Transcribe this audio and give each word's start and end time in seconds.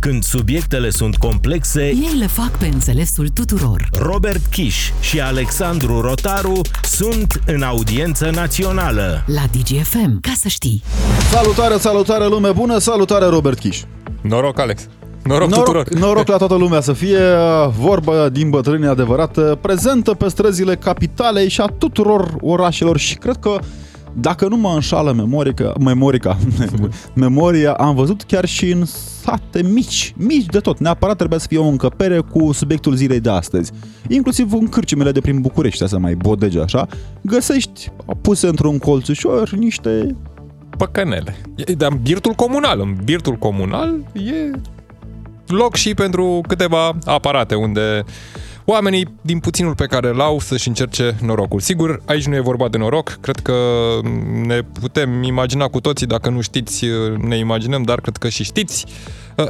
Când 0.00 0.22
subiectele 0.22 0.90
sunt 0.90 1.16
complexe, 1.16 1.86
Ei 1.86 2.16
le 2.18 2.26
fac 2.26 2.50
pe 2.50 2.66
înțelesul 2.66 3.28
tuturor. 3.28 3.88
Robert 3.92 4.46
Kiș 4.46 4.90
și 5.00 5.20
Alexandru 5.20 6.00
Rotaru 6.00 6.60
sunt 6.82 7.40
în 7.46 7.62
audiență 7.62 8.30
națională. 8.34 9.22
La 9.26 9.42
DGFM, 9.52 10.20
ca 10.20 10.32
să 10.36 10.48
știi. 10.48 10.82
Salutare, 11.30 11.76
salutare 11.76 12.26
lume 12.26 12.50
bună, 12.52 12.78
salutare 12.78 13.24
Robert 13.24 13.58
Kiș. 13.58 13.80
Noroc, 14.20 14.58
Alex. 14.58 14.88
Noroc, 15.22 15.48
tuturor. 15.48 15.88
Noroc, 15.88 15.88
noroc 16.06 16.26
la 16.28 16.36
toată 16.36 16.54
lumea 16.54 16.80
să 16.80 16.92
fie 16.92 17.20
vorba 17.78 18.28
din 18.28 18.50
bătrâni 18.50 18.86
adevărată, 18.86 19.58
prezentă 19.60 20.14
pe 20.14 20.28
străzile 20.28 20.76
capitalei 20.76 21.48
și 21.48 21.60
a 21.60 21.66
tuturor 21.78 22.34
orașelor 22.40 22.98
și 22.98 23.14
cred 23.14 23.36
că 23.40 23.58
dacă 24.12 24.48
nu 24.48 24.56
mă 24.56 24.70
înșală 24.74 25.12
memorica, 25.12 25.72
memorica, 25.80 26.36
memoria, 27.14 27.72
am 27.72 27.94
văzut 27.94 28.22
chiar 28.22 28.44
și 28.44 28.70
în 28.70 28.84
sate 28.84 29.62
mici, 29.62 30.14
mici 30.16 30.46
de 30.46 30.58
tot. 30.58 30.78
Neapărat 30.78 31.16
trebuia 31.16 31.38
să 31.38 31.46
fie 31.48 31.58
o 31.58 31.66
încăpere 31.66 32.20
cu 32.20 32.52
subiectul 32.52 32.94
zilei 32.94 33.20
de 33.20 33.30
astăzi. 33.30 33.72
Inclusiv 34.08 34.52
în 34.52 34.68
cârcimele 34.68 35.12
de 35.12 35.20
prin 35.20 35.40
București, 35.40 35.88
să 35.88 35.98
mai 35.98 36.14
bodege 36.14 36.60
așa, 36.60 36.86
găsești 37.20 37.92
puse 38.20 38.46
într-un 38.46 38.78
colțușor 38.78 39.50
niște 39.50 40.16
Păcănele. 40.76 41.36
E- 41.56 41.72
Dar 41.72 41.92
în 41.92 41.98
birtul 42.02 42.32
comunal, 42.32 42.80
în 42.80 42.96
birtul 43.04 43.34
comunal 43.34 43.94
e 44.12 44.50
loc 45.46 45.74
și 45.74 45.94
pentru 45.94 46.40
câteva 46.48 46.98
aparate 47.04 47.54
unde 47.54 48.04
oamenii 48.70 49.14
din 49.20 49.38
puținul 49.38 49.74
pe 49.74 49.86
care 49.86 50.08
îl 50.08 50.20
au 50.20 50.38
să-și 50.38 50.68
încerce 50.68 51.16
norocul. 51.22 51.60
Sigur, 51.60 52.02
aici 52.04 52.26
nu 52.26 52.34
e 52.34 52.40
vorba 52.40 52.68
de 52.68 52.78
noroc, 52.78 53.18
cred 53.20 53.36
că 53.36 53.54
ne 54.46 54.62
putem 54.62 55.22
imagina 55.22 55.66
cu 55.66 55.80
toții, 55.80 56.06
dacă 56.06 56.30
nu 56.30 56.40
știți, 56.40 56.86
ne 57.18 57.36
imaginăm, 57.36 57.82
dar 57.82 58.00
cred 58.00 58.16
că 58.16 58.28
și 58.28 58.44
știți, 58.44 58.86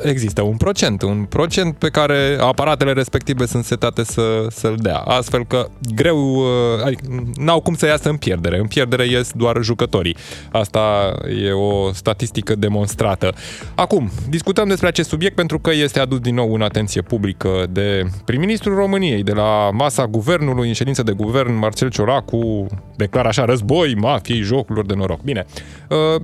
există 0.03 0.43
un 0.43 0.57
procent, 0.57 1.03
un 1.03 1.25
procent 1.25 1.75
pe 1.77 1.89
care 1.89 2.37
aparatele 2.41 2.93
respective 2.93 3.47
sunt 3.47 3.65
setate 3.65 4.05
să, 4.05 4.47
să-l 4.51 4.77
dea, 4.79 4.97
astfel 4.97 5.45
că 5.47 5.69
greu, 5.95 6.45
adică 6.85 7.03
n-au 7.37 7.61
cum 7.61 7.75
să 7.75 7.87
iasă 7.87 8.09
în 8.09 8.17
pierdere, 8.17 8.59
în 8.59 8.67
pierdere 8.67 9.07
ies 9.07 9.31
doar 9.35 9.57
jucătorii. 9.63 10.17
Asta 10.53 11.15
e 11.45 11.53
o 11.53 11.93
statistică 11.93 12.55
demonstrată. 12.55 13.35
Acum, 13.75 14.11
discutăm 14.29 14.69
despre 14.69 14.89
acest 14.89 15.09
subiect 15.09 15.35
pentru 15.35 15.59
că 15.59 15.71
este 15.73 16.01
adus 16.01 16.19
din 16.19 16.35
nou 16.35 16.55
în 16.55 16.63
atenție 16.63 17.03
publică 17.03 17.67
de 17.71 18.03
prim-ministrul 18.25 18.75
României, 18.75 19.23
de 19.23 19.33
la 19.33 19.71
masa 19.73 20.07
guvernului, 20.07 20.69
în 20.69 20.75
ședință 20.75 21.03
de 21.03 21.13
guvern, 21.13 21.59
Marcel 21.59 21.91
Ciolacu 21.91 22.67
declară 22.97 23.29
așa 23.29 23.45
război, 23.45 23.95
mafiei, 23.95 24.41
jocurilor 24.41 24.87
de 24.87 24.95
noroc. 24.95 25.21
Bine, 25.21 25.47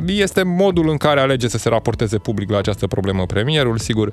este 0.07 0.43
modul 0.43 0.89
în 0.89 0.97
care 0.97 1.21
alege 1.21 1.49
să 1.49 1.59
se 1.59 1.69
raporteze 1.69 2.19
public 2.19 2.51
la 2.51 2.59
această 2.59 2.87
problemă 2.87 3.27
premierul, 3.47 3.79
sigur, 3.79 4.13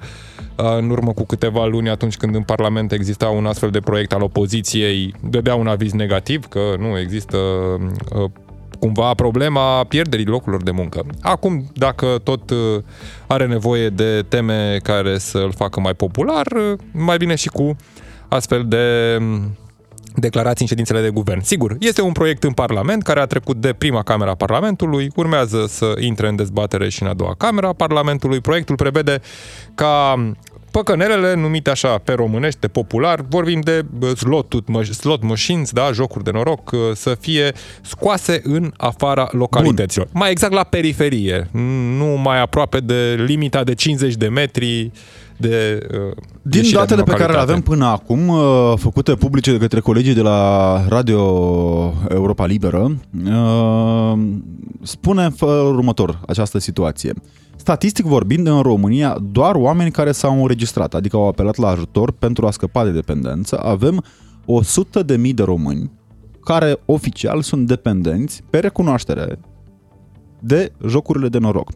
în 0.55 0.89
urmă 0.89 1.13
cu 1.13 1.25
câteva 1.25 1.65
luni, 1.65 1.89
atunci 1.89 2.17
când 2.17 2.35
în 2.35 2.43
Parlament 2.43 2.91
exista 2.91 3.27
un 3.29 3.45
astfel 3.45 3.69
de 3.69 3.79
proiect 3.79 4.13
al 4.13 4.21
opoziției, 4.21 5.13
dădea 5.29 5.55
un 5.55 5.67
aviz 5.67 5.91
negativ, 5.91 6.45
că 6.45 6.59
nu 6.79 6.99
există 6.99 7.37
uh, 7.37 8.29
cumva 8.79 9.13
problema 9.13 9.83
pierderii 9.83 10.25
locurilor 10.25 10.63
de 10.63 10.71
muncă. 10.71 11.05
Acum, 11.21 11.71
dacă 11.73 12.05
tot 12.23 12.49
uh, 12.49 12.57
are 13.27 13.45
nevoie 13.45 13.89
de 13.89 14.25
teme 14.27 14.79
care 14.83 15.17
să 15.17 15.37
îl 15.37 15.51
facă 15.51 15.79
mai 15.79 15.93
popular, 15.93 16.45
uh, 16.45 16.77
mai 16.91 17.17
bine 17.17 17.35
și 17.35 17.47
cu 17.47 17.75
astfel 18.27 18.65
de 18.67 19.17
um, 19.19 19.57
declarații 20.15 20.61
în 20.61 20.67
ședințele 20.67 21.01
de 21.01 21.09
guvern. 21.09 21.41
Sigur, 21.41 21.75
este 21.79 22.01
un 22.01 22.11
proiect 22.11 22.43
în 22.43 22.51
Parlament 22.51 23.03
care 23.03 23.19
a 23.19 23.25
trecut 23.25 23.57
de 23.57 23.73
prima 23.73 24.03
camera 24.03 24.31
a 24.31 24.35
Parlamentului, 24.35 25.11
urmează 25.15 25.65
să 25.67 25.93
intre 25.99 26.27
în 26.27 26.35
dezbatere 26.35 26.89
și 26.89 27.03
în 27.03 27.09
a 27.09 27.13
doua 27.13 27.35
camera 27.37 27.67
a 27.67 27.73
Parlamentului. 27.73 28.39
Proiectul 28.39 28.75
prevede 28.75 29.21
ca 29.75 30.15
păcănelele, 30.71 31.35
numite 31.35 31.69
așa 31.69 31.97
pe 31.97 32.13
românește, 32.13 32.67
popular, 32.67 33.25
vorbim 33.29 33.59
de 33.61 33.85
slot, 34.15 34.53
slot 34.91 35.23
machines, 35.23 35.71
da, 35.71 35.91
jocuri 35.91 36.23
de 36.23 36.31
noroc, 36.31 36.71
să 36.93 37.15
fie 37.19 37.51
scoase 37.81 38.41
în 38.43 38.71
afara 38.77 39.27
localităților. 39.31 40.07
Bun. 40.11 40.21
Mai 40.21 40.31
exact 40.31 40.53
la 40.53 40.63
periferie, 40.63 41.47
nu 41.97 42.05
mai 42.05 42.41
aproape 42.41 42.79
de 42.79 43.15
limita 43.25 43.63
de 43.63 43.73
50 43.73 44.13
de 44.15 44.27
metri 44.27 44.91
de 45.37 45.87
uh, 45.91 46.15
Din 46.41 46.63
datele 46.73 47.03
pe 47.03 47.13
care 47.13 47.33
le 47.33 47.39
avem 47.39 47.61
până 47.61 47.85
acum, 47.85 48.27
uh, 48.27 48.73
făcute 48.75 49.13
publice 49.13 49.51
de 49.51 49.57
către 49.57 49.79
colegii 49.79 50.13
de 50.13 50.21
la 50.21 50.85
Radio 50.87 51.19
Europa 52.09 52.45
Liberă, 52.45 52.97
uh, 53.25 54.19
spune 54.81 55.23
în 55.23 55.31
felul 55.31 55.75
următor 55.75 56.19
această 56.27 56.57
situație. 56.57 57.13
Statistic 57.55 58.05
vorbind, 58.05 58.47
în 58.47 58.61
România, 58.61 59.17
doar 59.31 59.55
oameni 59.55 59.91
care 59.91 60.11
s-au 60.11 60.41
înregistrat, 60.41 60.93
adică 60.93 61.15
au 61.15 61.27
apelat 61.27 61.55
la 61.55 61.67
ajutor 61.67 62.11
pentru 62.11 62.47
a 62.47 62.51
scăpa 62.51 62.83
de 62.83 62.91
dependență, 62.91 63.59
avem 63.63 64.03
100 64.45 65.03
de 65.03 65.15
mii 65.15 65.33
de 65.33 65.43
români 65.43 65.91
care 66.43 66.77
oficial 66.85 67.41
sunt 67.41 67.67
dependenți 67.67 68.43
pe 68.49 68.59
recunoaștere 68.59 69.39
de 70.39 70.71
jocurile 70.87 71.27
de 71.27 71.37
noroc. 71.37 71.69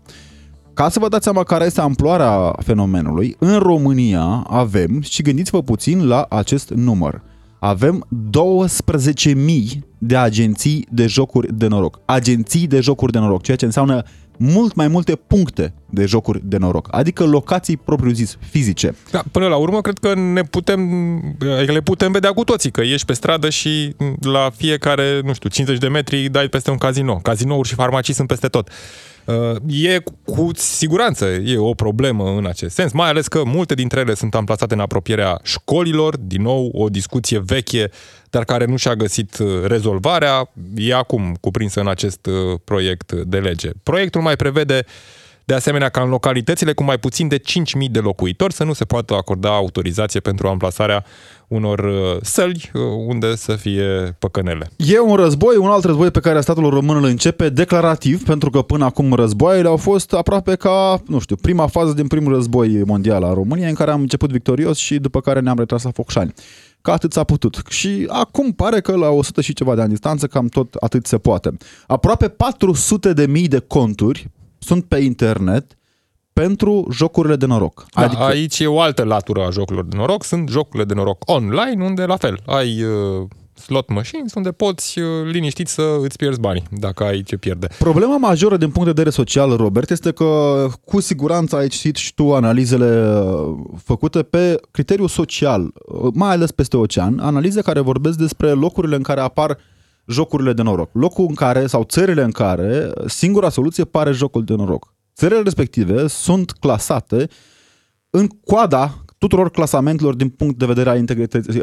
Ca 0.77 0.89
să 0.89 0.99
vă 0.99 1.07
dați 1.07 1.23
seama 1.23 1.43
care 1.43 1.65
este 1.65 1.81
amploarea 1.81 2.55
fenomenului, 2.65 3.35
în 3.39 3.57
România 3.57 4.43
avem, 4.49 5.01
și 5.01 5.21
gândiți-vă 5.21 5.61
puțin 5.61 6.07
la 6.07 6.25
acest 6.29 6.69
număr, 6.69 7.21
avem 7.59 8.07
12.000 9.25 9.33
de 9.97 10.17
agenții 10.17 10.87
de 10.91 11.07
jocuri 11.07 11.57
de 11.57 11.67
noroc. 11.67 11.99
Agenții 12.05 12.67
de 12.67 12.79
jocuri 12.79 13.11
de 13.11 13.19
noroc, 13.19 13.41
ceea 13.41 13.57
ce 13.57 13.66
înseamnă 13.66 14.03
mult 14.37 14.75
mai 14.75 14.87
multe 14.87 15.15
puncte 15.15 15.73
de 15.89 16.05
jocuri 16.05 16.41
de 16.43 16.57
noroc, 16.57 16.87
adică 16.91 17.25
locații 17.25 17.77
propriu-zis 17.77 18.37
fizice. 18.49 18.95
Da, 19.11 19.23
până 19.31 19.47
la 19.47 19.55
urmă, 19.55 19.81
cred 19.81 19.97
că 19.97 20.13
ne 20.15 20.43
putem, 20.43 20.81
adică 21.57 21.71
le 21.71 21.81
putem 21.81 22.11
vedea 22.11 22.31
cu 22.31 22.43
toții, 22.43 22.71
că 22.71 22.81
ieși 22.81 23.05
pe 23.05 23.13
stradă 23.13 23.49
și 23.49 23.95
la 24.21 24.49
fiecare, 24.55 25.21
nu 25.23 25.33
știu, 25.33 25.49
50 25.49 25.79
de 25.79 25.87
metri 25.87 26.29
dai 26.29 26.47
peste 26.47 26.71
un 26.71 26.77
casino. 26.77 27.15
Cazinouri 27.15 27.67
și 27.67 27.73
farmacii 27.73 28.13
sunt 28.13 28.27
peste 28.27 28.47
tot. 28.47 28.69
E 29.67 29.97
cu 30.25 30.49
siguranță 30.55 31.25
e 31.25 31.57
o 31.57 31.73
problemă 31.73 32.29
în 32.37 32.45
acest 32.45 32.75
sens, 32.75 32.91
mai 32.91 33.09
ales 33.09 33.27
că 33.27 33.41
multe 33.45 33.73
dintre 33.73 33.99
ele 33.99 34.13
sunt 34.13 34.35
amplasate 34.35 34.73
în 34.73 34.79
apropierea 34.79 35.39
școlilor, 35.43 36.17
din 36.17 36.41
nou 36.41 36.69
o 36.73 36.89
discuție 36.89 37.41
veche, 37.45 37.89
dar 38.37 38.45
care 38.45 38.65
nu 38.65 38.75
și-a 38.75 38.95
găsit 38.95 39.37
rezolvarea, 39.63 40.49
e 40.75 40.93
acum 40.93 41.37
cuprinsă 41.41 41.79
în 41.79 41.87
acest 41.87 42.27
proiect 42.63 43.11
de 43.11 43.37
lege. 43.37 43.69
Proiectul 43.83 44.21
mai 44.21 44.35
prevede 44.35 44.85
de 45.47 45.53
asemenea 45.53 45.89
ca 45.89 46.01
în 46.01 46.09
localitățile 46.09 46.73
cu 46.73 46.83
mai 46.83 46.97
puțin 46.97 47.27
de 47.27 47.37
5.000 47.37 47.43
de 47.91 47.99
locuitori 47.99 48.53
să 48.53 48.63
nu 48.63 48.73
se 48.73 48.85
poată 48.85 49.13
acorda 49.13 49.49
autorizație 49.49 50.19
pentru 50.19 50.47
amplasarea 50.47 51.05
unor 51.47 51.79
uh, 51.79 52.17
săli 52.21 52.71
uh, 52.73 52.81
unde 53.07 53.35
să 53.35 53.55
fie 53.55 54.15
păcănele. 54.19 54.69
E 54.77 54.99
un 54.99 55.15
război, 55.15 55.55
un 55.55 55.69
alt 55.69 55.83
război 55.83 56.11
pe 56.11 56.19
care 56.19 56.41
statul 56.41 56.69
român 56.69 56.97
îl 56.97 57.03
începe 57.03 57.49
declarativ, 57.49 58.23
pentru 58.23 58.49
că 58.49 58.61
până 58.61 58.85
acum 58.85 59.13
războaiele 59.13 59.67
au 59.67 59.77
fost 59.77 60.13
aproape 60.13 60.55
ca, 60.55 61.01
nu 61.07 61.19
știu, 61.19 61.35
prima 61.35 61.67
fază 61.67 61.93
din 61.93 62.07
primul 62.07 62.33
război 62.33 62.83
mondial 62.85 63.23
a 63.23 63.33
României, 63.33 63.69
în 63.69 63.75
care 63.75 63.91
am 63.91 64.01
început 64.01 64.31
victorios 64.31 64.77
și 64.77 64.99
după 64.99 65.21
care 65.21 65.39
ne-am 65.39 65.57
retras 65.57 65.83
la 65.83 65.91
Focșani. 65.91 66.33
Ca 66.87 66.93
atât 66.93 67.13
s-a 67.13 67.23
putut. 67.23 67.61
Și 67.69 68.05
acum 68.09 68.51
pare 68.51 68.81
că 68.81 68.95
la 68.95 69.09
100 69.09 69.41
și 69.41 69.53
ceva 69.53 69.75
de 69.75 69.81
ani 69.81 69.89
distanță 69.89 70.27
cam 70.27 70.47
tot 70.47 70.73
atât 70.73 71.05
se 71.05 71.17
poate. 71.17 71.57
Aproape 71.87 72.27
400 72.27 73.13
de 73.13 73.25
mii 73.25 73.47
de 73.47 73.59
conturi 73.59 74.29
sunt 74.59 74.85
pe 74.85 74.97
internet 74.97 75.77
pentru 76.33 76.87
jocurile 76.91 77.35
de 77.35 77.45
noroc. 77.45 77.85
Da, 77.93 78.01
adică... 78.01 78.23
Aici 78.23 78.59
e 78.59 78.67
o 78.67 78.79
altă 78.79 79.03
latură 79.03 79.45
a 79.45 79.49
jocurilor 79.49 79.85
de 79.85 79.97
noroc, 79.97 80.23
sunt 80.23 80.49
jocurile 80.49 80.83
de 80.83 80.93
noroc 80.93 81.23
online, 81.25 81.83
unde 81.83 82.05
la 82.05 82.15
fel 82.15 82.39
ai 82.45 82.83
uh, 82.83 83.27
slot 83.59 83.90
machines, 83.90 84.34
unde 84.34 84.51
poți 84.51 85.00
uh, 85.00 85.06
liniștit 85.31 85.68
să 85.68 85.97
îți 86.01 86.18
pierzi 86.18 86.40
banii, 86.40 86.63
dacă 86.72 87.03
ai 87.03 87.22
ce 87.23 87.38
pierde. 87.38 87.68
Problema 87.79 88.18
majoră 88.18 88.57
din 88.57 88.69
punct 88.69 88.85
de 88.85 88.94
vedere 88.94 89.09
social, 89.09 89.56
Robert, 89.56 89.90
este 89.90 90.12
că 90.12 90.68
cu 90.85 91.00
siguranță 91.00 91.56
ai 91.56 91.67
citit 91.67 91.96
și 91.96 92.13
tu 92.13 92.35
analizele 92.35 93.20
uh, 93.20 93.58
făcute 93.84 94.23
pe 94.23 94.59
criteriu 94.72 95.08
social, 95.08 95.61
uh, 95.61 96.11
mai 96.14 96.29
ales 96.29 96.52
peste 96.52 96.78
ocean, 96.78 97.20
analize 97.20 97.61
care 97.61 97.79
vorbesc 97.79 98.17
despre 98.17 98.49
locurile 98.49 98.96
în 98.96 99.02
care 99.02 99.20
apar 99.20 99.58
jocurile 100.08 100.53
de 100.53 100.61
noroc. 100.61 100.90
Locul 100.93 101.26
în 101.29 101.35
care, 101.35 101.67
sau 101.67 101.84
țările 101.84 102.23
în 102.23 102.31
care, 102.31 102.91
singura 103.05 103.49
soluție 103.49 103.84
pare 103.84 104.11
jocul 104.11 104.43
de 104.43 104.53
noroc. 104.53 104.93
Țările 105.16 105.41
respective 105.41 106.08
sunt 106.08 106.52
clasate 106.52 107.28
în 108.09 108.28
coada 108.46 109.05
tuturor 109.17 109.52
clasamentelor 109.52 110.16
din 110.16 110.29
punct 110.29 110.58
de 110.58 110.66
vedere 110.66 110.90
a, 110.90 110.93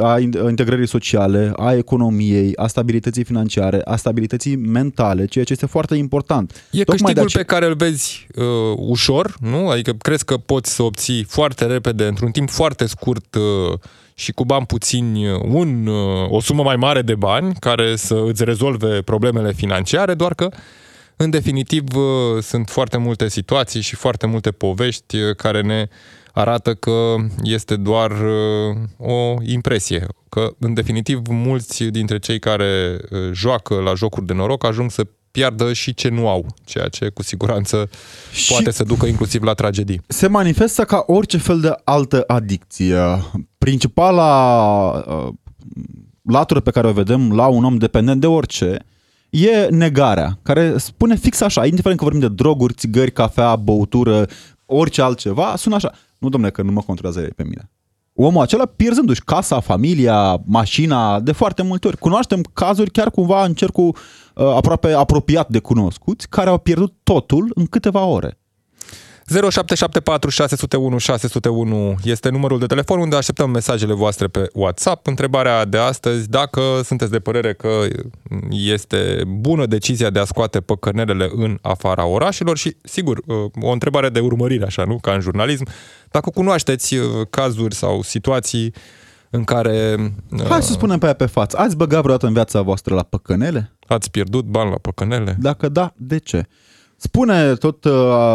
a 0.03 0.19
integrării 0.49 0.89
sociale, 0.89 1.53
a 1.57 1.75
economiei, 1.75 2.57
a 2.57 2.67
stabilității 2.67 3.25
financiare, 3.25 3.81
a 3.85 3.97
stabilității 3.97 4.57
mentale, 4.57 5.25
ceea 5.25 5.45
ce 5.45 5.53
este 5.53 5.67
foarte 5.67 5.95
important. 5.95 6.51
E 6.71 6.85
Tocmai 6.85 6.85
câștigul 6.97 7.23
ace- 7.23 7.39
pe 7.39 7.45
care 7.45 7.67
îl 7.67 7.75
vezi 7.75 8.27
uh, 8.35 8.45
ușor, 8.77 9.37
nu? 9.41 9.69
Adică 9.69 9.93
crezi 9.93 10.25
că 10.25 10.37
poți 10.37 10.75
să 10.75 10.83
obții 10.83 11.25
foarte 11.29 11.67
repede, 11.67 12.07
într-un 12.07 12.31
timp 12.31 12.51
foarte 12.51 12.87
scurt, 12.87 13.35
uh, 13.35 13.79
și 14.15 14.33
cu 14.33 14.45
bani 14.45 14.67
puțini 14.67 15.31
un, 15.33 15.87
uh, 15.87 16.31
o 16.31 16.41
sumă 16.41 16.63
mai 16.63 16.77
mare 16.77 17.03
de 17.03 17.15
bani 17.15 17.55
care 17.61 17.97
să 17.97 18.23
îți 18.27 18.45
rezolve 18.45 19.03
problemele 19.03 19.53
financiare, 19.53 20.15
doar 20.15 20.35
că 20.35 20.49
În 21.17 21.31
definitiv, 21.31 21.85
uh, 21.97 22.43
sunt 22.43 22.69
foarte 22.69 22.97
multe 22.97 23.29
situații 23.29 23.81
și 23.81 23.95
foarte 23.95 24.27
multe 24.27 24.51
povești 24.51 25.17
uh, 25.17 25.37
care 25.37 25.61
ne 25.61 25.89
arată 26.35 26.75
că 26.75 27.15
este 27.43 27.77
doar 27.77 28.11
uh, 28.11 29.09
o 29.09 29.35
impresie. 29.43 30.07
Că, 30.29 30.51
în 30.59 30.75
definitiv, 30.75 31.21
mulți 31.29 31.85
dintre 31.85 32.19
cei 32.19 32.39
care 32.39 32.99
joacă 33.33 33.75
la 33.75 33.95
jocuri 33.95 34.27
de 34.27 34.33
noroc 34.33 34.65
ajung 34.65 34.91
să 34.91 35.07
piardă 35.31 35.73
și 35.73 35.95
ce 35.95 36.09
nu 36.09 36.29
au, 36.29 36.47
ceea 36.65 36.89
ce 36.89 37.09
cu 37.09 37.23
siguranță 37.23 37.91
și 38.33 38.53
poate 38.53 38.71
să 38.71 38.85
ducă 38.85 39.07
inclusiv 39.07 39.43
la 39.43 39.53
tragedii. 39.53 40.01
Se 40.07 40.27
manifestă 40.27 40.85
ca 40.85 41.05
orice 41.07 41.39
fel 41.39 41.61
de 41.61 41.75
altă 41.85 42.25
adicție. 42.27 42.97
Principala 43.59 45.05
latură 46.23 46.61
pe 46.61 46.71
care 46.71 46.87
o 46.87 46.93
vedem 46.93 47.33
la 47.33 47.47
un 47.47 47.65
om 47.65 47.77
dependent 47.77 48.21
de 48.21 48.27
orice 48.27 48.79
e 49.31 49.67
negarea, 49.71 50.39
care 50.43 50.79
spune 50.79 51.17
fix 51.17 51.41
așa, 51.41 51.67
indiferent 51.67 51.99
că 51.99 52.05
vorbim 52.05 52.29
de 52.29 52.35
droguri, 52.35 52.75
țigări, 52.75 53.13
cafea, 53.13 53.57
băutură, 53.57 54.27
orice 54.67 55.03
altceva, 55.03 55.55
sună 55.57 55.75
așa. 55.75 55.93
Nu, 56.25 56.31
domnule, 56.31 56.53
că 56.53 56.63
nu 56.63 56.73
mă 56.73 56.81
controlează 56.81 57.29
pe 57.37 57.43
mine. 57.43 57.71
Omul 58.15 58.43
acela 58.43 58.67
pierzându-și 58.67 59.25
casa, 59.25 59.61
familia, 59.61 60.43
mașina, 60.45 61.21
de 61.21 61.33
foarte 61.33 61.63
multe 61.63 61.87
ori. 61.87 61.97
Cunoaștem 61.97 62.41
cazuri 62.53 62.91
chiar 62.91 63.11
cumva 63.11 63.45
în 63.45 63.55
cercul 63.55 63.87
uh, 63.87 64.45
aproape 64.57 64.93
apropiat 64.93 65.49
de 65.49 65.59
cunoscuți, 65.59 66.29
care 66.29 66.49
au 66.49 66.59
pierdut 66.59 66.95
totul 67.03 67.51
în 67.55 67.67
câteva 67.67 68.05
ore. 68.05 68.39
0774 69.27 70.31
601 70.31 70.99
601 70.99 71.95
este 72.05 72.29
numărul 72.29 72.59
de 72.59 72.67
telefon 72.67 72.99
unde 72.99 73.17
așteptăm 73.17 73.51
mesajele 73.51 73.93
voastre 73.93 74.27
pe 74.27 74.49
WhatsApp. 74.53 75.07
Întrebarea 75.07 75.65
de 75.65 75.79
astăzi, 75.79 76.29
dacă 76.29 76.61
sunteți 76.85 77.11
de 77.11 77.19
părere 77.19 77.53
că 77.55 77.69
este 78.51 79.23
bună 79.27 79.67
decizia 79.67 80.11
de 80.11 80.19
a 80.19 80.25
scoate 80.25 80.61
păcănelele 80.61 81.31
în 81.35 81.59
afara 81.63 82.07
orașelor 82.07 82.57
și, 82.57 82.77
sigur, 82.83 83.21
o 83.61 83.71
întrebare 83.71 84.09
de 84.09 84.21
urmărire, 84.21 84.65
așa, 84.65 84.85
nu? 84.85 84.99
Ca 84.99 85.13
în 85.13 85.21
jurnalism. 85.21 85.67
Dacă 86.11 86.31
cunoașteți 86.31 86.95
uh, 86.95 87.07
cazuri 87.31 87.75
sau 87.75 88.03
situații 88.03 88.75
în 89.31 89.45
care... 89.45 89.97
Hai 90.49 90.63
să 90.63 90.71
uh, 90.71 90.77
spunem 90.77 90.99
pe 90.99 91.05
aia 91.05 91.15
pe 91.15 91.27
față. 91.27 91.59
Ați 91.59 91.77
băgat 91.77 92.01
vreodată 92.01 92.27
în 92.27 92.33
viața 92.33 92.61
voastră 92.61 92.95
la 92.95 93.03
păcănele? 93.03 93.73
Ați 93.87 94.11
pierdut 94.11 94.45
bani 94.45 94.71
la 94.71 94.77
păcănele? 94.77 95.37
Dacă 95.41 95.69
da, 95.69 95.93
de 95.97 96.19
ce? 96.19 96.47
Spune 97.05 97.55
tot 97.55 97.85
uh, 97.85 97.93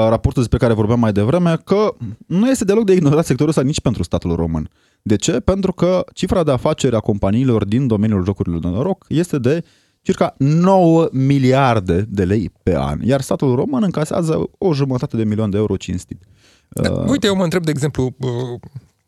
raportul 0.10 0.42
despre 0.42 0.58
care 0.58 0.74
vorbeam 0.74 1.00
mai 1.00 1.12
devreme 1.12 1.58
că 1.64 1.96
nu 2.28 2.50
este 2.50 2.64
deloc 2.64 2.86
de 2.86 2.94
ignorat 2.94 3.26
sectorul 3.26 3.50
ăsta 3.50 3.62
nici 3.62 3.82
pentru 3.82 4.04
statul 4.04 4.36
român. 4.36 4.70
De 5.02 5.16
ce? 5.16 5.40
Pentru 5.40 5.74
că 5.74 6.06
cifra 6.14 6.44
de 6.44 6.52
afaceri 6.52 6.96
a 6.96 7.00
companiilor 7.00 7.66
din 7.66 7.88
domeniul 7.88 8.24
jocurilor 8.24 8.60
de 8.60 8.68
noroc 8.68 9.06
este 9.08 9.38
de 9.38 9.64
circa 10.02 10.36
9 10.38 11.08
miliarde 11.12 12.06
de 12.10 12.24
lei 12.24 12.52
pe 12.64 12.76
an, 12.78 13.00
iar 13.02 13.22
statul 13.22 13.56
român 13.56 13.84
încasează 13.84 14.50
o 14.58 14.74
jumătate 14.74 15.18
de 15.18 15.24
milion 15.24 15.50
de 15.50 15.58
euro 15.58 15.76
cinstit. 15.76 16.24
Da, 16.70 16.92
uh, 16.92 17.10
uite, 17.10 17.28
eu 17.28 17.36
mă 17.36 17.44
întreb, 17.44 17.64
de 17.64 17.72
exemplu, 17.72 18.16
uh, 18.20 18.60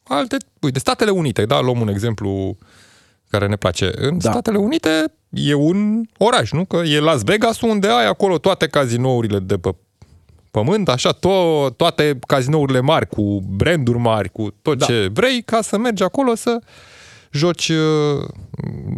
alte, 0.03 0.37
uite, 0.61 0.79
Statele 0.79 1.11
Unite, 1.11 1.45
da, 1.45 1.59
luăm 1.59 1.79
un 1.79 1.87
exemplu 1.87 2.57
care 3.31 3.47
ne 3.47 3.55
place. 3.55 3.91
În 3.95 4.17
da. 4.17 4.31
Statele 4.31 4.57
Unite 4.57 5.13
e 5.29 5.53
un 5.53 6.01
oraș, 6.17 6.51
nu? 6.51 6.65
Că 6.65 6.81
e 6.85 6.99
Las 6.99 7.23
Vegas 7.23 7.61
unde 7.61 7.87
ai 7.87 8.07
acolo 8.07 8.37
toate 8.37 8.67
cazinourile 8.67 9.39
de 9.39 9.57
pe 9.57 9.75
pământ, 10.51 10.89
așa, 10.89 11.13
to- 11.13 11.75
toate 11.77 12.19
cazinourile 12.27 12.79
mari, 12.79 13.07
cu 13.07 13.43
branduri 13.47 13.97
mari, 13.97 14.29
cu 14.29 14.55
tot 14.61 14.77
da. 14.77 14.85
ce 14.85 15.09
vrei, 15.13 15.41
ca 15.41 15.61
să 15.61 15.77
mergi 15.77 16.03
acolo 16.03 16.35
să 16.35 16.59
joci 17.31 17.69
uh, 17.69 18.27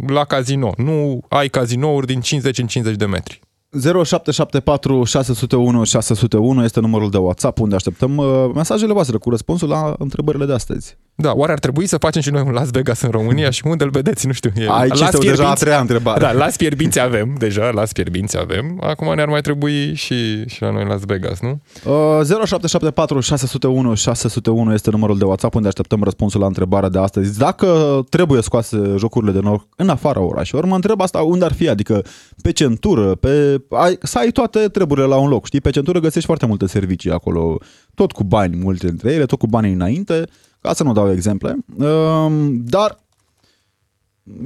la 0.06 0.24
casino. 0.24 0.72
Nu 0.76 1.20
ai 1.28 1.48
cazinouri 1.48 2.06
din 2.06 2.20
50 2.20 2.58
în 2.58 2.66
50 2.66 2.96
de 2.96 3.06
metri. 3.06 3.40
0774 3.80 5.04
601 5.04 5.84
601 5.84 6.64
este 6.64 6.80
numărul 6.80 7.10
de 7.10 7.16
WhatsApp 7.16 7.58
unde 7.58 7.74
așteptăm 7.74 8.16
uh, 8.16 8.26
mesajele 8.54 8.92
voastre 8.92 9.16
cu 9.16 9.30
răspunsul 9.30 9.68
la 9.68 9.94
întrebările 9.98 10.44
de 10.44 10.52
astăzi. 10.52 10.96
Da, 11.16 11.32
oare 11.34 11.52
ar 11.52 11.58
trebui 11.58 11.86
să 11.86 11.96
facem 11.96 12.22
și 12.22 12.30
noi 12.30 12.42
un 12.46 12.52
Las 12.52 12.70
Vegas 12.70 13.00
în 13.00 13.10
România 13.10 13.50
și 13.50 13.62
unde 13.66 13.84
îl 13.84 13.90
vedeți? 13.90 14.26
Nu 14.26 14.32
știu. 14.32 14.50
E... 14.56 14.66
Aici 14.70 14.98
las 14.98 15.12
este 15.12 15.26
deja 15.26 15.50
a 15.50 15.54
treia 15.54 15.80
întrebare. 15.80 16.20
Da, 16.20 16.32
Las 16.32 16.56
Fierbinți 16.56 17.00
avem, 17.00 17.34
deja, 17.38 17.70
Las 17.70 17.92
Fierbinți 17.92 18.38
avem. 18.38 18.80
Acum 18.82 19.14
ne-ar 19.14 19.28
mai 19.28 19.40
trebui 19.40 19.94
și, 19.94 20.48
și 20.48 20.62
la 20.62 20.70
noi 20.70 20.84
Las 20.84 21.00
Vegas, 21.04 21.40
nu? 21.40 21.60
Uh, 21.84 22.24
0774 22.24 23.20
601 23.20 23.94
601 23.94 24.72
este 24.72 24.90
numărul 24.90 25.18
de 25.18 25.24
WhatsApp 25.24 25.54
unde 25.54 25.68
așteptăm 25.68 26.02
răspunsul 26.02 26.40
la 26.40 26.46
întrebarea 26.46 26.88
de 26.88 26.98
astăzi. 26.98 27.38
Dacă 27.38 28.00
trebuie 28.08 28.42
scoase 28.42 28.94
jocurile 28.96 29.32
de 29.32 29.40
noroc 29.42 29.66
în 29.76 29.88
afara 29.88 30.20
orașelor, 30.20 30.64
mă 30.64 30.74
întreb 30.74 31.00
asta 31.00 31.18
unde 31.18 31.44
ar 31.44 31.52
fi, 31.52 31.68
adică 31.68 32.04
pe 32.42 32.52
centură, 32.52 33.14
pe... 33.14 33.62
Ai, 33.70 33.98
să 34.02 34.18
ai 34.18 34.30
toate 34.30 34.68
treburile 34.68 35.06
la 35.06 35.16
un 35.16 35.28
loc, 35.28 35.46
știi? 35.46 35.60
Pe 35.60 35.70
centură 35.70 36.00
găsești 36.00 36.26
foarte 36.26 36.46
multe 36.46 36.66
servicii 36.66 37.10
acolo, 37.10 37.58
tot 37.94 38.12
cu 38.12 38.24
bani, 38.24 38.56
multe 38.56 38.86
dintre 38.86 39.12
ele, 39.12 39.26
tot 39.26 39.38
cu 39.38 39.46
bani 39.46 39.72
înainte 39.72 40.24
ca 40.60 40.72
să 40.72 40.82
nu 40.82 40.92
dau 40.92 41.12
exemple, 41.12 41.56
ehm, 41.80 42.62
dar 42.64 42.98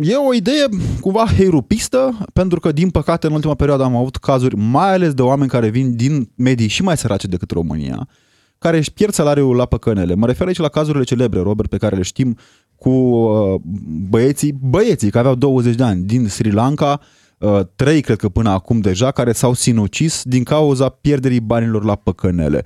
e 0.01 0.15
o 0.15 0.35
idee 0.35 0.67
cumva 1.01 1.27
heirupistă, 1.37 2.19
pentru 2.33 2.61
că, 2.61 2.73
din 2.73 2.91
păcate, 2.91 3.27
în 3.27 3.33
ultima 3.33 3.55
perioadă 3.55 3.83
am 3.83 3.97
avut 3.97 4.17
cazuri, 4.17 4.57
mai 4.57 4.93
ales 4.93 5.15
de 5.15 5.23
oameni 5.23 5.51
care 5.51 5.69
vin 5.69 5.97
din 5.97 6.31
medii 6.35 6.69
și 6.69 6.83
mai 6.83 6.97
sărace 6.97 7.27
decât 7.27 7.51
România, 7.51 8.09
care 8.59 8.77
își 8.77 8.93
pierd 8.93 9.13
salariul 9.13 9.57
la 9.57 9.67
păcănele. 9.67 10.15
Mă 10.15 10.27
refer 10.27 10.47
aici 10.47 10.59
la 10.59 10.69
cazurile 10.69 11.05
celebre, 11.05 11.41
Robert, 11.41 11.69
pe 11.69 11.77
care 11.77 11.97
le 11.97 12.03
știm 12.03 12.37
cu 12.77 12.91
uh, 12.91 13.61
băieții, 14.09 14.53
băieții 14.53 15.11
care 15.11 15.29
aveau 15.29 15.35
20 15.35 15.75
de 15.75 15.83
ani 15.83 16.03
din 16.03 16.29
Sri 16.29 16.51
Lanka, 16.51 17.01
uh, 17.01 17.07
trei, 17.77 18.01
cred 18.01 18.17
că 18.17 18.29
până 18.29 18.51
acum 18.51 18.81
deja, 18.81 19.11
care 19.11 19.33
s-au 19.33 19.55
sinucis 19.55 20.23
din 20.25 20.43
cauza 20.43 20.89
pierderii 20.89 21.41
banilor 21.41 21.85
la 21.85 21.95
păcănele 21.95 22.65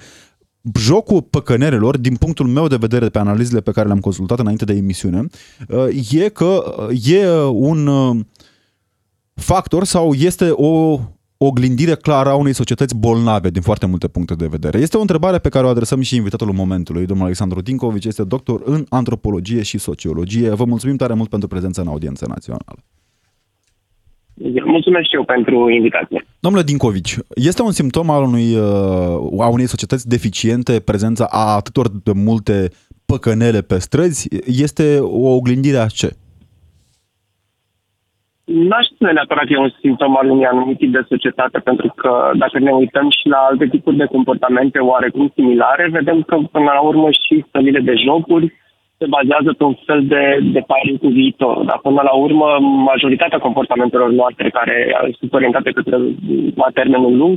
jocul 0.75 1.23
păcănerelor, 1.23 1.97
din 1.97 2.17
punctul 2.17 2.47
meu 2.47 2.67
de 2.67 2.77
vedere 2.77 3.09
pe 3.09 3.19
analizele 3.19 3.61
pe 3.61 3.71
care 3.71 3.87
le-am 3.87 4.01
consultat 4.01 4.39
înainte 4.39 4.65
de 4.65 4.73
emisiune, 4.73 5.27
uh, 5.69 6.13
e 6.13 6.29
că 6.29 6.75
uh, 6.91 7.07
e 7.07 7.41
un 7.43 7.87
uh, 7.87 8.21
factor 9.35 9.85
sau 9.85 10.13
este 10.13 10.51
o 10.51 11.01
oglindire 11.37 11.95
clară 11.95 12.29
a 12.29 12.35
unei 12.35 12.53
societăți 12.53 12.97
bolnave 12.97 13.51
din 13.51 13.63
foarte 13.63 13.87
multe 13.87 14.09
puncte 14.09 14.35
de 14.35 14.47
vedere. 14.47 14.79
Este 14.79 14.97
o 14.97 15.01
întrebare 15.01 15.39
pe 15.39 15.49
care 15.49 15.67
o 15.67 15.69
adresăm 15.69 16.01
și 16.01 16.17
invitatul 16.17 16.53
momentului, 16.53 17.07
domnul 17.07 17.25
Alexandru 17.25 17.61
Dincovici, 17.61 18.05
este 18.05 18.25
doctor 18.25 18.63
în 18.65 18.87
antropologie 18.89 19.63
și 19.63 19.79
sociologie. 19.79 20.51
Vă 20.51 20.65
mulțumim 20.65 20.97
tare 20.97 21.15
mult 21.15 21.29
pentru 21.29 21.49
prezența 21.49 21.83
în 21.83 21.89
audiență 21.89 22.27
națională. 22.29 22.85
Mulțumesc 24.65 25.09
și 25.09 25.15
eu 25.15 25.25
pentru 25.25 25.71
invitație. 25.71 26.25
Domnule 26.41 26.65
Dincovici, 26.65 27.17
este 27.35 27.63
un 27.63 27.71
simptom 27.71 28.11
al 28.11 28.23
unui, 28.23 28.55
uh, 28.55 29.43
a 29.45 29.49
unei 29.49 29.67
societăți 29.67 30.09
deficiente 30.09 30.81
prezența 30.81 31.27
a 31.31 31.55
atâtor 31.55 31.87
de 32.05 32.13
multe 32.15 32.69
păcănele 33.07 33.61
pe 33.61 33.79
străzi? 33.79 34.29
Este 34.47 34.99
o 35.01 35.29
oglindire 35.35 35.77
a 35.77 35.87
ce? 35.87 36.11
N-aș 38.45 38.87
spune 38.95 39.13
neapărat 39.13 39.45
că 39.45 39.53
e 39.53 39.67
un 39.67 39.73
simptom 39.81 40.17
al 40.17 40.31
unui 40.31 40.47
anumit 40.47 40.79
tip 40.79 40.93
de 40.93 41.07
societate, 41.09 41.59
pentru 41.59 41.93
că 41.97 42.31
dacă 42.39 42.59
ne 42.59 42.71
uităm 42.71 43.11
și 43.11 43.29
la 43.29 43.37
alte 43.51 43.67
tipuri 43.67 43.97
de 43.97 44.05
comportamente 44.05 44.79
oarecum 44.79 45.33
similare, 45.35 45.89
vedem 45.93 46.23
că 46.23 46.35
până 46.53 46.65
la 46.65 46.81
urmă 46.81 47.09
și 47.11 47.45
stălile 47.49 47.81
de 47.81 47.95
jocuri 48.07 48.53
se 49.03 49.13
bazează 49.17 49.51
pe 49.53 49.65
un 49.71 49.77
fel 49.87 50.01
de, 50.15 50.25
de 50.57 50.63
pariu 50.73 50.97
cu 51.03 51.09
viitor. 51.21 51.57
Dar 51.69 51.79
până 51.87 52.01
la 52.09 52.15
urmă, 52.27 52.49
majoritatea 52.91 53.45
comportamentelor 53.47 54.11
noastre 54.21 54.57
care 54.59 54.77
sunt 55.19 55.33
orientate 55.39 55.71
către 55.79 55.97
la 56.63 56.69
termenul 56.79 57.15
lung 57.23 57.35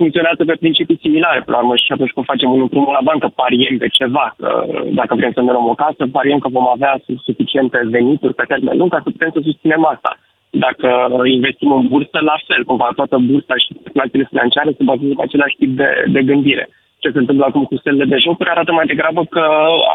funcționează 0.00 0.42
pe 0.44 0.60
principii 0.62 1.02
similare. 1.04 1.40
Până 1.40 1.56
la 1.56 1.62
urmă, 1.62 1.76
și 1.76 1.92
atunci 1.92 2.14
când 2.14 2.30
facem 2.32 2.50
un 2.56 2.60
împrumut 2.60 2.92
la 2.98 3.06
bancă, 3.08 3.26
pariem 3.40 3.76
pe 3.78 3.88
ceva. 3.98 4.26
Că 4.38 4.48
dacă 5.00 5.12
vrem 5.14 5.32
să 5.34 5.42
ne 5.42 5.52
luăm 5.52 5.68
o 5.72 5.80
casă, 5.84 6.02
pariem 6.18 6.38
că 6.38 6.48
vom 6.56 6.68
avea 6.74 6.92
suficiente 7.26 7.78
venituri 7.96 8.34
pe 8.34 8.44
termen 8.52 8.76
lung 8.78 8.90
ca 8.90 9.00
să 9.04 9.10
putem 9.14 9.30
să 9.34 9.40
susținem 9.42 9.84
asta. 9.94 10.10
Dacă 10.66 10.88
investim 11.36 11.72
în 11.72 11.86
bursă, 11.92 12.18
la 12.30 12.36
fel, 12.46 12.64
cumva 12.64 12.88
toată 12.98 13.16
bursa 13.28 13.56
și 13.56 13.76
speculațiile 13.80 14.30
financiare 14.32 14.70
se 14.76 14.82
bazează 14.88 15.14
pe 15.16 15.26
același 15.26 15.56
tip 15.58 15.70
de, 15.80 15.88
de 16.14 16.22
gândire 16.22 16.68
ce 17.04 17.14
se 17.14 17.22
întâmplă 17.22 17.44
acum 17.46 17.64
cu 17.64 17.76
stelele 17.76 18.06
de 18.12 18.18
jocuri 18.26 18.52
arată 18.54 18.72
mai 18.72 18.86
degrabă 18.92 19.22
că 19.34 19.44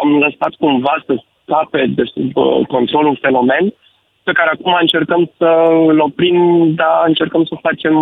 am 0.02 0.10
lăsat 0.26 0.54
cumva 0.64 0.96
să 1.08 1.14
scape 1.44 1.82
de 1.98 2.04
sub 2.14 2.30
uh, 2.36 2.68
control 2.74 3.06
un 3.12 3.18
fenomen 3.26 3.66
pe 4.28 4.38
care 4.40 4.50
acum 4.54 4.74
încercăm 4.82 5.22
să 5.38 5.50
îl 5.92 6.00
oprim, 6.00 6.38
dar 6.80 6.96
încercăm 7.12 7.44
să 7.44 7.54
o 7.56 7.64
facem 7.68 7.94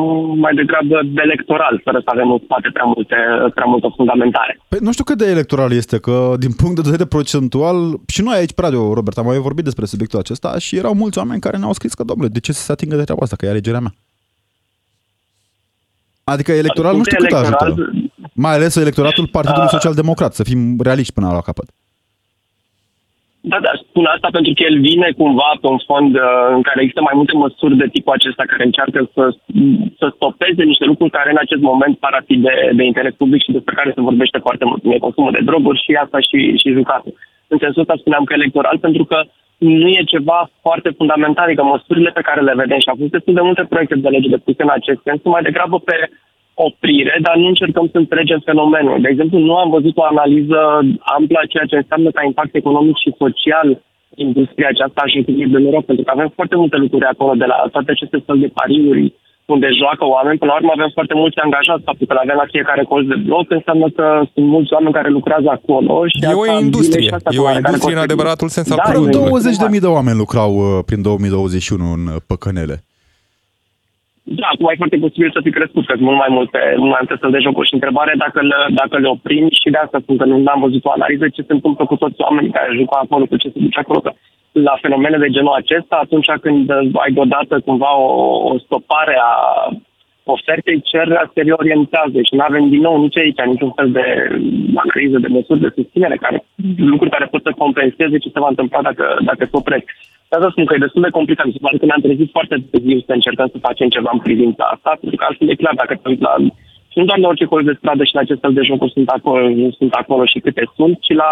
mai 0.45 0.53
degrabă 0.61 0.95
de 1.15 1.21
electoral, 1.27 1.75
fără 1.83 1.99
să 2.03 2.09
avem 2.13 2.29
în 2.31 2.39
spate 2.43 2.69
prea, 2.73 2.87
multe, 2.93 3.17
prea 3.55 3.67
multă 3.73 3.87
fundamentare. 3.95 4.53
Păi 4.71 4.79
nu 4.81 4.91
știu 4.91 5.03
cât 5.03 5.17
de 5.17 5.29
electoral 5.35 5.71
este, 5.81 5.97
că 6.05 6.15
din 6.45 6.53
punct 6.61 6.75
de 6.75 6.87
vedere 6.89 7.05
procentual, 7.15 7.77
și 8.13 8.21
noi 8.27 8.35
aici 8.37 8.57
pe 8.57 8.61
radio, 8.65 8.93
Robert, 8.97 9.17
am 9.17 9.25
mai 9.25 9.45
vorbit 9.47 9.63
despre 9.69 9.85
subiectul 9.85 10.19
acesta 10.19 10.51
și 10.65 10.77
erau 10.81 10.93
mulți 10.93 11.17
oameni 11.17 11.45
care 11.45 11.57
ne-au 11.57 11.77
scris 11.79 11.93
că, 11.93 12.03
domnule, 12.03 12.35
de 12.35 12.39
ce 12.45 12.51
să 12.57 12.63
se 12.63 12.71
atingă 12.71 12.95
de 12.95 13.07
treaba 13.07 13.23
asta, 13.23 13.35
că 13.35 13.45
e 13.45 13.55
alegerea 13.55 13.83
mea? 13.85 13.93
Adică 16.33 16.51
electoral 16.63 16.95
nu 16.97 17.03
știu 17.03 17.17
cât 17.23 17.37
ajută. 17.41 17.65
Mai 18.45 18.53
ales 18.57 18.73
electoratul 18.85 19.27
Partidului 19.37 19.69
uh, 19.71 19.75
Social 19.77 19.95
Democrat, 20.01 20.31
să 20.39 20.43
fim 20.49 20.61
realiști 20.87 21.13
până 21.17 21.27
la 21.37 21.41
capăt. 21.49 21.67
Da, 23.51 23.57
da, 23.65 23.71
spun 23.83 24.05
asta 24.15 24.29
pentru 24.37 24.51
că 24.55 24.61
el 24.69 24.77
vine 24.89 25.09
cumva 25.21 25.49
pe 25.61 25.67
un 25.75 25.79
fond 25.89 26.11
uh, 26.15 26.47
în 26.57 26.61
care 26.67 26.79
există 26.81 27.01
mai 27.09 27.15
multe 27.19 27.33
măsuri 27.43 27.79
de 27.81 27.87
tipul 27.95 28.13
acesta 28.17 28.43
care 28.51 28.63
încearcă 28.65 28.99
să, 29.15 29.23
să 29.99 30.05
stopeze 30.15 30.63
niște 30.71 30.85
lucruri 30.91 31.15
care 31.17 31.29
în 31.31 31.41
acest 31.45 31.63
moment 31.69 31.95
par 32.03 32.13
a 32.17 32.25
fi 32.27 32.35
de, 32.45 32.55
de 32.77 32.83
interes 32.83 33.13
public 33.21 33.41
și 33.43 33.55
despre 33.57 33.77
care 33.79 33.91
se 33.95 34.07
vorbește 34.09 34.37
foarte 34.45 34.65
mult, 34.69 34.79
cum 34.81 34.91
e 34.91 35.07
consumul 35.07 35.35
de 35.37 35.47
droguri 35.49 35.83
și 35.85 35.91
asta 36.03 36.19
și, 36.27 36.39
și 36.61 36.77
jucatul. 36.79 37.13
În 37.53 37.57
sensul 37.63 37.83
ăsta 37.83 37.95
spuneam 38.01 38.23
că 38.25 38.33
electoral, 38.35 38.77
pentru 38.87 39.03
că 39.11 39.17
nu 39.57 39.87
e 39.87 40.11
ceva 40.13 40.49
foarte 40.61 40.89
fundamental, 40.97 41.45
adică 41.45 41.63
măsurile 41.63 42.11
pe 42.13 42.21
care 42.21 42.41
le 42.41 42.53
vedem 42.55 42.79
și 42.79 42.89
au 42.89 42.95
fost 42.99 43.11
destul 43.11 43.33
de 43.33 43.41
multe 43.41 43.63
proiecte 43.69 43.95
de 43.95 44.09
lege 44.09 44.29
depuse 44.29 44.63
în 44.63 44.69
acest 44.69 44.99
sens, 45.03 45.21
sunt 45.21 45.33
mai 45.33 45.47
degrabă 45.49 45.79
pe 45.79 46.09
oprire, 46.53 47.17
dar 47.21 47.35
nu 47.35 47.47
încercăm 47.47 47.87
să 47.91 47.97
înțelegem 47.97 48.39
fenomenul. 48.45 49.01
De 49.01 49.09
exemplu, 49.09 49.37
nu 49.39 49.55
am 49.55 49.69
văzut 49.69 49.97
o 49.97 50.03
analiză 50.03 50.59
amplă 51.17 51.37
a 51.41 51.49
ceea 51.51 51.65
ce 51.65 51.75
înseamnă 51.75 52.09
ca 52.11 52.23
impact 52.23 52.55
economic 52.55 52.97
și 52.97 53.15
social 53.17 53.81
industria 54.15 54.67
aceasta 54.69 55.01
a 55.03 55.07
jucării 55.07 55.47
de 55.47 55.57
noroc, 55.57 55.85
pentru 55.85 56.03
că 56.03 56.11
avem 56.13 56.29
foarte 56.35 56.55
multe 56.55 56.77
lucruri 56.77 57.05
acolo, 57.05 57.33
de 57.33 57.45
la 57.45 57.57
toate 57.71 57.91
aceste 57.91 58.23
fel 58.25 58.39
de 58.39 58.47
pariuri, 58.47 59.13
unde 59.53 59.67
joacă 59.81 60.03
oameni, 60.15 60.39
până 60.41 60.51
la 60.51 60.57
urmă 60.59 60.71
avem 60.73 60.91
foarte 60.97 61.15
mulți 61.21 61.37
angajați, 61.45 61.87
faptul 61.89 62.07
că 62.07 62.13
le 62.13 62.23
avem 62.23 62.37
la 62.43 62.51
fiecare 62.53 62.83
colț 62.91 63.05
de 63.13 63.17
bloc, 63.27 63.45
înseamnă 63.59 63.87
că 63.97 64.05
sunt 64.33 64.45
mulți 64.55 64.73
oameni 64.75 64.97
care 64.99 65.09
lucrează 65.09 65.49
acolo. 65.57 65.93
Și 66.11 66.17
e 66.31 66.41
o 66.43 66.59
industrie, 66.65 67.09
e 67.37 67.47
o 67.47 67.55
industrie 67.61 67.95
în 67.97 68.05
adevăratul 68.07 68.49
sens 68.55 68.67
al 68.71 68.79
da, 68.79 68.91
20.000 69.73 69.85
de 69.85 69.93
oameni 69.97 70.21
lucrau 70.23 70.51
uh, 70.57 70.83
prin 70.89 71.01
2021 71.01 71.93
în 71.97 72.03
uh, 72.07 72.15
Păcănele. 72.29 72.77
Da, 74.39 74.47
acum 74.53 74.67
e 74.71 74.81
foarte 74.81 75.03
posibil 75.05 75.29
să 75.35 75.39
fi 75.47 75.51
crescut, 75.57 75.83
că 75.85 75.93
mult 76.07 76.19
mai 76.23 76.31
multe, 76.37 76.59
mult 76.81 76.91
mai 76.95 77.03
multe 77.03 77.35
de 77.35 77.45
jocuri. 77.45 77.67
Și 77.67 77.77
întrebare 77.79 78.13
dacă 78.25 78.39
le, 78.49 78.57
dacă 78.81 78.95
le 79.03 79.09
oprim 79.15 79.45
și 79.61 79.69
de 79.73 79.79
asta 79.81 79.97
spun 80.03 80.17
că 80.17 80.25
nu 80.25 80.37
am 80.55 80.61
văzut 80.65 80.83
o 80.85 80.95
analiză 80.97 81.25
ce 81.27 81.47
se 81.47 81.53
întâmplă 81.57 81.83
cu 81.85 81.95
toți 81.95 82.21
oamenii 82.25 82.55
care 82.57 82.77
jucă 82.79 82.95
acolo, 83.01 83.25
cu 83.25 83.37
ce 83.41 83.49
se 83.53 83.59
duce 83.65 83.79
acolo. 83.79 83.99
Că 84.05 84.11
la 84.63 84.77
fenomene 84.81 85.17
de 85.17 85.29
genul 85.29 85.53
acesta, 85.53 85.95
atunci 86.01 86.29
când 86.41 86.69
ai 87.03 87.11
deodată 87.11 87.59
cumva 87.59 87.97
o, 87.97 88.09
o 88.51 88.57
stopare 88.57 89.15
a 89.21 89.31
ofertei, 90.35 90.81
cererea 90.91 91.31
se 91.33 91.41
reorientează 91.41 92.19
și 92.27 92.33
nu 92.37 92.43
avem 92.47 92.69
din 92.69 92.81
nou 92.87 92.95
nici 93.01 93.17
aici 93.17 93.41
niciun 93.53 93.71
fel 93.77 93.89
de 93.97 94.05
analiză 94.83 95.17
de 95.21 95.33
măsuri 95.37 95.63
de 95.65 95.75
susținere, 95.77 96.15
care, 96.25 96.37
lucruri 96.91 97.15
care 97.15 97.25
pot 97.33 97.41
să 97.43 97.51
compenseze 97.63 98.17
ce 98.23 98.33
se 98.33 98.43
va 98.43 98.49
întâmpla 98.53 98.81
dacă, 98.89 99.05
dacă 99.29 99.43
se 99.45 99.57
opresc. 99.61 99.87
Dar 100.29 100.41
să 100.41 100.47
spun 100.51 100.65
că 100.65 100.73
e 100.75 100.85
destul 100.85 101.01
de 101.01 101.15
complicat. 101.17 101.45
Mi 101.45 101.55
se 101.55 101.63
pare 101.65 101.77
că 101.77 101.85
ne-am 101.85 102.05
trezit 102.05 102.29
foarte 102.37 102.55
târziu 102.71 102.99
să 102.99 103.13
încercăm 103.13 103.47
să 103.53 103.65
facem 103.67 103.87
ceva 103.95 104.09
în 104.13 104.21
privința 104.27 104.63
asta, 104.73 104.91
pentru 105.01 105.17
că 105.17 105.23
altfel 105.25 105.49
e 105.49 105.61
clar, 105.61 105.75
dacă 105.81 105.93
te 105.95 106.09
uiți 106.09 106.27
la 106.29 106.33
și 106.39 106.66
nu 106.97 107.05
doar 107.05 107.19
la 107.19 107.27
orice 107.27 107.45
colț 107.45 107.65
de 107.65 107.77
stradă 107.79 108.03
și 108.03 108.15
la 108.15 108.23
acest 108.23 108.39
fel 108.39 108.53
de 108.53 108.67
jocuri 108.69 108.95
sunt 108.97 109.09
acolo, 109.09 109.41
sunt 109.79 109.93
acolo 109.93 110.23
și 110.25 110.39
câte 110.39 110.63
sunt, 110.75 110.95
ci 111.05 111.13
la 111.23 111.31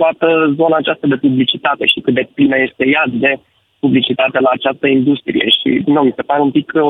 toată 0.00 0.26
zona 0.58 0.76
aceasta 0.76 1.06
de 1.06 1.22
publicitate 1.24 1.84
și 1.86 2.00
cât 2.00 2.14
de 2.14 2.28
plină 2.34 2.56
este 2.58 2.82
ea 2.94 3.04
de 3.24 3.32
publicitate 3.80 4.38
la 4.40 4.50
această 4.52 4.86
industrie. 4.86 5.46
Și, 5.58 5.70
nu, 5.86 6.00
mi 6.00 6.16
se 6.16 6.22
pare 6.22 6.40
un 6.40 6.50
pic, 6.50 6.72
uh, 6.74 6.82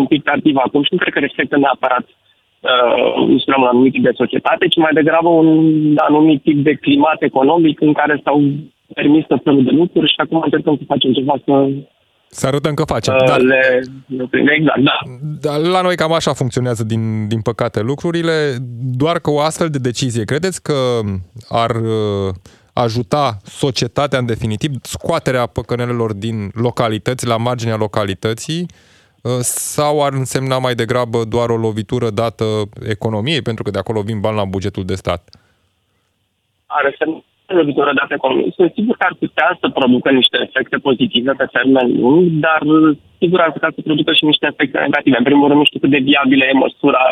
un 0.00 0.06
pic 0.06 0.22
tardiv 0.22 0.56
acum 0.56 0.82
și 0.82 0.92
nu 0.92 0.98
cred 0.98 1.12
că 1.12 1.20
reflectă 1.20 1.56
neapărat 1.58 2.06
uh, 2.08 3.40
spunem, 3.42 3.60
un 3.62 3.72
anumit 3.72 3.92
tip 3.92 4.02
de 4.02 4.20
societate, 4.22 4.68
ci 4.68 4.76
mai 4.76 4.98
degrabă 5.00 5.28
un 5.28 5.48
anumit 6.08 6.42
tip 6.42 6.58
de 6.68 6.74
climat 6.74 7.22
economic 7.22 7.80
în 7.80 7.92
care 7.92 8.20
s-au 8.24 8.38
permis 8.94 9.24
tot 9.26 9.40
felul 9.42 9.64
de 9.64 9.70
lucruri 9.70 10.12
și 10.12 10.20
acum 10.24 10.40
încercăm 10.44 10.76
să 10.76 10.84
facem 10.92 11.12
ceva 11.12 11.34
să 11.44 11.52
să 12.30 12.46
arătăm 12.46 12.74
că 12.74 12.84
facem. 12.84 13.14
Uh, 13.14 13.26
dar, 13.26 13.40
le, 13.40 13.82
exact, 14.56 14.80
da. 14.80 15.00
Dar 15.40 15.58
la 15.58 15.80
noi 15.80 15.96
cam 15.96 16.12
așa 16.12 16.32
funcționează, 16.32 16.84
din, 16.84 17.28
din 17.28 17.40
păcate, 17.40 17.80
lucrurile. 17.80 18.56
Doar 18.80 19.18
că 19.18 19.30
o 19.30 19.40
astfel 19.40 19.68
de 19.68 19.78
decizie, 19.78 20.24
credeți 20.24 20.62
că 20.62 21.00
ar 21.48 21.70
uh, 21.70 22.34
ajuta 22.72 23.36
societatea, 23.44 24.18
în 24.18 24.26
definitiv, 24.26 24.72
scoaterea 24.82 25.46
păcănelelor 25.46 26.12
din 26.12 26.50
localități, 26.54 27.26
la 27.26 27.36
marginea 27.36 27.76
localității, 27.76 28.66
uh, 29.22 29.32
sau 29.40 30.04
ar 30.04 30.12
însemna 30.12 30.58
mai 30.58 30.74
degrabă 30.74 31.24
doar 31.24 31.50
o 31.50 31.56
lovitură 31.56 32.10
dată 32.10 32.44
economiei, 32.88 33.42
pentru 33.42 33.62
că 33.62 33.70
de 33.70 33.78
acolo 33.78 34.00
vin 34.00 34.20
bani 34.20 34.36
la 34.36 34.44
bugetul 34.44 34.84
de 34.84 34.94
stat? 34.94 35.30
Ar 36.66 36.84
însemna 36.84 37.22
lovitură 37.54 37.92
dată 37.98 38.12
economiei. 38.14 38.56
Sunt 38.56 38.72
sigur 38.78 38.94
că 38.96 39.04
ar 39.08 39.14
putea 39.24 39.48
să 39.60 39.66
producă 39.78 40.08
niște 40.10 40.38
efecte 40.46 40.76
pozitive 40.86 41.32
pe 41.40 41.46
termen 41.56 41.88
lung, 42.02 42.24
dar 42.46 42.60
sigur 43.22 43.38
ar 43.40 43.52
putea 43.56 43.70
să 43.74 43.80
producă 43.88 44.12
și 44.12 44.24
niște 44.24 44.46
efecte 44.52 44.78
negative. 44.78 45.16
În 45.18 45.28
primul 45.28 45.46
rând, 45.48 45.58
nu 45.58 45.68
știu 45.68 45.80
cât 45.82 45.90
de 45.96 46.06
viabilă 46.10 46.44
e 46.44 46.62
măsura 46.64 47.04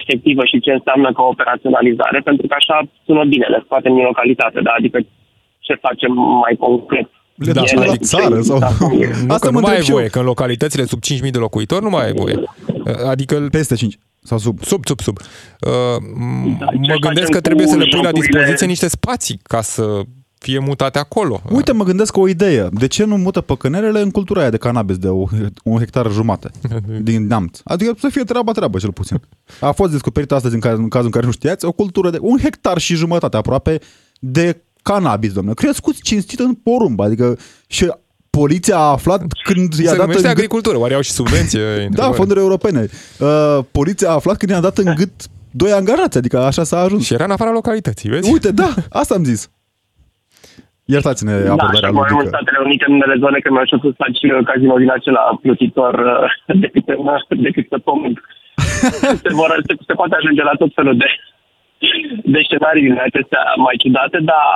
efectivă 0.00 0.42
și 0.50 0.60
ce 0.64 0.72
înseamnă 0.72 1.08
ca 1.12 1.22
operaționalizare, 1.22 2.18
pentru 2.28 2.46
că 2.46 2.54
așa 2.58 2.76
sună 3.06 3.24
bine, 3.24 3.46
le 3.46 3.60
scoatem 3.64 3.94
din 3.94 4.04
localitate, 4.04 4.58
da? 4.60 4.72
adică 4.78 4.98
ce 5.66 5.74
facem 5.86 6.12
mai 6.44 6.54
concret. 6.58 7.08
Le 7.34 7.52
da, 7.52 7.62
la 7.74 7.96
țară 7.96 8.40
sau... 8.40 8.58
Nu, 8.58 9.32
Asta 9.34 9.46
că 9.46 9.52
nu 9.52 9.60
mai 9.60 9.74
ai 9.74 9.80
voie, 9.80 10.08
că 10.08 10.18
în 10.18 10.24
localitățile 10.24 10.84
sub 10.84 10.98
5.000 11.24 11.30
de 11.30 11.38
locuitori 11.38 11.82
nu 11.82 11.90
mai 11.90 12.04
ai 12.04 12.12
voie. 12.12 12.36
Adică... 13.10 13.46
Peste 13.50 13.74
5 13.74 13.94
sau 14.28 14.38
sub. 14.38 14.64
Sub, 14.64 14.86
sub, 14.86 15.00
sub. 15.00 15.18
Uh, 15.18 15.72
da, 16.58 16.66
mă 16.74 16.96
gândesc 17.00 17.30
că 17.30 17.40
trebuie 17.40 17.66
să 17.66 17.76
le 17.76 17.86
pui 17.90 18.02
la 18.02 18.12
dispoziție 18.12 18.66
niște 18.66 18.88
spații 18.88 19.40
ca 19.42 19.62
să 19.62 20.02
fie 20.38 20.58
mutate 20.58 20.98
acolo. 20.98 21.42
Uite, 21.50 21.72
mă 21.72 21.84
gândesc 21.84 22.16
o 22.16 22.28
idee. 22.28 22.68
De 22.72 22.86
ce 22.86 23.04
nu 23.04 23.16
mută 23.16 23.40
păcănerele 23.40 24.00
în 24.00 24.10
cultura 24.10 24.40
aia 24.40 24.50
de 24.50 24.56
cannabis 24.56 24.96
de 24.96 25.08
un 25.64 25.78
hectar 25.78 26.10
jumate 26.10 26.50
din 27.08 27.26
Neamț? 27.26 27.60
Adică 27.64 27.94
să 27.98 28.08
fie 28.08 28.22
treaba 28.22 28.52
treabă, 28.52 28.78
cel 28.78 28.92
puțin. 28.92 29.20
A 29.60 29.70
fost 29.70 29.90
descoperită 29.90 30.34
astăzi, 30.34 30.54
în, 30.54 30.60
caz, 30.60 30.78
în 30.78 30.88
cazul 30.88 31.06
în 31.06 31.12
care 31.12 31.26
nu 31.26 31.32
știați, 31.32 31.64
o 31.64 31.72
cultură 31.72 32.10
de 32.10 32.18
un 32.20 32.38
hectar 32.38 32.78
și 32.78 32.94
jumătate 32.94 33.36
aproape 33.36 33.80
de 34.18 34.62
cannabis, 34.82 35.32
domnule. 35.32 35.54
Crescuți 35.54 36.02
cinstit 36.02 36.38
în 36.38 36.54
porumb, 36.54 37.00
adică 37.00 37.38
și 37.66 37.92
poliția 38.40 38.76
a 38.76 38.92
aflat 38.98 39.20
când 39.48 39.72
i-a 39.84 39.96
dat 40.02 40.14
în 40.22 40.34
agricultură, 40.36 40.76
oare 40.78 40.94
au 40.94 41.04
și 41.08 41.18
subvenție? 41.20 41.64
da, 42.00 42.06
fonduri 42.20 42.44
europene. 42.46 42.82
Uh, 43.26 43.58
poliția 43.78 44.08
a 44.10 44.18
aflat 44.20 44.36
când 44.36 44.50
i-a 44.52 44.66
dat 44.68 44.76
în 44.82 44.88
gât 45.00 45.14
doi 45.62 45.72
angajați, 45.80 46.18
adică 46.18 46.36
așa 46.50 46.64
s-a 46.70 46.78
ajuns. 46.86 47.02
Și 47.06 47.14
era 47.16 47.24
în 47.24 47.36
afara 47.36 47.52
localității, 47.60 48.08
vezi? 48.12 48.32
Uite, 48.32 48.50
da, 48.62 48.70
asta 49.00 49.14
am 49.14 49.24
zis. 49.32 49.40
Iertați-ne 50.94 51.34
da, 51.48 51.52
abordarea 51.52 51.90
ludică. 51.90 52.14
Da, 52.14 52.20
și 52.22 52.32
Statele 52.34 52.60
Unite, 52.66 52.84
în 52.88 52.94
unele 52.98 53.16
zone, 53.24 53.38
că 53.42 53.48
mi-au 53.50 53.66
să 53.70 53.76
faci 54.02 54.18
casino 54.50 54.76
din 54.82 54.90
acela 54.98 55.22
plutitor 55.44 55.94
uh, 56.14 56.56
decât, 56.62 56.84
decât 57.46 57.66
să 57.72 57.78
pământ. 57.88 58.16
se, 59.24 59.30
vor, 59.40 59.50
se, 59.66 59.72
se 59.88 59.94
poate 60.00 60.14
ajunge 60.20 60.42
la 60.50 60.54
tot 60.62 60.70
felul 60.78 60.96
de 61.02 61.08
de 62.34 62.40
scenarii 62.46 62.86
din 62.88 62.98
acestea 63.08 63.42
mai 63.66 63.80
ciudate, 63.82 64.18
dar 64.30 64.46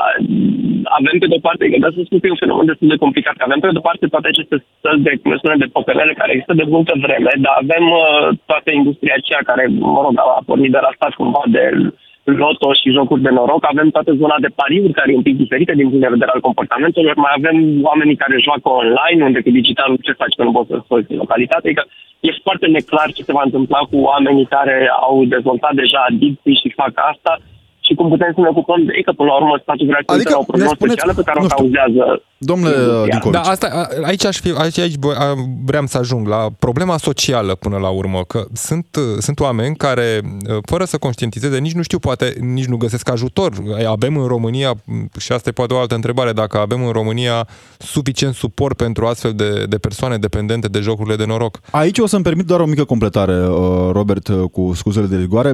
avem 0.98 1.16
pe 1.18 1.30
de-o 1.30 1.44
parte, 1.46 1.64
că 1.68 1.88
să 1.94 2.00
spun 2.04 2.18
că 2.18 2.26
e 2.26 2.36
un 2.36 2.42
fenomen 2.44 2.70
destul 2.70 2.88
de 2.92 3.02
complicat, 3.04 3.34
că 3.36 3.44
avem 3.46 3.60
pe 3.60 3.72
de-o 3.72 3.86
parte 3.88 4.06
toate 4.06 4.28
aceste 4.30 4.56
stări 4.78 5.04
de, 5.06 5.12
cum 5.22 5.36
spune, 5.36 5.56
de 5.62 5.74
popenele 5.76 6.12
care 6.20 6.32
există 6.32 6.54
de 6.60 6.66
multă 6.74 6.94
vreme, 7.04 7.32
dar 7.44 7.54
avem 7.64 7.84
uh, 8.00 8.26
toată 8.50 8.70
industria 8.70 9.14
aceea 9.16 9.42
care, 9.50 9.64
mă 9.94 10.00
rog, 10.04 10.14
a 10.18 10.42
pornit 10.48 10.70
de 10.76 10.80
la 10.86 10.92
stat 10.96 11.12
cumva 11.20 11.42
de 11.56 11.64
loto 12.24 12.68
și 12.80 12.94
jocuri 12.96 13.24
de 13.26 13.32
noroc, 13.36 13.62
avem 13.66 13.88
toată 13.90 14.12
zona 14.22 14.36
de 14.44 14.54
pariuri 14.60 14.92
care 14.98 15.12
e 15.12 15.20
un 15.20 15.26
pic 15.28 15.36
diferită 15.36 15.72
din 15.74 15.88
punct 15.88 16.02
de 16.04 16.14
vedere 16.16 16.30
al 16.34 16.46
comportamentelor, 16.48 17.14
mai 17.16 17.34
avem 17.38 17.56
oamenii 17.88 18.20
care 18.22 18.44
joacă 18.46 18.68
online, 18.80 19.24
unde 19.28 19.40
cu 19.42 19.50
digital 19.50 19.90
ce 20.06 20.20
faci 20.22 20.34
că 20.36 20.42
nu 20.44 20.52
poți 20.56 20.70
să 20.72 20.76
scoți 20.84 21.12
în 21.12 21.22
localitate, 21.24 21.72
că 21.72 21.82
e 22.26 22.42
foarte 22.46 22.66
neclar 22.66 23.08
ce 23.12 23.22
se 23.28 23.36
va 23.38 23.44
întâmpla 23.44 23.80
cu 23.90 23.96
oamenii 24.10 24.52
care 24.56 24.76
au 25.06 25.24
dezvoltat 25.34 25.74
deja 25.82 26.00
adicții 26.10 26.60
și 26.62 26.78
fac 26.80 26.92
asta. 27.12 27.32
Și 27.86 27.92
cum 27.98 28.08
putem 28.08 28.30
să 28.34 28.40
ne 28.40 28.52
ocupăm 28.54 28.80
de 28.84 28.92
ei, 28.96 29.06
că 29.06 29.12
până 29.12 29.28
la 29.30 29.38
urmă 29.40 29.54
statul 29.62 29.86
vrea 29.86 30.02
să 30.06 30.12
adică, 30.14 30.36
o 30.42 30.48
problemă 30.50 30.72
specială 30.74 31.12
pe 31.16 31.26
care 31.28 31.38
o 31.42 31.52
cauzează 31.56 32.04
Domnule 32.44 32.74
Da, 33.30 33.40
asta, 33.40 33.88
aici, 34.02 34.24
aș 34.24 34.40
fi, 34.40 34.52
aici, 34.56 34.78
aici 34.78 34.94
vreau 35.64 35.86
să 35.86 35.98
ajung 35.98 36.26
la 36.26 36.48
problema 36.58 36.96
socială 36.96 37.54
până 37.54 37.76
la 37.76 37.88
urmă, 37.88 38.24
că 38.26 38.46
sunt, 38.52 38.86
sunt 39.18 39.40
oameni 39.40 39.76
care, 39.76 40.20
fără 40.66 40.84
să 40.84 40.98
conștientizeze, 40.98 41.58
nici 41.58 41.72
nu 41.72 41.82
știu, 41.82 41.98
poate 41.98 42.34
nici 42.40 42.66
nu 42.66 42.76
găsesc 42.76 43.10
ajutor. 43.10 43.52
Avem 43.86 44.16
în 44.16 44.26
România, 44.26 44.74
și 45.18 45.32
asta 45.32 45.48
e 45.48 45.52
poate 45.52 45.74
o 45.74 45.78
altă 45.78 45.94
întrebare, 45.94 46.32
dacă 46.32 46.58
avem 46.58 46.84
în 46.84 46.92
România 46.92 47.48
suficient 47.78 48.34
suport 48.34 48.76
pentru 48.76 49.06
astfel 49.06 49.32
de, 49.32 49.64
de 49.68 49.78
persoane 49.78 50.16
dependente 50.16 50.68
de 50.68 50.78
jocurile 50.78 51.16
de 51.16 51.24
noroc. 51.24 51.60
Aici 51.70 51.98
o 51.98 52.06
să-mi 52.06 52.22
permit 52.22 52.46
doar 52.46 52.60
o 52.60 52.66
mică 52.66 52.84
completare, 52.84 53.48
uh, 53.48 53.90
Robert, 53.92 54.28
uh, 54.28 54.50
cu 54.52 54.72
scuzele 54.74 55.06
de 55.06 55.16
rigoare. 55.16 55.52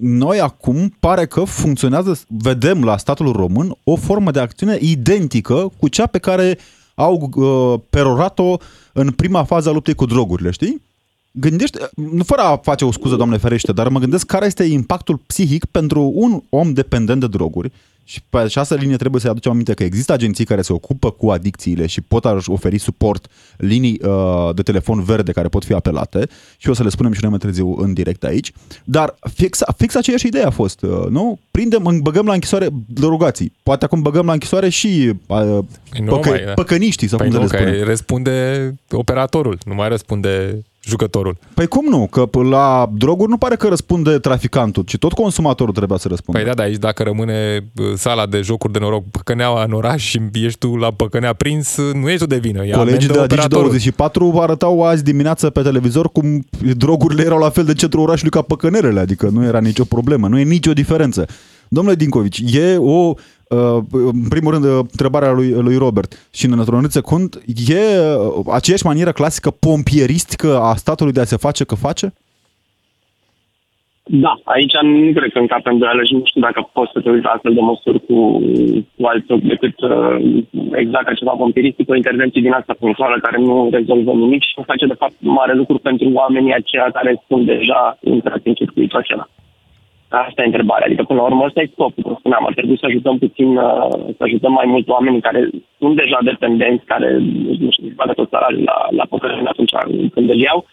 Noi 0.00 0.40
acum 0.40 0.94
pare 1.00 1.26
că 1.26 1.40
funcționează, 1.40 2.20
vedem 2.28 2.84
la 2.84 2.96
statul 2.96 3.32
român, 3.32 3.76
o 3.84 3.96
formă 3.96 4.30
de 4.30 4.40
acțiune 4.40 4.78
identică 4.80 5.72
cu 5.78 5.88
cea 5.88 6.06
pe 6.06 6.18
care 6.26 6.58
au 6.94 7.30
uh, 7.34 7.80
perorat-o 7.90 8.56
în 8.92 9.10
prima 9.10 9.44
fază 9.44 9.68
a 9.68 9.72
luptei 9.72 9.94
cu 9.94 10.06
drogurile, 10.06 10.50
știi? 10.50 10.82
Gândește, 11.30 11.90
nu 11.94 12.24
fără 12.24 12.40
a 12.40 12.56
face 12.56 12.84
o 12.84 12.92
scuză, 12.92 13.16
doamne 13.16 13.36
ferește, 13.36 13.72
dar 13.72 13.88
mă 13.88 13.98
gândesc 13.98 14.26
care 14.26 14.46
este 14.46 14.64
impactul 14.64 15.16
psihic 15.26 15.64
pentru 15.64 16.12
un 16.14 16.42
om 16.48 16.72
dependent 16.72 17.20
de 17.20 17.26
droguri, 17.26 17.72
Și 18.08 18.20
pe 18.30 18.38
această 18.38 18.74
linie 18.74 18.96
trebuie 18.96 19.20
să-i 19.20 19.30
aducem 19.30 19.52
aminte 19.52 19.74
că 19.74 19.84
există 19.84 20.12
agenții 20.12 20.44
care 20.44 20.62
se 20.62 20.72
ocupă 20.72 21.10
cu 21.10 21.30
adicțiile 21.30 21.86
și 21.86 22.00
pot 22.00 22.24
oferi 22.46 22.78
suport, 22.78 23.26
linii 23.56 24.00
uh, 24.02 24.54
de 24.54 24.62
telefon 24.62 25.02
verde 25.02 25.32
care 25.32 25.48
pot 25.48 25.64
fi 25.64 25.72
apelate 25.72 26.28
și 26.56 26.68
o 26.68 26.74
să 26.74 26.82
le 26.82 26.88
spunem 26.88 27.12
și 27.12 27.18
noi 27.20 27.30
mai 27.30 27.38
târziu 27.38 27.76
în 27.78 27.92
direct 27.92 28.24
aici. 28.24 28.52
Dar 28.84 29.14
fix, 29.34 29.60
fix 29.76 29.94
aceeași 29.94 30.26
idee 30.26 30.44
a 30.44 30.50
fost, 30.50 30.82
uh, 30.82 31.06
nu? 31.08 31.38
Prindem, 31.50 31.98
băgăm 32.02 32.26
la 32.26 32.32
închisoare 32.32 32.68
drogații. 32.86 33.52
Poate 33.62 33.84
acum 33.84 34.02
băgăm 34.02 34.26
la 34.26 34.32
închisoare 34.32 34.68
și 34.68 35.12
uh, 35.26 35.58
Păi 35.90 36.00
nu 36.00 36.14
păcă, 36.14 36.28
mai, 36.28 36.44
da. 36.44 36.52
păcăniștii, 36.52 37.08
sau 37.08 37.18
Păi 37.18 37.28
cum 37.28 37.40
nu, 37.40 37.46
să 37.46 37.52
le 37.56 37.62
că 37.62 37.68
spunem. 37.68 37.86
răspunde 37.88 38.74
operatorul, 38.90 39.58
nu 39.64 39.74
mai 39.74 39.88
răspunde 39.88 40.64
jucătorul. 40.86 41.36
Păi 41.54 41.66
cum 41.66 41.84
nu? 41.88 42.06
Că 42.10 42.26
p- 42.26 42.48
la 42.50 42.90
droguri 42.92 43.30
nu 43.30 43.36
pare 43.36 43.56
că 43.56 43.68
răspunde 43.68 44.18
traficantul, 44.18 44.82
ci 44.82 44.96
tot 44.96 45.12
consumatorul 45.12 45.74
trebuia 45.74 45.98
să 45.98 46.08
răspundă. 46.08 46.40
Păi 46.40 46.48
da, 46.48 46.54
dar 46.54 46.66
aici 46.66 46.76
dacă 46.76 47.02
rămâne 47.02 47.70
uh, 47.76 47.86
sala 47.96 48.26
de 48.26 48.40
jocuri 48.40 48.72
de 48.72 48.78
noroc 48.78 49.04
păcăneaua 49.10 49.64
în 49.64 49.72
oraș 49.72 50.02
și 50.02 50.20
ești 50.32 50.58
tu 50.58 50.76
la 50.76 50.90
păcănea 50.90 51.32
prins, 51.32 51.76
uh, 51.76 51.94
nu 51.94 52.08
ești 52.08 52.20
tu 52.20 52.26
de 52.26 52.38
vină. 52.38 52.64
E 52.64 52.70
Colegii 52.70 53.08
de 53.08 53.14
amendă 53.14 53.34
la 53.34 53.42
operatorul. 53.44 53.78
Digi24 53.78 54.40
arătau 54.40 54.82
azi 54.82 55.02
dimineață 55.02 55.50
pe 55.50 55.62
televizor 55.62 56.08
cum 56.12 56.46
drogurile 56.76 57.22
erau 57.22 57.38
la 57.38 57.50
fel 57.50 57.64
de 57.64 57.74
centrul 57.74 58.02
orașului 58.02 58.30
ca 58.30 58.42
păcănerele, 58.42 59.00
adică 59.00 59.28
nu 59.32 59.44
era 59.44 59.58
nicio 59.58 59.84
problemă, 59.84 60.28
nu 60.28 60.38
e 60.38 60.42
nicio 60.42 60.72
diferență. 60.72 61.26
Domnule 61.68 61.96
Dincovici, 61.96 62.42
e 62.52 62.76
o, 62.76 63.08
uh, 63.08 63.16
în 63.90 64.28
primul 64.28 64.52
rând, 64.52 64.64
uh, 64.64 64.78
întrebarea 64.78 65.32
lui, 65.32 65.50
lui 65.50 65.76
Robert 65.76 66.28
și 66.32 66.46
în 66.46 66.58
într-un 66.58 66.88
secund, 66.88 67.42
e 67.68 67.74
uh, 67.74 68.44
aceeași 68.52 68.86
manieră 68.86 69.12
clasică 69.12 69.50
pompieristică 69.50 70.58
a 70.60 70.74
statului 70.74 71.12
de 71.12 71.20
a 71.20 71.24
se 71.24 71.36
face 71.36 71.64
că 71.64 71.74
face? 71.74 72.12
Da, 74.08 74.32
aici 74.44 74.76
nu 74.82 75.12
cred 75.12 75.32
că 75.32 75.38
încape 75.38 75.70
îndoială 75.70 76.02
și 76.04 76.14
nu 76.14 76.22
știu 76.24 76.40
dacă 76.40 76.70
poți 76.72 76.90
să 76.94 77.00
te 77.00 77.10
uiți 77.10 77.24
la 77.24 77.30
astfel 77.30 77.54
de 77.54 77.60
măsuri 77.60 78.00
cu, 78.06 78.18
cu 78.96 79.06
alți 79.06 79.32
ochi 79.32 79.50
decât 79.52 79.80
uh, 79.80 80.16
exact 80.72 81.04
ca 81.06 81.14
ceva 81.14 81.30
pompiristic, 81.30 81.90
o 81.90 81.94
intervenție 81.94 82.40
din 82.40 82.52
asta 82.52 82.74
punctuală 82.78 83.16
care 83.22 83.38
nu 83.38 83.68
rezolvă 83.72 84.12
nimic 84.12 84.42
și 84.42 84.54
nu 84.56 84.62
face 84.62 84.86
de 84.86 85.00
fapt 85.02 85.14
mare 85.18 85.54
lucru 85.54 85.78
pentru 85.78 86.10
oamenii 86.12 86.54
aceia 86.54 86.90
care 86.92 87.22
sunt 87.28 87.46
deja 87.46 87.98
intrați 88.00 88.48
în 88.48 88.54
circuitul 88.54 88.98
acela. 88.98 89.28
Asta 90.08 90.42
e 90.42 90.50
întrebarea. 90.52 90.86
Adică, 90.86 91.02
până 91.02 91.20
la 91.20 91.26
urmă, 91.26 91.44
ăsta 91.44 91.60
e 91.60 91.70
scopul. 91.72 92.02
Cum 92.02 92.16
spuneam, 92.18 92.46
ar 92.46 92.54
trebui 92.54 92.78
să 92.78 92.86
ajutăm 92.86 93.18
puțin, 93.18 93.56
uh, 93.56 93.88
să 94.16 94.22
ajutăm 94.22 94.52
mai 94.52 94.66
mult 94.66 94.88
oamenii 94.88 95.20
care 95.20 95.50
sunt 95.78 95.96
deja 95.96 96.18
dependenți, 96.22 96.84
care, 96.84 97.08
nu 97.60 97.70
știu, 97.70 97.86
își 97.86 97.94
bagă 97.94 98.12
tot 98.12 98.28
salariul 98.30 98.62
la, 98.62 98.86
la 98.90 99.04
păcările 99.08 99.48
atunci 99.48 99.72
când 100.14 100.30
îl 100.30 100.36
iau. 100.36 100.66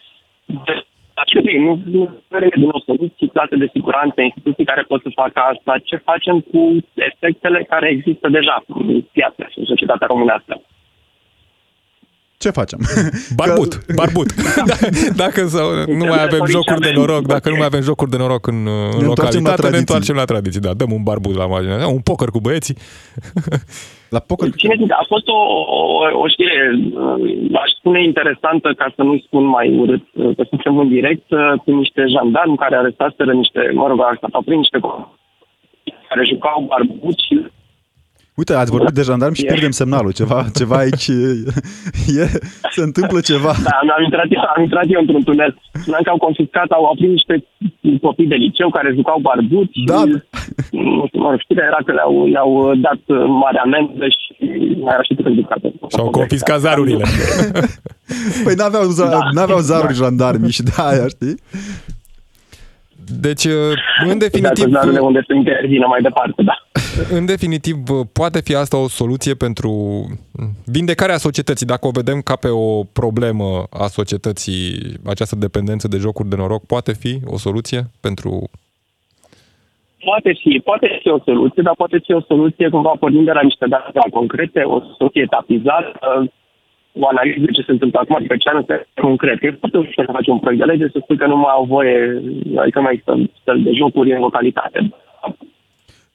De- 0.46 0.86
ce 1.34 1.40
bine, 1.40 1.64
nu, 1.64 1.80
nu 1.84 2.02
vrem 2.28 2.48
din 2.54 2.68
nou 2.72 2.82
soluții, 2.86 3.28
clase 3.28 3.56
de 3.56 3.68
siguranță, 3.72 4.20
instituții 4.20 4.64
care 4.64 4.82
pot 4.82 5.02
să 5.02 5.18
facă 5.22 5.40
asta. 5.52 5.72
Ce 5.84 5.96
facem 5.96 6.40
cu 6.40 6.60
efectele 6.94 7.62
care 7.72 7.88
există 7.88 8.28
deja 8.28 8.64
în 8.66 9.02
piață 9.12 9.46
și 9.50 9.58
în 9.58 9.64
societatea 9.64 10.06
românească? 10.06 10.60
Ce 12.44 12.50
facem? 12.60 12.80
Barbut, 13.40 13.72
Că- 13.74 13.92
barbut. 14.00 14.28
Da, 14.70 14.76
dacă 15.24 15.40
sau, 15.54 15.66
nu 16.00 16.04
mai 16.12 16.22
avem 16.28 16.42
jocuri 16.56 16.80
de 16.80 16.92
noroc, 16.94 17.22
dacă 17.34 17.46
nu 17.52 17.56
mai 17.60 17.68
avem 17.72 17.82
jocuri 17.90 18.10
de 18.10 18.16
noroc 18.16 18.46
în, 18.46 18.54
în 18.56 18.64
Ne 18.64 19.06
întoarcem 19.10 19.42
la 19.44 19.50
localitate, 19.50 19.50
ne 19.50 19.56
tradiții. 19.56 19.78
întoarcem 19.84 20.16
la 20.22 20.24
tradiții. 20.32 20.60
Da, 20.66 20.72
dăm 20.80 20.90
un 20.98 21.02
barbut 21.10 21.34
la 21.42 21.46
margine, 21.46 21.76
da, 21.82 21.86
un 21.98 22.04
poker 22.10 22.28
cu 22.34 22.40
băieții. 22.46 22.76
La 24.16 24.20
poker, 24.28 24.48
Cine 24.62 24.74
zice, 24.80 24.92
a 25.02 25.04
fost 25.12 25.26
o, 25.38 25.40
o, 25.78 25.80
o 26.24 26.26
știre, 26.34 26.56
uh, 27.04 27.60
aș 27.64 27.70
spune 27.78 28.00
interesantă, 28.10 28.68
ca 28.80 28.86
să 28.96 29.02
nu 29.08 29.14
spun 29.26 29.44
mai 29.56 29.66
urât, 29.82 30.04
uh, 30.12 30.36
că 30.36 30.42
suntem 30.48 30.78
în 30.78 30.88
direct, 30.88 31.28
uh, 31.30 31.52
cu 31.64 31.70
niște 31.82 32.02
jandarmi 32.14 32.56
care 32.62 32.74
arestaseră 32.76 33.32
niște, 33.42 33.60
mă 33.80 33.86
rog, 33.88 33.98
asta 34.12 34.26
au 34.32 34.42
prins 34.48 34.60
niște 34.64 34.78
co- 34.86 35.06
care 36.08 36.22
jucau 36.32 36.58
barbut 36.72 37.16
și 37.26 37.34
Uite, 38.40 38.52
ați 38.54 38.70
vorbit 38.70 38.94
de 38.94 39.02
jandarmi 39.02 39.36
și 39.36 39.44
E. 39.44 39.46
pierdem 39.52 39.70
semnalul. 39.70 40.12
Ceva, 40.20 40.38
ceva 40.58 40.76
aici 40.76 41.06
e, 41.08 41.28
e, 42.20 42.24
se 42.76 42.82
întâmplă 42.88 43.20
ceva. 43.30 43.52
Da, 43.66 43.70
am, 43.80 43.88
am, 43.96 44.02
intrat, 44.08 44.26
am 44.56 44.62
intrat 44.62 44.84
eu 44.88 45.00
într-un 45.00 45.22
tunel. 45.28 45.52
Spuneam 45.82 46.02
că 46.02 46.10
au 46.10 46.16
confiscat, 46.26 46.68
au 46.78 46.84
aprins 46.92 47.12
niște 47.18 47.34
copii 48.06 48.26
de 48.32 48.34
liceu 48.34 48.68
care 48.70 48.92
jucau 48.98 49.18
barbut 49.28 49.68
și, 49.72 49.84
Da. 49.92 50.02
nu 50.70 51.04
știu, 51.06 51.20
mă 51.24 51.28
rog, 51.30 51.40
știrea 51.40 51.64
era 51.70 51.80
că 51.86 51.92
le-au, 51.92 52.14
le-au 52.34 52.74
dat 52.86 53.00
uh, 53.06 53.24
mare 53.42 53.58
amendă 53.66 54.04
și 54.18 54.26
mai 54.84 54.92
era 54.94 55.02
și 55.08 55.14
cât 55.14 55.26
educată. 55.26 55.66
Și-au 55.92 56.10
confiscat 56.10 56.58
zarurile. 56.60 57.04
Păi 58.44 58.54
n-aveau, 58.60 58.84
za- 58.98 59.10
Da. 59.16 59.18
n-aveau 59.32 59.58
zaruri 59.58 59.94
jandarmi 60.02 60.50
și 60.50 60.62
de 60.62 60.70
aia, 60.76 61.06
știi? 61.14 61.34
Deci, 63.26 63.44
în 63.44 64.06
Dacă 64.06 64.16
definitiv, 64.26 64.68
zarurile 64.70 65.00
unde 65.00 65.20
se 65.28 65.34
intervină 65.34 65.86
mai 65.86 66.00
departe, 66.02 66.42
da. 66.50 66.56
În 67.10 67.26
definitiv, 67.26 67.76
poate 68.12 68.40
fi 68.40 68.54
asta 68.54 68.76
o 68.76 68.88
soluție 68.88 69.34
pentru 69.34 69.72
vindecarea 70.64 71.16
societății. 71.16 71.66
Dacă 71.66 71.86
o 71.86 71.96
vedem 72.00 72.20
ca 72.20 72.36
pe 72.36 72.48
o 72.48 72.84
problemă 72.84 73.66
a 73.70 73.86
societății, 73.86 74.62
această 75.06 75.36
dependență 75.36 75.88
de 75.88 75.96
jocuri 75.96 76.28
de 76.28 76.36
noroc, 76.36 76.66
poate 76.66 76.92
fi 76.92 77.18
o 77.26 77.38
soluție 77.38 77.80
pentru... 78.00 78.50
Poate 80.04 80.32
fi, 80.40 80.60
poate 80.64 80.98
fi 81.02 81.08
o 81.08 81.18
soluție, 81.24 81.62
dar 81.62 81.74
poate 81.76 81.98
fi 82.04 82.12
o 82.12 82.20
soluție 82.20 82.68
cumva 82.68 82.94
pornind 82.98 83.24
de 83.24 83.32
la 83.32 83.42
niște 83.42 83.66
date 83.66 84.00
concrete, 84.10 84.60
o 84.60 84.80
soluție 84.98 85.22
etapizată, 85.22 86.32
o 86.92 87.08
analiză 87.08 87.38
de 87.40 87.52
ce 87.52 87.62
se 87.62 87.70
întâmplă 87.70 87.98
acum, 88.00 88.16
adică 88.16 88.36
ce 88.36 88.48
anume 88.48 88.86
concret. 88.94 89.42
E 89.42 89.56
foarte 89.58 89.78
ușor 89.78 90.04
să 90.04 90.12
faci 90.12 90.26
un 90.26 90.38
proiect 90.38 90.64
de 90.64 90.70
lege, 90.70 90.88
să 90.92 90.98
spui 91.02 91.16
că 91.16 91.26
nu 91.26 91.36
mai 91.36 91.54
au 91.54 91.64
voie, 91.64 92.22
adică 92.62 92.78
nu 92.78 92.84
mai 92.84 92.92
există 92.92 93.30
stări 93.40 93.62
de 93.62 93.72
jocuri 93.72 94.12
în 94.12 94.20
localitate. 94.20 94.78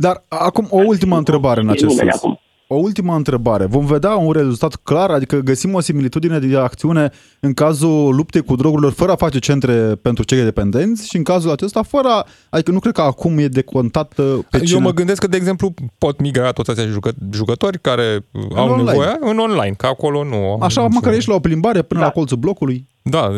Dar 0.01 0.23
acum 0.27 0.67
o 0.69 0.77
ultimă 0.85 1.17
întrebare 1.17 1.61
în 1.61 1.67
E 1.67 1.71
acest 1.71 1.89
nimeni 1.89 2.09
sens. 2.09 2.15
acum. 2.23 2.39
O 2.71 2.75
ultimă 2.75 3.15
întrebare. 3.15 3.65
Vom 3.65 3.85
vedea 3.85 4.15
un 4.15 4.31
rezultat 4.31 4.75
clar, 4.75 5.09
adică 5.09 5.37
găsim 5.37 5.73
o 5.73 5.79
similitudine 5.79 6.39
de 6.39 6.57
acțiune 6.57 7.11
în 7.39 7.53
cazul 7.53 8.15
luptei 8.15 8.41
cu 8.41 8.55
drogurile 8.55 8.89
fără 8.91 9.11
a 9.11 9.15
face 9.15 9.39
centre 9.39 9.73
pentru 10.01 10.23
cei 10.23 10.43
dependenți 10.43 11.07
și 11.07 11.15
în 11.17 11.23
cazul 11.23 11.51
acesta 11.51 11.81
fără, 11.83 12.07
a- 12.07 12.25
adică 12.49 12.71
nu 12.71 12.79
cred 12.79 12.93
că 12.93 13.01
acum 13.01 13.37
e 13.37 13.47
decontat 13.47 14.17
uh, 14.17 14.39
pe 14.49 14.57
Eu 14.57 14.63
cine. 14.63 14.79
mă 14.79 14.91
gândesc 14.91 15.19
că, 15.21 15.27
de 15.27 15.37
exemplu, 15.37 15.73
pot 15.97 16.19
migra 16.19 16.51
toți 16.51 16.69
acești 16.71 16.89
jucă- 16.91 17.13
jucători 17.33 17.79
care 17.81 18.25
au 18.55 18.69
online. 18.69 18.89
nevoie 18.91 19.17
în 19.19 19.37
online, 19.39 19.73
că 19.77 19.85
acolo 19.85 20.23
nu... 20.23 20.57
Așa, 20.61 20.81
nu 20.81 20.87
măcar 20.87 21.01
știu. 21.03 21.17
ești 21.17 21.29
la 21.29 21.35
o 21.35 21.39
plimbare 21.39 21.81
până 21.81 21.99
Da. 21.99 22.05
la 22.05 22.11
colțul 22.11 22.37
blocului. 22.37 22.87
Da, 23.01 23.29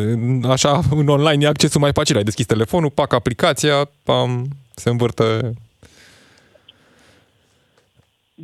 așa, 0.48 0.80
în 1.00 1.08
online 1.08 1.44
e 1.44 1.48
accesul 1.48 1.80
mai 1.80 1.90
facil. 1.92 2.16
Ai 2.16 2.22
deschis 2.24 2.46
telefonul, 2.46 2.90
pac 2.90 3.12
aplicația, 3.12 3.90
pam, 4.02 4.46
se 4.74 4.88
învârte... 4.90 5.52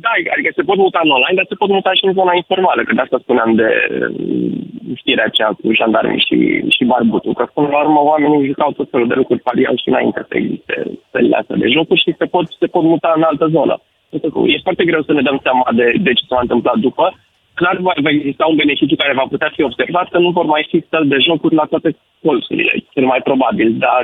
Da, 0.03 0.11
adică 0.33 0.49
se 0.55 0.67
pot 0.69 0.77
muta 0.85 0.99
în 1.03 1.15
online, 1.17 1.37
dar 1.39 1.47
se 1.49 1.59
pot 1.61 1.69
muta 1.77 1.91
și 1.93 2.05
în 2.05 2.13
zona 2.19 2.33
informală, 2.41 2.81
că 2.83 2.93
de 2.93 3.01
asta 3.03 3.17
spuneam 3.25 3.51
de 3.61 3.69
mm, 3.91 4.95
știrea 5.01 5.27
aceea 5.27 5.49
cu 5.59 5.67
jandarmii 5.79 6.25
și, 6.27 6.37
și 6.75 6.83
barbutul, 6.91 7.33
că 7.33 7.45
până 7.57 7.67
la 7.71 7.79
urmă 7.85 8.01
oamenii 8.11 8.49
jucau 8.51 8.71
tot 8.71 8.89
felul 8.93 9.07
de 9.11 9.19
lucruri 9.21 9.45
pariau 9.47 9.75
și 9.81 9.89
înainte 9.89 10.21
să 10.29 10.33
existe 10.37 10.75
felile 11.11 11.35
astea 11.35 11.61
de 11.63 11.67
jocuri 11.75 12.03
și 12.03 12.17
se 12.19 12.25
pot, 12.33 12.45
se 12.61 12.67
pot 12.73 12.83
muta 12.83 13.11
în 13.15 13.23
altă 13.29 13.45
zonă. 13.55 13.75
Uite 14.13 14.27
că 14.33 14.39
E 14.39 14.67
foarte 14.67 14.85
greu 14.89 15.01
să 15.03 15.13
ne 15.13 15.21
dăm 15.27 15.39
seama 15.45 15.67
de, 15.79 15.87
de 16.05 16.13
ce 16.17 16.23
s-a 16.29 16.39
întâmplat 16.41 16.77
după. 16.87 17.05
Clar 17.53 17.77
va 17.85 17.93
va 18.05 18.09
exista 18.09 18.45
un 18.45 18.55
beneficiu 18.55 18.95
care 18.95 19.13
va 19.13 19.25
putea 19.33 19.49
fi 19.55 19.61
observat, 19.69 20.07
că 20.09 20.17
nu 20.19 20.29
vor 20.29 20.45
mai 20.45 20.65
fi 20.69 20.83
stări 20.85 21.07
de 21.07 21.17
jocuri 21.27 21.55
la 21.55 21.65
toate 21.69 21.89
colțurile, 22.25 22.73
cel 22.93 23.05
mai 23.05 23.21
probabil, 23.29 23.69
dar 23.85 24.03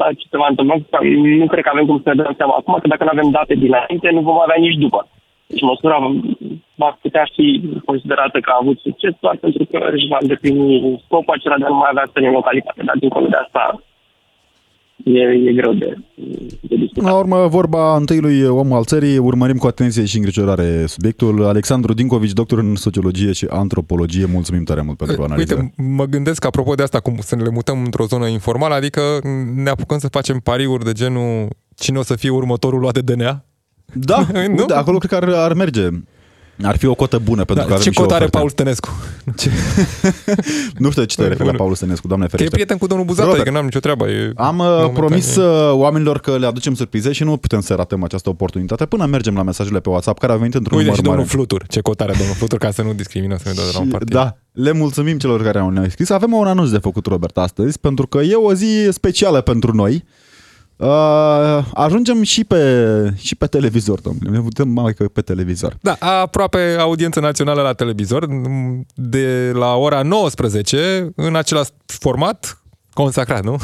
asta 0.00 0.18
ce 0.20 0.26
se 0.30 0.36
va 0.42 0.48
întâmpla, 0.50 0.76
nu 1.40 1.46
cred 1.46 1.62
că 1.64 1.70
avem 1.72 1.86
cum 1.86 2.00
să 2.02 2.08
ne 2.08 2.22
dăm 2.22 2.34
seama 2.36 2.54
acum, 2.58 2.74
că 2.80 2.88
dacă 2.88 3.04
nu 3.04 3.12
avem 3.12 3.30
date 3.30 3.54
dinainte, 3.54 4.08
nu 4.10 4.20
vom 4.28 4.38
avea 4.40 4.58
nici 4.58 4.82
după. 4.84 5.00
Deci 5.46 5.68
măsura 5.70 5.98
va 6.82 6.98
putea 7.02 7.24
fi 7.34 7.46
considerată 7.84 8.36
că 8.40 8.50
a 8.50 8.60
avut 8.60 8.78
succes 8.78 9.12
doar 9.20 9.36
pentru 9.44 9.64
că 9.70 9.78
își 9.92 10.10
va 10.12 10.18
îndeplini 10.20 11.02
scopul 11.04 11.34
acela 11.34 11.56
de 11.58 11.64
a 11.64 11.68
nu 11.68 11.80
mai 11.82 11.92
avea 11.92 12.06
stări 12.10 12.26
în 12.26 12.38
localitate. 12.40 12.82
Dar 12.88 12.96
dincolo 12.96 13.26
de 13.26 13.40
asta 13.44 13.82
e, 15.04 15.20
e 15.48 15.52
greu 15.52 15.72
de, 15.72 15.96
de 16.16 16.68
Până 16.68 16.80
discutat. 16.80 17.10
la 17.10 17.18
urmă, 17.18 17.46
vorba 17.48 17.96
întâiului 17.96 18.42
om 18.44 18.72
al 18.72 18.84
țării, 18.84 19.18
urmărim 19.18 19.56
cu 19.56 19.66
atenție 19.66 20.04
și 20.04 20.16
îngrijorare 20.16 20.84
subiectul. 20.86 21.44
Alexandru 21.44 21.92
Dincovici, 21.92 22.32
doctor 22.32 22.58
în 22.58 22.74
sociologie 22.74 23.32
și 23.32 23.46
antropologie, 23.48 24.24
mulțumim 24.32 24.64
tare 24.64 24.80
mult 24.80 24.96
pentru 24.96 25.22
analiză. 25.22 25.54
Uite, 25.54 25.72
mă 25.82 26.04
gândesc 26.04 26.44
apropo 26.44 26.74
de 26.74 26.82
asta, 26.82 27.00
cum 27.00 27.16
să 27.20 27.36
ne 27.36 27.42
le 27.42 27.50
mutăm 27.50 27.82
într-o 27.84 28.04
zonă 28.04 28.26
informală, 28.26 28.74
adică 28.74 29.00
ne 29.54 29.70
apucăm 29.70 29.98
să 29.98 30.08
facem 30.08 30.38
pariuri 30.38 30.84
de 30.84 30.92
genul 30.92 31.48
cine 31.76 31.98
o 31.98 32.02
să 32.02 32.16
fie 32.16 32.30
următorul 32.30 32.80
luat 32.80 32.98
de 32.98 33.14
DNA? 33.14 33.44
Da, 33.94 34.26
Nu? 34.32 34.54
uite, 34.56 34.72
acolo 34.72 34.98
cred 34.98 35.10
că 35.10 35.16
ar, 35.26 35.32
ar 35.34 35.54
merge. 35.54 35.88
Ar 36.62 36.76
fi 36.76 36.86
o 36.86 36.94
cotă 36.94 37.18
bună 37.18 37.44
pentru 37.44 37.64
că 37.64 37.70
Da, 37.70 37.74
avem 37.76 37.86
ce 37.86 37.90
și 37.90 37.98
o 37.98 38.02
cot 38.02 38.10
are 38.10 38.18
ofertă. 38.24 38.36
Paul 38.38 38.50
Stănescu? 38.50 38.88
Nu 40.78 40.90
știu 40.90 41.04
ce 41.04 41.16
te 41.16 41.22
referi 41.26 41.44
la 41.44 41.50
Nu. 41.52 41.56
Paul 41.58 41.74
Stănescu, 41.74 42.06
doamne 42.06 42.24
Că 42.26 42.30
e 42.32 42.36
ferește. 42.36 42.54
prieten 42.56 42.78
cu 42.78 42.86
domnul 42.86 43.06
Buzată, 43.06 43.28
Robert, 43.28 43.44
că 43.44 43.50
n-am 43.50 43.64
nicio 43.64 43.78
treabă. 43.78 44.08
E 44.08 44.32
Am 44.36 44.58
uh, 44.58 44.64
momentan 44.66 44.92
promis 44.92 45.36
e- 45.36 45.40
uh, 45.40 45.70
oamenilor 45.72 46.18
că 46.20 46.36
le 46.38 46.46
aducem 46.46 46.74
surprize 46.74 47.12
și 47.12 47.24
nu 47.24 47.36
putem 47.36 47.60
să 47.60 47.74
ratăm 47.74 48.04
această 48.04 48.28
oportunitate 48.28 48.86
până 48.86 49.06
mergem 49.06 49.34
la 49.34 49.42
mesajele 49.42 49.80
pe 49.80 49.88
WhatsApp 49.88 50.18
care 50.18 50.32
au 50.32 50.38
venit 50.38 50.54
într-un 50.54 50.76
Uite 50.78 50.88
număr 50.90 50.98
și 50.98 51.08
domnul 51.08 51.24
mare. 51.24 51.36
Flutur. 51.36 51.64
Ce 51.68 51.80
cot 51.80 52.00
are 52.00 52.14
domnul 52.18 52.34
Flutur 52.34 52.58
ca 52.58 52.70
să 52.70 52.82
nu 52.82 52.92
discriminăm, 52.92 53.36
să 53.36 53.48
ne 53.48 53.54
dea 53.54 53.64
de 53.64 53.70
la 53.72 53.78
un 53.78 53.84
Și, 53.84 53.90
partid. 53.90 54.10
da, 54.14 54.36
le 54.52 54.72
mulțumim 54.72 55.18
celor 55.18 55.42
care 55.42 55.58
au 55.58 55.68
ne 55.70 55.88
scris. 55.88 56.10
Avem 56.10 56.32
un 56.32 56.46
anunț 56.46 56.68
de 56.70 56.78
făcut, 56.78 57.06
Robert, 57.06 57.36
astăzi, 57.38 57.78
pentru 57.78 58.06
că 58.06 58.18
e 58.18 58.34
o 58.34 58.54
zi 58.54 58.88
specială 58.90 59.40
pentru 59.40 59.74
noi. 59.74 60.04
Uh, 60.80 61.64
ajungem 61.74 62.22
și 62.22 62.44
pe, 62.44 63.14
și 63.16 63.36
pe 63.36 63.46
televizor, 63.46 64.00
domnule. 64.00 64.30
Ne 64.30 64.42
putem 64.42 64.68
mai 64.68 64.94
că 64.94 65.04
pe 65.04 65.20
televizor. 65.20 65.76
Da, 65.80 65.96
aproape 65.98 66.76
audiență 66.78 67.20
națională 67.20 67.62
la 67.62 67.72
televizor, 67.72 68.26
de 68.94 69.50
la 69.54 69.74
ora 69.74 70.02
19, 70.02 71.12
în 71.16 71.36
același 71.36 71.70
format, 71.86 72.59
consacrat, 72.92 73.44
nu? 73.44 73.52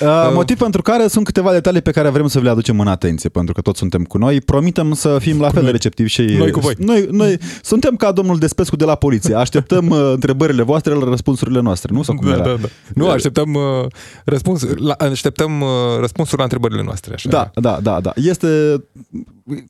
uh, 0.00 0.30
motiv 0.32 0.58
pentru 0.58 0.82
care 0.82 1.06
sunt 1.06 1.24
câteva 1.24 1.52
detalii 1.52 1.80
pe 1.80 1.90
care 1.90 2.08
vrem 2.08 2.26
să 2.26 2.38
vi 2.38 2.44
le 2.44 2.50
aducem 2.50 2.80
în 2.80 2.86
atenție, 2.86 3.28
pentru 3.28 3.54
că 3.54 3.60
toți 3.60 3.78
suntem 3.78 4.04
cu 4.04 4.18
noi. 4.18 4.40
Promitem 4.40 4.94
să 4.94 5.18
fim 5.20 5.40
la 5.40 5.50
fel 5.50 5.64
de 5.64 5.70
receptivi 5.70 6.08
și... 6.08 6.22
Noi 6.22 6.50
cu 6.50 6.60
voi. 6.60 6.74
Noi, 6.78 7.08
noi 7.10 7.38
suntem 7.62 7.96
ca 7.96 8.12
domnul 8.12 8.38
Despescu 8.38 8.76
de 8.76 8.84
la 8.84 8.94
poliție. 8.94 9.34
Așteptăm 9.34 9.88
uh, 9.88 10.10
întrebările 10.14 10.62
voastre 10.62 10.94
la 10.94 11.04
răspunsurile 11.04 11.60
noastre, 11.60 11.94
nu? 11.94 12.02
Sau 12.02 12.14
cum 12.14 12.28
da, 12.28 12.34
era? 12.34 12.42
da, 12.42 12.54
da. 12.60 12.68
Nu, 12.94 13.08
așteptăm, 13.08 13.54
uh, 13.54 13.86
răspuns, 14.24 14.66
la, 14.76 14.92
așteptăm 14.92 15.60
uh, 15.60 15.68
răspunsul 16.00 16.38
la 16.38 16.44
întrebările 16.44 16.82
noastre. 16.82 17.14
Așa. 17.14 17.28
Da, 17.28 17.50
da, 17.54 17.78
da, 17.82 18.00
da. 18.00 18.12
Este 18.14 18.82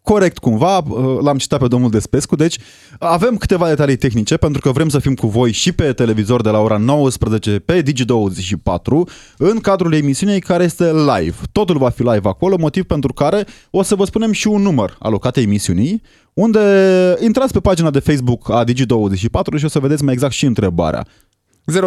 corect 0.03 0.39
cumva, 0.39 0.79
uh, 0.79 1.19
l-am 1.23 1.39
citat 1.39 1.59
pe 1.59 1.67
domnul 1.67 1.91
Despescu, 1.91 2.37
deci 2.37 2.59
avem 2.99 3.37
câteva 3.37 3.69
detalii 3.69 3.97
tehnice 3.97 4.37
pentru 4.37 4.61
că 4.61 4.71
vrem 4.71 4.89
să 4.89 4.99
fim 4.99 5.15
cu 5.15 5.27
voi 5.27 5.53
și 5.53 5.73
pe 5.73 5.93
televizor 5.93 6.43
de 6.43 6.51
la 6.51 6.59
ora 6.59 6.77
19 6.77 7.59
pe 7.59 7.83
Digi24 7.83 8.10
în 9.37 9.59
cadrul 9.59 9.93
emisiunii 9.93 10.41
care 10.41 10.65
este 10.65 10.93
live. 10.93 11.37
Totul 11.53 11.79
va 11.79 11.89
fi 11.89 12.03
live 12.03 12.29
acolo, 12.29 12.57
motiv 12.59 12.85
pentru 12.85 13.13
care 13.13 13.47
o 13.71 13.83
să 13.83 13.95
vă 13.95 14.05
spunem 14.05 14.33
și 14.33 14.47
un 14.47 14.63
număr 14.63 14.97
alocat 14.99 15.37
emisiunii, 15.37 16.03
unde 16.35 16.61
intrați 17.21 17.53
pe 17.53 17.61
pagina 17.61 17.91
de 17.91 17.99
Facebook 17.99 18.51
a 18.51 18.65
Digi24 18.65 19.57
și 19.57 19.65
o 19.65 19.69
să 19.69 19.79
vedeți 19.79 20.05
mai 20.05 20.13
exact 20.13 20.33
și 20.33 20.47
întrebarea. 20.47 21.07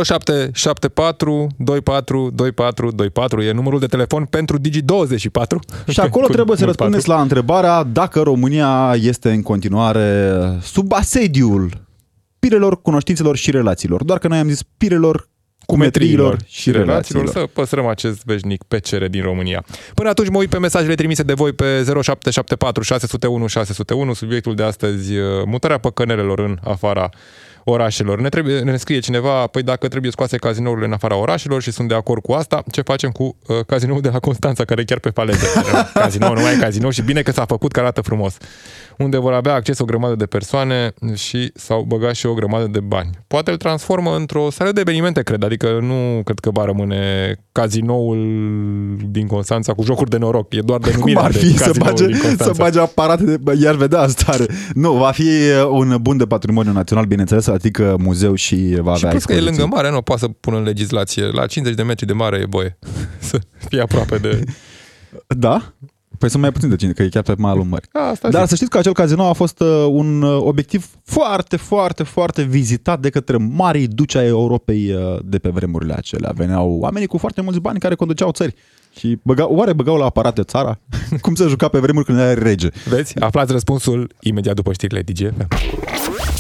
0774 0.03 1.47
24 1.57 2.29
24 2.33 2.91
24 2.91 3.41
e 3.41 3.51
numărul 3.51 3.79
de 3.79 3.86
telefon 3.86 4.25
pentru 4.25 4.57
Digi24. 4.59 5.88
Și 5.88 5.99
acolo 5.99 6.27
trebuie 6.38 6.57
să 6.57 6.65
răspundeți 6.65 7.07
la 7.07 7.21
întrebarea 7.21 7.83
dacă 7.83 8.21
România 8.21 8.95
este 8.95 9.31
în 9.31 9.41
continuare 9.41 10.38
sub 10.62 10.93
asediul 10.93 11.81
pirelor, 12.39 12.81
cunoștințelor 12.81 13.36
și 13.36 13.51
relațiilor. 13.51 14.03
Doar 14.03 14.19
că 14.19 14.27
noi 14.27 14.38
am 14.38 14.47
zis 14.47 14.63
pirelor, 14.77 15.29
cumetriilor 15.65 16.38
și, 16.45 16.62
și 16.62 16.71
relațiilor. 16.71 17.28
Să 17.28 17.47
păstrăm 17.54 17.86
acest 17.86 18.23
veșnic 18.26 18.63
PCR 18.63 19.06
din 19.06 19.21
România. 19.21 19.65
Până 19.93 20.10
atunci 20.10 20.30
mă 20.30 20.38
uit 20.38 20.49
pe 20.49 20.60
mesajele 20.60 20.95
trimise 20.95 21.23
de 21.23 21.34
voi 21.34 21.52
pe 21.52 21.65
0774 21.65 22.82
601 22.82 23.47
601. 23.47 24.13
Subiectul 24.13 24.56
de 24.56 24.63
astăzi, 24.63 25.13
mutarea 25.45 25.78
păcănelelor 25.78 26.39
în 26.39 26.58
afara 26.63 27.10
orașelor. 27.63 28.19
Ne, 28.19 28.30
trebuie, 28.30 28.60
ne 28.60 28.78
scrie 28.78 28.99
cineva, 28.99 29.47
păi 29.47 29.63
dacă 29.63 29.88
trebuie 29.88 30.12
scoase 30.12 30.38
cazinourile 30.38 30.86
în 30.86 30.93
afara 30.93 31.15
orașelor 31.15 31.62
și 31.62 31.71
sunt 31.71 31.88
de 31.88 31.95
acord 31.95 32.21
cu 32.21 32.32
asta, 32.32 32.63
ce 32.71 32.82
facem 32.82 33.10
cu 33.10 33.38
uh, 33.47 33.60
cazinoul 33.67 34.02
de 34.02 34.10
la 34.10 34.19
Constanța, 34.19 34.65
care 34.65 34.82
e 34.82 34.84
chiar 34.84 34.99
pe 34.99 35.10
palete? 35.10 35.45
cazinou, 35.93 36.34
nu 36.34 36.41
mai 36.41 36.54
e 36.54 36.58
cazinou 36.58 36.89
și 36.89 37.02
bine 37.02 37.21
că 37.21 37.32
s-a 37.32 37.45
făcut, 37.45 37.71
că 37.71 37.80
arată 37.80 38.02
frumos. 38.02 38.38
Unde 38.97 39.17
vor 39.17 39.34
avea 39.34 39.54
acces 39.54 39.80
o 39.80 39.86
grămadă 39.86 40.15
de 40.15 40.26
persoane 40.26 40.93
și 41.13 41.52
s-au 41.56 41.84
băgat 41.88 42.15
și 42.15 42.26
o 42.26 42.34
grămadă 42.34 42.67
de 42.67 42.80
bani. 42.80 43.10
Poate 43.28 43.52
îl 43.52 43.58
transformă 43.58 44.15
într-o 44.15 44.49
sală 44.49 44.71
de 44.71 44.80
evenimente, 44.80 45.21
cred, 45.21 45.43
adică 45.43 45.80
nu 45.82 46.21
cred 46.23 46.39
că 46.39 46.49
va 46.54 46.65
rămâne 46.65 47.36
cazinoul 47.52 48.17
din 49.10 49.28
Constanța 49.28 49.73
cu 49.73 49.84
jocuri 49.84 50.10
de 50.10 50.17
noroc. 50.17 50.54
E 50.54 50.60
doar 50.60 50.80
denumirea 50.80 51.21
Cum 51.21 51.32
ar 51.32 51.34
fi 51.36 51.52
de 51.52 51.58
să 51.58 51.71
bage, 51.80 52.06
din 52.06 52.17
Constanța. 52.17 52.43
să 52.43 52.54
bage 52.58 52.80
aparate 52.80 53.23
de... 53.23 53.38
Iar 53.62 53.76
vedea 53.76 54.08
stare. 54.08 54.45
Nu, 54.73 54.93
va 54.93 55.12
fi 55.12 55.30
un 55.69 55.97
bun 56.02 56.17
de 56.17 56.26
patrimoniu 56.26 56.71
național, 56.71 57.06
bineînțeles, 57.06 57.47
adică 57.53 57.95
muzeu 57.99 58.35
și 58.35 58.55
va 58.81 58.95
Și 58.95 59.05
avea 59.05 59.09
plus 59.09 59.23
că 59.25 59.31
e 59.31 59.35
expoziții. 59.35 59.59
lângă 59.61 59.75
mare, 59.75 59.89
nu 59.91 60.01
poate 60.01 60.21
să 60.21 60.27
pună 60.39 60.57
în 60.57 60.63
legislație. 60.63 61.23
La 61.25 61.45
50 61.45 61.75
de 61.75 61.83
metri 61.83 62.05
de 62.05 62.13
mare 62.13 62.37
e 62.37 62.45
voie 62.49 62.77
să 63.29 63.39
fie 63.67 63.81
aproape 63.81 64.17
de... 64.17 64.43
Da? 65.27 65.73
Păi 66.17 66.29
sunt 66.29 66.41
mai 66.41 66.51
puțin 66.51 66.69
de 66.69 66.75
5, 66.75 66.95
că 66.95 67.03
e 67.03 67.09
chiar 67.09 67.23
pe 67.23 67.33
malul 67.37 67.63
mării. 67.63 67.89
Asta 67.91 68.29
Dar 68.29 68.39
zic. 68.41 68.49
să 68.49 68.55
știți 68.55 68.69
că 68.71 68.77
acel 68.77 68.93
cazinou 68.93 69.29
a 69.29 69.33
fost 69.33 69.59
uh, 69.59 69.85
un 69.89 70.21
uh, 70.21 70.41
obiectiv 70.41 70.87
foarte, 71.03 71.55
foarte, 71.57 72.03
foarte 72.03 72.41
vizitat 72.41 72.99
de 72.99 73.09
către 73.09 73.37
marii 73.37 73.87
duci 73.87 74.15
ai 74.15 74.27
Europei 74.27 74.91
uh, 74.93 75.19
de 75.23 75.37
pe 75.37 75.49
vremurile 75.49 75.93
acelea. 75.93 76.31
Veneau 76.35 76.77
oamenii 76.79 77.07
cu 77.07 77.17
foarte 77.17 77.41
mulți 77.41 77.59
bani 77.59 77.79
care 77.79 77.95
conduceau 77.95 78.31
țări. 78.31 78.55
Și 78.97 79.17
băgau, 79.23 79.55
oare 79.55 79.73
băgau 79.73 79.97
la 79.97 80.05
aparate 80.05 80.43
țara? 80.43 80.79
Cum 81.21 81.35
se 81.35 81.47
juca 81.47 81.67
pe 81.67 81.79
vremuri 81.79 82.05
când 82.05 82.17
era 82.19 82.33
rege? 82.33 82.67
Vezi? 82.89 83.19
Aflați 83.19 83.51
răspunsul 83.51 84.11
imediat 84.19 84.55
după 84.55 84.73
știrile 84.73 85.01
DGFM. 85.01 85.47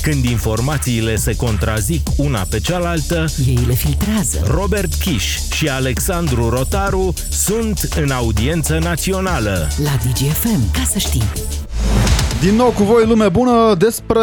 Când 0.01 0.25
informațiile 0.25 1.15
se 1.15 1.35
contrazic 1.35 2.07
una 2.17 2.45
pe 2.49 2.59
cealaltă, 2.59 3.25
Ei 3.47 3.59
le 3.67 3.73
filtrează. 3.73 4.39
Robert 4.47 4.93
Kiș 4.93 5.37
și 5.51 5.67
Alexandru 5.69 6.49
Rotaru 6.49 7.13
sunt 7.29 7.89
în 8.01 8.09
audiență 8.09 8.79
națională. 8.79 9.67
La 9.83 9.91
DGFM, 10.03 10.71
ca 10.71 10.83
să 10.91 10.97
știi. 10.97 11.23
Din 12.41 12.55
nou 12.55 12.69
cu 12.69 12.83
voi, 12.83 13.05
lume 13.05 13.29
bună, 13.29 13.75
despre 13.77 14.19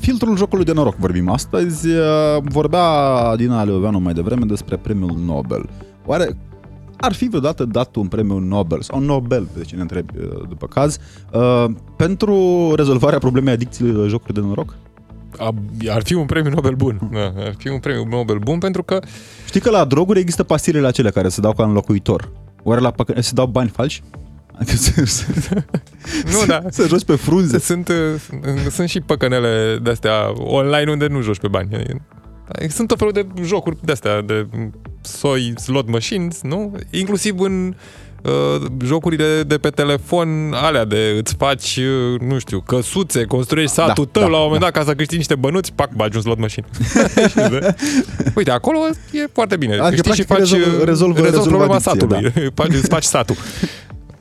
filtrul 0.00 0.36
jocului 0.36 0.64
de 0.64 0.72
noroc 0.72 0.96
vorbim 0.96 1.30
astăzi. 1.30 1.86
Uh, 1.86 2.02
Vorbea 2.42 2.80
Dina 3.36 3.62
Leoveanu 3.62 3.98
mai 3.98 4.12
devreme 4.12 4.44
despre 4.44 4.76
premiul 4.76 5.18
Nobel. 5.26 5.68
Oare 6.06 6.36
ar 7.00 7.12
fi 7.12 7.28
vreodată 7.28 7.64
dat 7.64 7.96
un 7.96 8.06
premiu 8.06 8.38
Nobel 8.38 8.80
sau 8.82 9.00
Nobel, 9.00 9.48
de 9.56 9.62
cine 9.64 9.80
întrebi 9.80 10.12
uh, 10.18 10.48
după 10.48 10.66
caz, 10.66 10.98
uh, 11.32 11.64
pentru 11.96 12.72
rezolvarea 12.76 13.18
problemei 13.18 13.52
adicției 13.52 13.92
la 13.92 14.06
jocuri 14.06 14.32
de 14.34 14.40
noroc? 14.40 14.76
A- 15.38 15.54
Ar 15.88 16.02
fi 16.02 16.14
un 16.14 16.26
premiu 16.26 16.50
Nobel 16.50 16.74
bun. 16.74 17.08
Da, 17.12 17.32
ar 17.44 17.54
fi 17.58 17.68
un 17.68 17.78
premiu 17.78 18.04
Nobel 18.04 18.38
bun 18.38 18.58
pentru 18.58 18.82
că 18.82 19.00
Știi 19.46 19.60
că 19.60 19.70
la 19.70 19.84
droguri 19.84 20.18
există 20.20 20.42
pastilele 20.42 20.86
acelea 20.86 21.10
care 21.10 21.28
se 21.28 21.40
dau 21.40 21.52
ca 21.52 21.64
înlocuitor. 21.64 22.32
Oare 22.62 22.80
la 22.80 22.90
păcă- 22.90 23.20
se 23.20 23.32
dau 23.34 23.46
bani 23.46 23.68
falși? 23.68 24.02
Adică 24.58 24.76
să, 24.76 25.04
să, 25.04 25.24
nu, 26.32 26.46
da. 26.46 26.62
să 26.70 26.86
joci 26.86 27.04
pe 27.04 27.14
frunze. 27.16 27.58
Sunt, 27.58 27.88
uh, 27.88 28.68
sunt 28.70 28.88
și 28.88 29.00
păcănele 29.00 29.78
de-astea 29.82 30.32
online 30.36 30.90
unde 30.90 31.06
nu 31.06 31.20
joci 31.20 31.38
pe 31.38 31.48
bani. 31.48 31.68
Sunt 32.68 32.88
tot 32.88 32.98
felul 32.98 33.12
de 33.12 33.26
jocuri 33.42 33.76
de-astea, 33.84 34.22
de 34.22 34.46
soi 35.16 35.52
slot 35.60 35.88
machines, 35.90 36.40
nu? 36.42 36.74
Inclusiv 36.90 37.40
în 37.40 37.74
uh, 38.22 38.32
jocurile 38.84 39.42
de 39.46 39.58
pe 39.58 39.68
telefon, 39.70 40.52
alea 40.54 40.84
de 40.84 41.16
îți 41.18 41.34
faci, 41.38 41.76
uh, 41.76 42.20
nu 42.20 42.38
știu, 42.38 42.60
căsuțe, 42.60 43.24
construiești 43.24 43.72
satul 43.74 44.04
Da, 44.12 44.20
tău 44.20 44.22
da, 44.22 44.28
la 44.28 44.36
un 44.36 44.42
moment 44.42 44.60
da. 44.60 44.66
dat 44.70 44.74
ca 44.74 44.84
să 44.90 44.94
câștigi 44.94 45.16
niște 45.16 45.34
bănuți, 45.34 45.72
pac, 45.72 45.90
bagi 45.94 46.16
un 46.16 46.22
slot 46.22 46.38
machine. 46.38 46.66
Uite, 48.36 48.50
acolo 48.50 48.78
e 49.12 49.26
foarte 49.32 49.56
bine. 49.56 49.72
Adică, 49.78 49.88
Câștigi 50.02 50.20
și 50.20 50.24
practic, 50.26 50.48
faci, 50.48 50.58
rezolvă- 50.58 50.78
uh, 50.80 50.84
rezolvă- 50.84 50.86
rezolvi 50.86 51.20
rezolvă 51.22 51.48
problema 51.48 51.74
adicție, 51.74 51.90
satului. 51.92 52.32
Faci, 52.60 52.72
îți 52.74 52.88
faci 52.88 53.02
satul. 53.04 53.36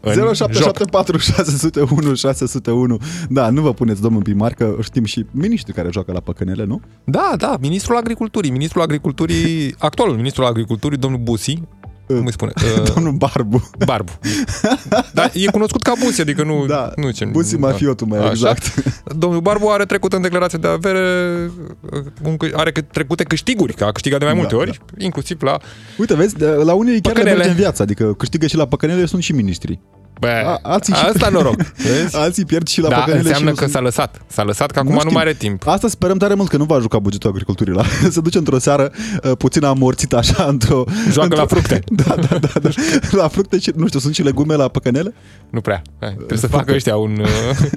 În 0.08 0.13
joc. 0.13 0.34
0774 0.34 1.17
601 1.17 2.15
601 2.15 2.98
Da, 3.30 3.50
nu 3.50 3.62
vă 3.62 3.74
puneți, 3.74 4.02
domnul 4.02 4.22
primar, 4.22 4.54
că 4.54 4.76
știm 4.82 5.04
și 5.06 5.26
miniștri 5.32 5.74
care 5.74 5.89
joacă 5.91 6.12
la 6.12 6.20
păcănele, 6.20 6.63
nu? 6.63 6.82
Da, 7.04 7.34
da, 7.38 7.58
ministrul 7.60 7.98
agriculturii, 7.98 8.52
ministrul 8.52 8.82
agriculturii, 8.82 9.76
actualul 9.78 10.15
ministrul 10.15 10.46
agriculturii, 10.46 10.98
domnul 10.98 11.20
Busi, 11.20 11.62
cum 12.08 12.26
îi 12.26 12.32
spune? 12.32 12.52
Uh, 12.56 12.84
Domnul 12.93 13.12
Barbu. 13.13 13.70
Barbu. 13.86 14.12
Dar 15.13 15.32
e 15.34 15.52
cunoscut 15.52 15.82
ca 15.82 15.93
Busi, 16.04 16.22
adică 16.22 16.43
nu... 16.43 16.65
Da, 16.65 16.91
nu 16.96 17.10
ce, 17.12 17.26
Busi 17.26 17.56
mafiotul 17.58 18.08
mai 18.08 18.20
Așa. 18.20 18.30
exact. 18.30 18.74
Domnul 19.17 19.41
Barbu 19.41 19.67
are 19.67 19.86
trecut 19.86 20.13
în 20.13 20.22
declarație 20.22 20.58
de 20.58 20.67
avere, 20.67 21.00
uh, 21.93 22.00
un, 22.24 22.38
câ- 22.38 22.52
are 22.54 22.72
câ- 22.72 22.88
trecute 22.91 23.24
câștiguri, 23.24 23.74
că 23.74 23.84
a 23.84 23.91
câștigat 23.91 24.20
de 24.20 24.26
mai 24.26 24.34
multe 24.34 24.54
Da, 24.56 24.58
ori, 24.62 24.80
inclusiv 24.98 25.41
la... 25.41 25.58
Uite, 25.98 26.15
vezi, 26.15 26.36
de- 26.36 26.46
la 26.46 26.74
unii 26.74 27.02
chiar 27.02 27.13
le 27.15 27.20
Păcănele. 27.20 27.36
merge 27.36 27.50
în 27.50 27.56
viață, 27.56 27.82
adică 27.82 28.13
câștigă 28.13 28.48
și 28.48 28.56
la 28.56 28.65
păcănele, 28.67 29.06
sunt 29.06 29.24
și 29.24 29.32
miniștri. 29.34 29.80
Bă, 30.19 30.27
A- 30.45 30.60
alții 30.62 30.93
și- 30.93 31.06
asta 31.13 31.30
noroc. 31.30 31.56
Vezi? 31.86 32.15
Alții 32.15 32.45
pierd 32.45 32.67
și 32.67 32.82
la 32.82 32.89
Da, 32.89 32.95
păcănele 32.95 33.17
înseamnă 33.19 33.38
și 33.49 33.49
nu 33.49 33.51
că 33.53 33.60
sunt- 33.60 33.71
s-a 33.71 33.80
lăsat. 33.80 34.21
S-a 34.27 34.43
lăsat 34.43 34.71
că 34.71 34.80
acum 34.80 34.89
Nu 34.89 34.95
nu, 34.95 34.99
știm. 35.01 35.13
mai 35.13 35.21
are 35.23 35.34
timp. 35.34 35.67
Asta 35.67 35.88
sperăm 35.88 36.17
tare 36.17 36.34
mult 36.34 36.49
că 36.49 36.58
nu 36.58 36.63
va 36.63 36.80
juca 36.80 36.99
bugetul 36.99 37.30
agriculturii 37.30 37.73
la. 37.73 37.84
Se 38.10 38.21
duce 38.21 38.38
într-o 38.38 38.58
seară 38.58 38.91
uh, 39.23 39.32
puțin 39.38 39.63
amorțit 39.63 40.13
așa 40.13 40.43
într-o... 40.43 40.84
Joacă 41.12 41.21
într-o... 41.23 41.38
la 41.39 41.45
fructe. 41.45 41.80
Da, 42.06 42.15
da, 42.30 42.38
da, 42.38 42.60
da. 42.62 42.69
La 43.12 43.27
fructe 43.27 43.60
și, 43.60 43.71
nu 43.75 43.88
știu, 43.88 43.99
sunt 43.99 44.13
și 44.15 44.21
legume 44.23 44.56
la 44.56 44.67
păcănele? 44.67 45.13
Nu 45.49 45.62
prea. 45.62 45.82
Hai, 45.99 46.13
Trebuie 46.17 46.38
să 46.38 46.47
facă 46.47 46.73
ăștia 46.73 46.95
un, 46.95 47.17
uh, 47.21 47.27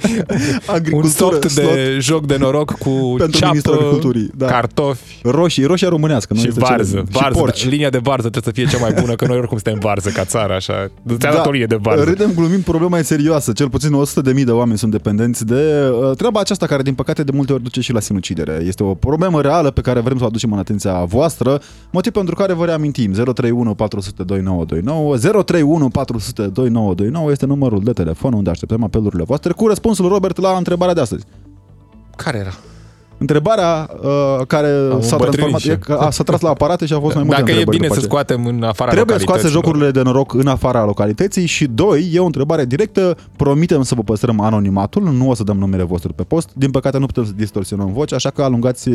un 0.08 0.54
Agricultură, 0.66 1.12
soft 1.38 1.50
slot 1.50 1.64
de 1.74 1.96
joc 2.00 2.26
de 2.26 2.36
noroc 2.36 2.70
cu 2.78 3.14
Pentru 3.18 3.38
Ministrul 3.46 3.60
ceapă, 3.60 3.72
Agriculturii, 3.72 4.30
da. 4.36 4.46
cartofi, 4.46 5.18
roșii, 5.22 5.64
roșia 5.64 5.88
românească. 5.88 6.34
Nu 6.34 6.40
și 6.40 6.48
este 6.48 6.60
varză. 6.60 6.90
cele- 6.90 7.04
varză. 7.10 7.28
Și 7.32 7.38
porci. 7.40 7.66
Linia 7.68 7.90
de 7.90 7.98
varză 8.02 8.28
trebuie 8.28 8.54
să 8.54 8.60
fie 8.60 8.78
cea 8.78 8.84
mai 8.90 9.00
bună, 9.00 9.14
că 9.14 9.26
noi 9.26 9.36
oricum 9.36 9.58
suntem 9.58 9.78
varză 9.82 10.08
ca 10.08 10.24
țară, 10.24 10.52
așa. 10.54 10.90
Ți-a 11.18 11.32
dat 11.32 11.46
o 11.46 11.50
linie 11.50 11.66
de 11.66 11.76
varză. 11.80 12.04
Da. 12.04 12.10
Râdem, 12.10 12.29
glumim, 12.34 12.62
problema 12.62 12.98
e 12.98 13.02
serioasă. 13.02 13.52
Cel 13.52 13.68
puțin 13.68 13.90
100.000 14.36 14.44
de 14.44 14.50
oameni 14.50 14.78
sunt 14.78 14.90
dependenți 14.90 15.46
de 15.46 15.90
uh, 15.90 16.16
treaba 16.16 16.40
aceasta 16.40 16.66
care, 16.66 16.82
din 16.82 16.94
păcate, 16.94 17.22
de 17.22 17.32
multe 17.34 17.52
ori 17.52 17.62
duce 17.62 17.80
și 17.80 17.92
la 17.92 18.00
sinucidere. 18.00 18.62
Este 18.66 18.82
o 18.82 18.94
problemă 18.94 19.40
reală 19.40 19.70
pe 19.70 19.80
care 19.80 20.00
vrem 20.00 20.16
să 20.16 20.24
o 20.24 20.26
aducem 20.26 20.52
în 20.52 20.58
atenția 20.58 21.04
voastră, 21.04 21.60
motiv 21.90 22.12
pentru 22.12 22.34
care 22.34 22.52
vă 22.52 22.64
reamintim 22.64 23.12
031 23.12 23.74
400 23.74 24.22
2929 24.22 25.16
031 25.16 25.88
400 25.88 26.42
2929 26.42 27.30
este 27.30 27.46
numărul 27.46 27.80
de 27.82 27.92
telefon 27.92 28.32
unde 28.32 28.50
așteptăm 28.50 28.84
apelurile 28.84 29.24
voastre 29.24 29.52
cu 29.52 29.66
răspunsul 29.66 30.08
Robert 30.08 30.38
la 30.38 30.56
întrebarea 30.56 30.94
de 30.94 31.00
astăzi. 31.00 31.24
Care 32.16 32.38
era? 32.38 32.52
Întrebarea 33.24 33.90
uh, 34.02 34.46
care 34.46 34.66
Am 34.92 35.00
s-a 35.00 35.16
îmbătrânit 35.16 35.18
transformat, 35.18 35.60
și- 35.60 35.70
e 35.70 35.76
că 35.76 35.92
a, 35.92 36.10
s-a 36.10 36.22
tras 36.22 36.40
la 36.40 36.48
aparate 36.48 36.86
și 36.86 36.92
a 36.92 37.00
fost 37.00 37.14
mai 37.14 37.24
multe 37.24 37.40
Dacă 37.40 37.50
e 37.52 37.54
întrebări 37.54 37.76
bine 37.76 37.88
după 37.88 38.00
să 38.00 38.06
aceea. 38.06 38.22
scoatem 38.24 38.46
în 38.56 38.62
afara 38.62 38.90
Trebuie 38.90 39.18
scoase 39.18 39.42
localităților. 39.42 39.64
jocurile 39.64 39.90
de 39.90 40.02
noroc 40.02 40.34
în 40.34 40.46
afara 40.46 40.84
localității 40.84 41.46
și 41.46 41.66
doi, 41.66 42.10
e 42.12 42.18
o 42.18 42.24
întrebare 42.24 42.64
directă, 42.64 43.16
promitem 43.36 43.82
să 43.82 43.94
vă 43.94 44.02
păstrăm 44.02 44.40
anonimatul, 44.40 45.02
nu 45.02 45.28
o 45.28 45.34
să 45.34 45.42
dăm 45.42 45.58
numele 45.58 45.82
vostru 45.82 46.12
pe 46.12 46.22
post, 46.22 46.48
din 46.54 46.70
păcate 46.70 46.98
nu 46.98 47.06
putem 47.06 47.24
să 47.24 47.32
distorsionăm 47.36 47.92
voce, 47.92 48.14
așa 48.14 48.30
că 48.30 48.42
alungați 48.42 48.90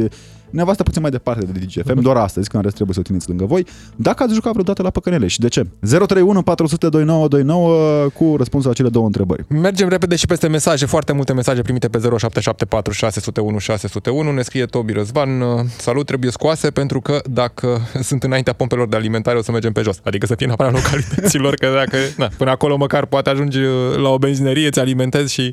nevastă 0.49 0.83
puțin 0.83 1.01
mai 1.01 1.11
departe 1.11 1.45
de 1.45 1.59
DGFM, 1.59 2.01
doar 2.01 2.15
astăzi, 2.15 2.49
când 2.49 2.63
în 2.63 2.69
rest 2.69 2.75
trebuie 2.75 2.95
să 2.95 2.99
o 2.99 3.07
țineți 3.07 3.27
lângă 3.27 3.45
voi, 3.45 3.65
dacă 3.95 4.23
ați 4.23 4.33
jucat 4.33 4.51
vreodată 4.51 4.81
la 4.81 4.89
păcănele 4.89 5.27
și 5.27 5.39
de 5.39 5.47
ce? 5.47 5.67
031 5.79 6.41
400 6.41 6.89
2929 6.89 8.07
cu 8.13 8.35
răspunsul 8.37 8.69
la 8.69 8.75
cele 8.75 8.89
două 8.89 9.05
întrebări. 9.05 9.45
Mergem 9.47 9.87
repede 9.89 10.15
și 10.15 10.25
peste 10.25 10.47
mesaje, 10.47 10.85
foarte 10.85 11.13
multe 11.13 11.33
mesaje 11.33 11.61
primite 11.61 11.87
pe 11.87 11.97
0774 11.97 12.91
601 12.93 13.57
601. 13.57 14.14
Ne 14.23 14.41
scrie 14.41 14.65
Tobi 14.65 14.93
Răzvan, 14.93 15.43
salut, 15.77 16.05
trebuie 16.05 16.31
scoase 16.31 16.71
pentru 16.71 17.01
că 17.01 17.21
dacă 17.25 17.79
sunt 18.09 18.23
înaintea 18.23 18.53
pompelor 18.53 18.87
de 18.87 18.95
alimentare 18.95 19.37
o 19.37 19.41
să 19.41 19.51
mergem 19.51 19.71
pe 19.71 19.81
jos. 19.81 19.99
Adică 20.03 20.25
să 20.25 20.35
fie 20.35 20.45
în 20.45 20.51
afara 20.51 20.71
localităților, 20.79 21.53
că 21.53 21.73
dacă, 21.75 21.97
na, 22.17 22.29
până 22.37 22.51
acolo 22.51 22.77
măcar 22.77 23.05
poate 23.05 23.29
ajungi 23.29 23.59
la 23.95 24.09
o 24.09 24.17
benzinărie, 24.17 24.67
îți 24.67 24.79
alimentezi 24.79 25.33
și 25.33 25.51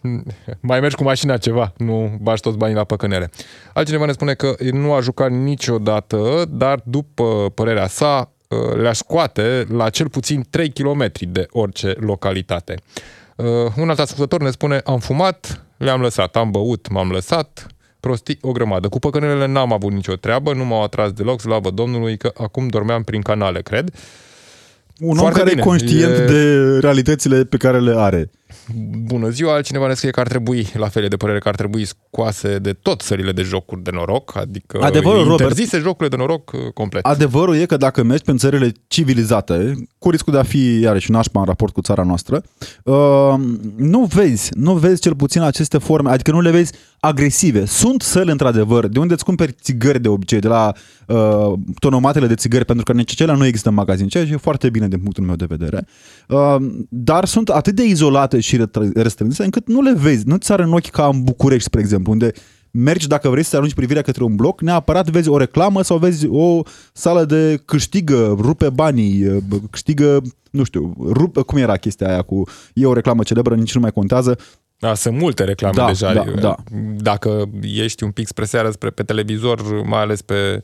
mm, 0.00 0.24
mai 0.60 0.80
mergi 0.80 0.96
cu 0.96 1.02
mașina 1.02 1.36
ceva, 1.36 1.72
nu 1.76 2.18
bași 2.20 2.42
toți 2.42 2.56
banii 2.56 2.74
la 2.74 2.84
păcănele. 2.84 3.30
Altcineva 3.72 4.04
ne 4.04 4.12
spune 4.12 4.34
că 4.34 4.54
nu 4.72 4.92
a 4.92 5.00
jucat 5.00 5.30
niciodată, 5.30 6.44
dar 6.48 6.80
după 6.84 7.50
părerea 7.54 7.86
sa, 7.86 8.32
le-aș 8.76 8.96
scoate 8.96 9.66
la 9.68 9.90
cel 9.90 10.08
puțin 10.08 10.44
3 10.50 10.70
km 10.70 11.10
de 11.20 11.46
orice 11.50 11.94
localitate. 12.00 12.74
Uh, 13.36 13.46
un 13.76 13.88
alt 13.88 13.98
ascultător 13.98 14.42
ne 14.42 14.50
spune, 14.50 14.80
am 14.84 14.98
fumat, 14.98 15.64
le-am 15.76 16.00
lăsat, 16.00 16.36
am 16.36 16.50
băut, 16.50 16.88
m-am 16.88 17.10
lăsat, 17.10 17.66
prostii 18.00 18.38
o 18.40 18.52
grămadă. 18.52 18.88
Cu 18.88 18.98
păcănelele 18.98 19.46
n-am 19.46 19.72
avut 19.72 19.92
nicio 19.92 20.14
treabă, 20.14 20.54
nu 20.54 20.64
m-au 20.64 20.82
atras 20.82 21.12
deloc, 21.12 21.40
slavă 21.40 21.70
Domnului, 21.70 22.16
că 22.16 22.32
acum 22.36 22.68
dormeam 22.68 23.02
prin 23.02 23.20
canale, 23.22 23.62
cred. 23.62 23.90
Un 24.98 25.08
om 25.08 25.16
Foarte 25.16 25.38
care 25.38 25.50
bine. 25.50 25.62
e 25.62 25.64
conștient 25.64 26.16
E- 26.18 26.24
de 26.24 26.78
realitățile 26.78 27.44
pe 27.44 27.56
care 27.56 27.80
le 27.80 27.94
are. 27.96 28.30
Bună 29.04 29.28
ziua, 29.28 29.54
altcineva 29.54 29.86
ne 29.86 29.94
scrie 29.94 30.10
că 30.10 30.20
ar 30.20 30.28
trebui, 30.28 30.66
la 30.74 30.88
fel 30.88 31.04
e 31.04 31.08
de 31.08 31.16
părere, 31.16 31.38
că 31.38 31.48
ar 31.48 31.54
trebui 31.54 31.84
scoase 31.84 32.58
de 32.58 32.72
tot 32.72 33.00
sările 33.00 33.32
de 33.32 33.42
jocuri 33.42 33.82
de 33.82 33.90
noroc, 33.92 34.36
adică 34.36 34.78
Adevărul, 34.82 35.22
Robert. 35.22 35.40
interzise 35.40 35.78
jocurile 35.78 36.08
de 36.08 36.16
noroc 36.16 36.52
uh, 36.52 36.60
complet. 36.74 37.04
Adevărul 37.04 37.56
e 37.56 37.66
că 37.66 37.76
dacă 37.76 38.02
mergi 38.02 38.24
pe 38.24 38.34
țările 38.36 38.72
civilizate, 38.88 39.74
cu 39.98 40.10
riscul 40.10 40.32
de 40.32 40.38
a 40.38 40.42
fi 40.42 40.80
iarăși 40.80 41.10
nașpa 41.10 41.40
în 41.40 41.46
raport 41.46 41.72
cu 41.72 41.80
țara 41.80 42.02
noastră, 42.02 42.42
uh, 42.84 43.34
nu 43.76 44.04
vezi, 44.04 44.50
nu 44.54 44.74
vezi 44.74 45.00
cel 45.00 45.14
puțin 45.14 45.40
aceste 45.42 45.78
forme, 45.78 46.10
adică 46.10 46.30
nu 46.30 46.40
le 46.40 46.50
vezi 46.50 46.72
agresive. 47.00 47.64
Sunt 47.64 48.02
săli 48.02 48.30
într-adevăr, 48.30 48.86
de 48.86 48.98
unde 48.98 49.12
îți 49.12 49.24
cumperi 49.24 49.52
țigări 49.52 50.00
de 50.00 50.08
obicei, 50.08 50.38
de 50.38 50.48
la 50.48 50.72
uh, 51.06 51.52
tonomatele 51.78 52.26
de 52.26 52.34
țigări, 52.34 52.64
pentru 52.64 52.84
că 52.84 52.92
nici 52.92 53.12
acelea 53.12 53.34
nu 53.34 53.46
există 53.46 53.68
în 53.68 53.74
magazin, 53.74 54.08
ceea 54.08 54.26
ce 54.26 54.32
e 54.32 54.36
foarte 54.36 54.70
bine 54.70 54.88
din 54.88 54.98
punctul 54.98 55.24
meu 55.24 55.36
de 55.36 55.44
vedere. 55.48 55.86
Uh, 56.28 56.56
dar 56.88 57.24
sunt 57.24 57.48
atât 57.48 57.74
de 57.74 57.84
izolate 57.84 58.39
și 58.40 58.56
retra- 58.56 58.92
restrânse 58.94 59.44
încât 59.44 59.68
nu 59.68 59.80
le 59.82 59.94
vezi, 59.96 60.26
nu 60.26 60.36
ți 60.36 60.46
sare 60.46 60.62
în 60.62 60.72
ochi 60.72 60.90
ca 60.90 61.06
în 61.06 61.22
București, 61.24 61.64
spre 61.64 61.80
exemplu, 61.80 62.12
unde 62.12 62.32
mergi 62.70 63.06
dacă 63.08 63.28
vrei 63.28 63.42
să 63.42 63.56
arunci 63.56 63.74
privirea 63.74 64.02
către 64.02 64.24
un 64.24 64.36
bloc, 64.36 64.60
neapărat 64.60 65.08
vezi 65.10 65.28
o 65.28 65.36
reclamă 65.36 65.82
sau 65.82 65.98
vezi 65.98 66.26
o 66.28 66.62
sală 66.92 67.24
de 67.24 67.60
câștigă, 67.64 68.36
rupe 68.38 68.68
banii, 68.70 69.42
câștigă, 69.70 70.22
nu 70.50 70.64
știu, 70.64 70.94
rupe, 71.12 71.40
cum 71.40 71.58
era 71.58 71.76
chestia 71.76 72.08
aia 72.08 72.22
cu, 72.22 72.42
e 72.74 72.86
o 72.86 72.92
reclamă 72.92 73.22
celebră, 73.22 73.54
nici 73.54 73.74
nu 73.74 73.80
mai 73.80 73.90
contează, 73.92 74.38
Da, 74.78 74.94
sunt 74.94 75.16
multe 75.18 75.44
reclame 75.44 75.74
Da, 75.76 75.86
deja. 75.86 76.12
da, 76.12 76.24
da. 76.40 76.54
Dacă 76.96 77.50
ești 77.62 78.04
un 78.04 78.10
pic 78.10 78.26
spre 78.26 78.44
seară, 78.44 78.70
spre 78.70 78.90
pe 78.90 79.02
televizor, 79.02 79.82
mai 79.84 80.00
ales 80.00 80.22
pe... 80.22 80.60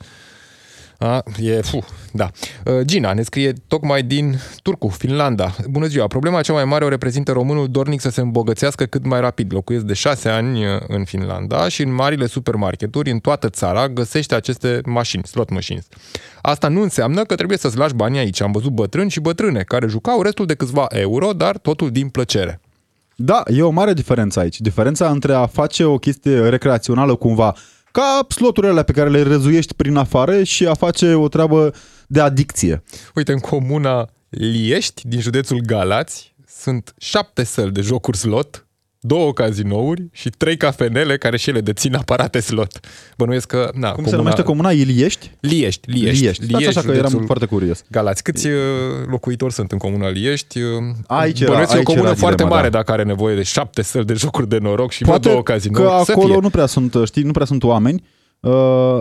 A, 0.98 1.22
e, 1.40 1.60
fu, 1.60 1.84
da. 2.12 2.30
Uh, 2.64 2.80
Gina 2.84 3.12
ne 3.12 3.22
scrie 3.22 3.52
tocmai 3.66 4.02
din 4.02 4.38
Turcu, 4.62 4.88
Finlanda. 4.88 5.54
Bună 5.68 5.86
ziua! 5.86 6.06
Problema 6.06 6.40
cea 6.40 6.52
mai 6.52 6.64
mare 6.64 6.84
o 6.84 6.88
reprezintă 6.88 7.32
românul 7.32 7.68
dornic 7.70 8.00
să 8.00 8.10
se 8.10 8.20
îmbogățească 8.20 8.84
cât 8.84 9.06
mai 9.06 9.20
rapid. 9.20 9.52
Locuiesc 9.52 9.84
de 9.84 9.92
șase 9.92 10.28
ani 10.28 10.64
uh, 10.64 10.80
în 10.88 11.04
Finlanda 11.04 11.68
și 11.68 11.82
în 11.82 11.94
marile 11.94 12.26
supermarketuri 12.26 13.10
în 13.10 13.18
toată 13.18 13.48
țara 13.48 13.88
găsește 13.88 14.34
aceste 14.34 14.80
mașini, 14.84 15.26
slot 15.26 15.50
machines. 15.50 15.86
Asta 16.42 16.68
nu 16.68 16.82
înseamnă 16.82 17.24
că 17.24 17.34
trebuie 17.34 17.58
să-ți 17.58 17.76
lași 17.76 17.94
banii 17.94 18.18
aici. 18.18 18.40
Am 18.40 18.52
văzut 18.52 18.72
bătrâni 18.72 19.10
și 19.10 19.20
bătrâne 19.20 19.62
care 19.62 19.86
jucau 19.86 20.22
restul 20.22 20.46
de 20.46 20.54
câțiva 20.54 20.86
euro, 20.88 21.32
dar 21.32 21.58
totul 21.58 21.90
din 21.90 22.08
plăcere. 22.08 22.60
Da, 23.16 23.42
e 23.46 23.62
o 23.62 23.70
mare 23.70 23.92
diferență 23.92 24.40
aici. 24.40 24.60
Diferența 24.60 25.08
între 25.08 25.32
a 25.32 25.46
face 25.46 25.84
o 25.84 25.98
chestie 25.98 26.48
recreațională 26.48 27.14
cumva, 27.14 27.54
ca 27.96 28.26
sloturile 28.28 28.72
alea 28.72 28.82
pe 28.82 28.92
care 28.92 29.08
le 29.08 29.22
răzuiești 29.22 29.74
prin 29.74 29.96
afară 29.96 30.42
și 30.42 30.66
a 30.66 30.74
face 30.74 31.14
o 31.14 31.28
treabă 31.28 31.74
de 32.06 32.20
adicție. 32.20 32.82
Uite, 33.14 33.32
în 33.32 33.38
comuna 33.38 34.08
Liești, 34.28 35.08
din 35.08 35.20
județul 35.20 35.60
Galați, 35.60 36.34
sunt 36.46 36.94
șapte 36.98 37.44
săli 37.44 37.72
de 37.72 37.80
jocuri 37.80 38.16
slot, 38.16 38.65
două 39.06 39.32
cazinouri 39.32 40.08
și 40.12 40.30
trei 40.30 40.56
cafenele 40.56 41.16
care 41.18 41.36
și 41.36 41.48
ele 41.50 41.60
dețin 41.60 41.94
aparate 41.94 42.40
slot. 42.40 42.80
Bănuiesc 43.16 43.46
că... 43.46 43.70
Na, 43.74 43.92
Cum 43.92 44.04
se 44.06 44.16
numește 44.16 44.42
comuna? 44.42 44.70
Iliești? 44.70 45.30
Liești, 45.40 45.90
Liești. 45.90 46.22
Liești. 46.22 46.44
Stați 46.48 46.66
așa 46.66 46.80
că 46.80 46.86
județul 46.86 47.08
eram 47.14 47.26
foarte 47.26 47.46
curios. 47.46 47.82
Galați. 47.90 48.22
Câți 48.22 48.46
uh, 48.46 48.52
locuitori 49.06 49.52
sunt 49.52 49.72
în 49.72 49.78
comuna 49.78 50.08
Liești? 50.08 50.60
Uh, 50.60 50.68
Aici 51.06 51.40
era- 51.40 51.50
Bănuiesc 51.50 51.72
e 51.72 51.74
o 51.74 51.76
aici 51.78 51.86
comună 51.86 52.06
era 52.06 52.14
foarte 52.16 52.36
dilema, 52.36 52.54
mare 52.56 52.68
da. 52.68 52.76
dacă 52.78 52.92
are 52.92 53.02
nevoie 53.02 53.34
de 53.36 53.42
șapte 53.42 53.82
săli 53.82 54.04
de 54.04 54.14
jocuri 54.14 54.48
de 54.48 54.58
noroc 54.58 54.90
și 54.90 55.02
Poate 55.04 55.18
vreo 55.20 55.32
două 55.32 55.42
cazinouri. 55.42 55.88
că 55.98 56.02
Să 56.04 56.12
acolo 56.12 56.32
fie. 56.32 56.40
nu 56.40 56.50
prea 56.50 56.66
sunt, 56.66 56.94
știi, 57.04 57.22
nu 57.22 57.32
prea 57.32 57.46
sunt 57.46 57.62
oameni. 57.62 58.04
Uh, 58.40 58.52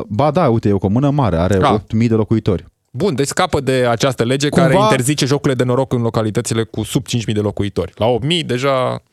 ba 0.08 0.32
da, 0.32 0.50
uite, 0.50 0.70
e 0.70 0.74
o 0.74 0.78
comună 0.78 1.10
mare, 1.10 1.38
are 1.38 1.58
Ah. 1.62 1.80
8.000 1.80 2.08
de 2.08 2.13
locuitori. 2.15 2.65
Bun, 2.91 3.15
deci 3.15 3.28
scapă 3.28 3.60
de 3.60 3.72
această 3.89 4.24
lege 4.24 4.50
Cumva- 4.50 4.62
care 4.68 4.78
interzice 4.82 5.26
jocurile 5.26 5.54
de 5.54 5.63
noroc 5.63 5.94
în 5.94 6.02
localitățile 6.02 6.63
cu 6.63 6.84
sub 6.84 7.06
5.000 7.08 7.34
de 7.34 7.39
locuitori. 7.39 7.91
La 7.96 8.06
8.000 8.06 8.46
deja 8.46 9.04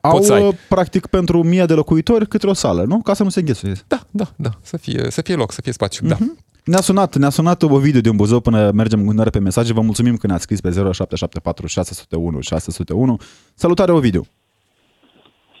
Au, 0.00 0.12
Poți 0.12 0.26
să 0.26 0.32
ai. 0.32 0.46
uh, 0.46 0.54
practic, 0.68 1.06
pentru 1.06 1.38
1000 1.38 1.64
de 1.64 1.74
locuitori 1.74 2.26
câte 2.28 2.46
o 2.46 2.52
sală, 2.52 2.82
nu? 2.82 3.00
Ca 3.02 3.14
să 3.14 3.22
nu 3.22 3.28
se 3.28 3.40
înghesuie. 3.40 3.72
Da, 3.86 3.98
da, 4.10 4.24
da, 4.36 4.50
să 4.60 4.76
fie, 4.76 5.10
să 5.10 5.22
fie 5.22 5.34
loc, 5.34 5.52
să 5.52 5.60
fie 5.60 5.72
spațiu. 5.72 6.06
Da. 6.08 6.16
Ne-a 6.64 6.80
sunat, 6.80 7.16
ne-a 7.16 7.30
sunat 7.30 7.62
o 7.62 7.78
video 7.78 8.00
din 8.00 8.16
Buzău 8.16 8.40
până 8.40 8.70
mergem 8.74 9.08
în 9.08 9.28
pe 9.30 9.38
mesaje. 9.38 9.72
Vă 9.72 9.80
mulțumim 9.80 10.16
că 10.16 10.26
ne-ați 10.26 10.42
scris 10.42 10.60
pe 10.60 10.70
0774 10.70 11.66
601 11.66 12.40
601. 12.40 13.16
Salutare, 13.54 13.92
Ovidiu! 13.92 14.26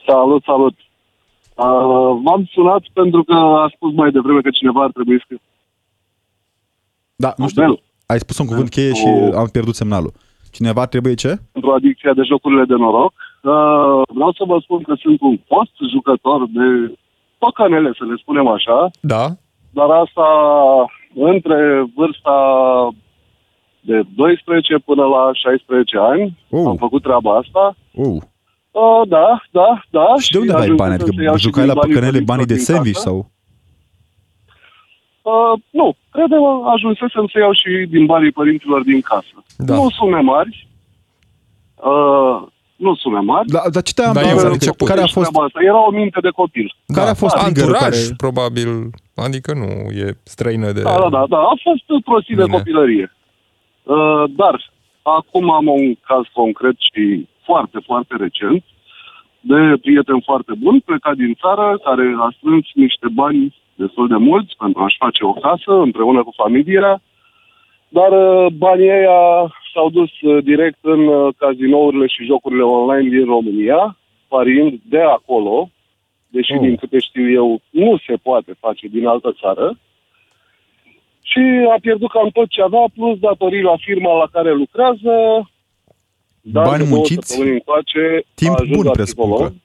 Salut, 0.06 0.42
salut. 0.42 0.74
Uh, 1.54 2.20
v-am 2.24 2.48
sunat 2.52 2.82
pentru 2.92 3.24
că 3.24 3.34
a 3.34 3.70
spus 3.74 3.92
mai 3.94 4.10
devreme 4.10 4.40
că 4.40 4.50
cineva 4.50 4.82
ar 4.82 4.90
trebui 4.92 5.24
să... 5.28 5.34
Da, 7.16 7.34
nu 7.36 7.48
știu. 7.48 7.62
Abel. 7.62 7.82
Ai 8.06 8.18
spus 8.18 8.38
un 8.38 8.46
cuvânt 8.46 8.68
cheie 8.68 8.92
și 8.92 9.06
am 9.34 9.48
pierdut 9.52 9.74
semnalul. 9.74 10.12
Cineva 10.50 10.86
trebuie 10.86 11.14
ce? 11.14 11.38
pentru 11.52 11.70
adicția 11.70 12.12
de 12.12 12.22
jocurile 12.22 12.64
de 12.64 12.74
noroc. 12.74 13.12
Uh, 13.52 14.02
vreau 14.18 14.32
să 14.32 14.44
vă 14.46 14.58
spun 14.62 14.82
că 14.82 14.94
sunt 14.94 15.20
un 15.20 15.36
post 15.48 15.72
jucător 15.92 16.46
de 16.46 16.94
păcănele, 17.38 17.90
să 17.98 18.04
le 18.04 18.14
spunem 18.16 18.46
așa, 18.48 18.90
Da? 19.00 19.24
dar 19.70 19.90
asta 19.90 20.26
între 21.14 21.86
vârsta 21.94 22.36
de 23.80 24.02
12 24.14 24.78
până 24.78 25.04
la 25.04 25.30
16 25.32 25.98
ani. 25.98 26.38
Oh. 26.50 26.66
Am 26.66 26.76
făcut 26.76 27.02
treaba 27.02 27.36
asta. 27.36 27.76
Uh. 27.92 28.22
Uh, 28.70 29.02
da, 29.08 29.42
da, 29.50 29.82
da. 29.90 30.14
Și 30.18 30.32
de 30.32 30.38
unde 30.38 30.52
aveai 30.52 30.68
ajunsesem 30.68 30.98
bani? 30.98 31.16
să 31.16 31.22
iau 31.22 31.34
Adică 31.34 31.36
și 31.36 31.44
jucai 31.44 31.64
din 31.64 31.72
la 31.72 31.80
banii 31.80 31.94
păcănele 31.94 32.20
banii 32.24 32.46
de 32.46 32.52
părinților 32.52 32.82
din 32.82 32.92
sandwich 32.92 32.96
casă. 32.96 33.08
sau? 33.08 33.18
Uh, 35.32 35.60
nu, 35.70 35.96
credem, 36.10 36.42
ajunsesem 36.74 37.26
să 37.32 37.38
iau 37.38 37.52
și 37.52 37.70
din 37.94 38.06
banii 38.06 38.32
părinților 38.32 38.82
din 38.82 39.00
casă. 39.00 39.36
Da. 39.56 39.74
Nu 39.74 39.90
sume 39.90 40.20
mari. 40.20 40.68
Uh, 41.74 42.42
nu 42.76 42.94
sume 42.94 43.18
mari. 43.18 43.46
Da, 43.48 43.62
dar 43.72 43.82
ce 43.82 43.92
te-am 43.94 44.12
Da, 44.12 44.20
da, 44.20 44.28
eu 44.28 44.34
care, 44.36 44.46
am 44.46 44.52
început. 44.52 44.86
care 44.88 45.00
a 45.00 45.02
Deci 45.02 45.12
fost, 45.12 45.28
treaba 45.30 45.46
Asta. 45.46 45.58
Era 45.62 45.86
o 45.86 45.90
minte 45.90 46.20
de 46.20 46.30
copil. 46.30 46.74
care 46.94 47.10
a 47.10 47.14
fost 47.14 47.34
triggerul 47.36 47.72
Da. 47.72 47.78
Anturaj, 47.78 48.02
care... 48.04 48.14
probabil, 48.16 48.68
adică 49.26 49.50
nu 49.62 49.70
e 50.04 50.06
străină 50.22 50.72
de... 50.72 50.82
Da, 50.82 50.96
da, 51.02 51.08
da, 51.08 51.24
da. 51.28 51.38
A 51.38 51.54
fost 51.66 52.04
prostii 52.04 52.34
de 52.36 52.42
Bine. 52.44 52.56
copilărie. 52.56 53.06
Uh, 53.82 54.24
dar 54.40 54.54
acum 55.02 55.50
am 55.50 55.66
un 55.66 55.94
caz 55.94 56.24
concret 56.32 56.76
și 56.78 57.28
foarte, 57.44 57.78
foarte 57.88 58.14
recent 58.18 58.62
de 59.40 59.60
prieten 59.82 60.20
foarte 60.28 60.52
bun, 60.58 60.80
plecat 60.80 61.16
din 61.16 61.32
țară, 61.42 61.78
care 61.84 62.04
a 62.18 62.28
strâns 62.36 62.66
niște 62.74 63.06
bani 63.12 63.54
destul 63.74 64.08
de 64.08 64.16
mulți 64.16 64.54
pentru 64.58 64.82
a-și 64.82 64.96
face 65.04 65.24
o 65.24 65.32
casă 65.32 65.72
împreună 65.86 66.22
cu 66.22 66.32
familia, 66.36 67.02
dar 67.88 68.10
uh, 68.12 68.46
banii 68.52 68.90
ăia 68.98 69.20
s-au 69.76 69.90
dus 69.90 70.10
uh, 70.20 70.44
direct 70.44 70.78
în 70.80 71.06
uh, 71.06 71.34
cazinourile 71.42 72.06
și 72.06 72.24
jocurile 72.30 72.62
online 72.62 73.08
din 73.08 73.24
România, 73.24 73.96
pariind 74.28 74.72
de 74.94 75.00
acolo, 75.00 75.70
deși 76.28 76.52
Oh. 76.52 76.58
oh. 76.60 76.66
din 76.66 76.76
câte 76.76 76.98
știu 76.98 77.26
eu 77.40 77.60
nu 77.70 77.92
se 78.06 78.14
poate 78.22 78.52
face 78.64 78.86
din 78.86 79.06
altă 79.06 79.30
țară, 79.40 79.78
și 81.30 81.42
a 81.74 81.76
pierdut 81.80 82.10
cam 82.10 82.28
tot 82.32 82.48
ce 82.48 82.62
avea, 82.62 82.84
plus 82.94 83.18
datorii 83.18 83.62
la 83.70 83.76
firma 83.86 84.12
la 84.22 84.26
care 84.32 84.52
lucrează. 84.54 85.12
Dar 86.40 86.64
Bani 86.64 86.78
de 86.78 86.84
două 86.84 86.96
munciți? 86.96 87.26
săptămâni 87.26 87.52
încoace 87.58 88.02
Timp 88.34 88.54
a 88.54 88.58
ajuns 88.60 88.76
bun, 88.76 88.84
la 88.86 88.90
presupun 88.90 89.24
psiholog. 89.30 89.52
că. 89.52 89.58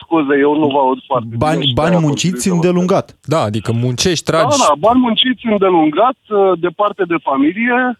Scuze, 0.00 0.34
eu 0.38 0.52
nu 0.58 0.66
vă 0.74 0.78
aud 0.78 0.98
foarte 1.06 1.26
bine. 1.30 1.44
Bani, 1.46 1.66
și 1.66 1.72
bani 1.72 1.90
de-aia 1.90 2.06
munciți 2.06 2.30
continui 2.30 2.42
să 2.42 2.48
vă 2.48 2.54
îndelungat. 2.54 3.06
Da, 3.34 3.40
adică 3.42 3.72
muncești, 3.72 4.24
Da, 4.24 4.30
tragi. 4.38 4.58
da, 4.58 4.72
bani 4.78 5.00
munciți 5.00 5.46
îndelungat, 5.46 6.18
uh, 6.28 6.58
departe 6.60 7.02
de 7.12 7.16
familie, 7.22 7.98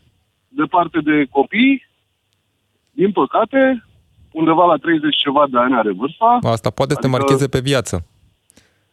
departe 0.50 0.98
de 1.04 1.24
copii, 1.30 1.86
din 2.90 3.12
păcate, 3.12 3.84
undeva 4.32 4.64
la 4.66 4.76
30 4.76 5.16
ceva 5.16 5.46
de 5.50 5.58
ani 5.58 5.74
are 5.74 5.92
vârsta. 5.92 6.38
Asta 6.42 6.70
poate 6.70 6.92
să 6.94 7.00
te 7.00 7.06
Adică- 7.06 7.18
marcheze 7.20 7.48
pe 7.48 7.60
viață. 7.60 8.06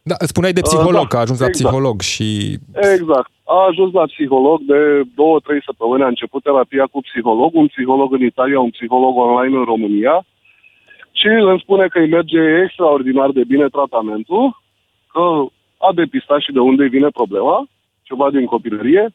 Da, 0.02 0.14
spuneai 0.18 0.52
de 0.52 0.60
Uh, 0.64 0.66
psiholog, 0.68 1.00
da, 1.02 1.06
că 1.06 1.16
a 1.16 1.20
ajuns 1.20 1.38
la 1.40 1.46
exact. 1.46 1.66
psiholog 1.66 2.00
și... 2.00 2.28
Exact. 2.94 3.30
A 3.44 3.66
ajuns 3.70 3.92
la 3.92 4.04
psiholog 4.04 4.60
de 4.60 4.80
două, 5.14 5.40
trei 5.40 5.62
săptămâni, 5.64 6.02
a 6.02 6.06
început 6.06 6.42
terapia 6.42 6.86
cu 6.92 7.00
psiholog, 7.00 7.54
un 7.54 7.66
psiholog 7.66 8.12
în 8.12 8.22
Italia, 8.24 8.60
un 8.60 8.70
psiholog 8.70 9.16
online 9.16 9.56
în 9.56 9.64
România 9.64 10.24
și 11.12 11.26
îmi 11.26 11.60
spune 11.60 11.86
că 11.86 11.98
îi 11.98 12.08
merge 12.08 12.40
extraordinar 12.64 13.30
de 13.30 13.44
bine 13.44 13.68
tratamentul, 13.68 14.62
că 15.12 15.24
a 15.88 15.92
depistat 15.94 16.40
și 16.40 16.52
de 16.52 16.58
unde 16.58 16.82
îi 16.82 16.88
vine 16.96 17.08
problema, 17.08 17.66
ceva 18.02 18.30
din 18.30 18.44
copilărie, 18.44 19.14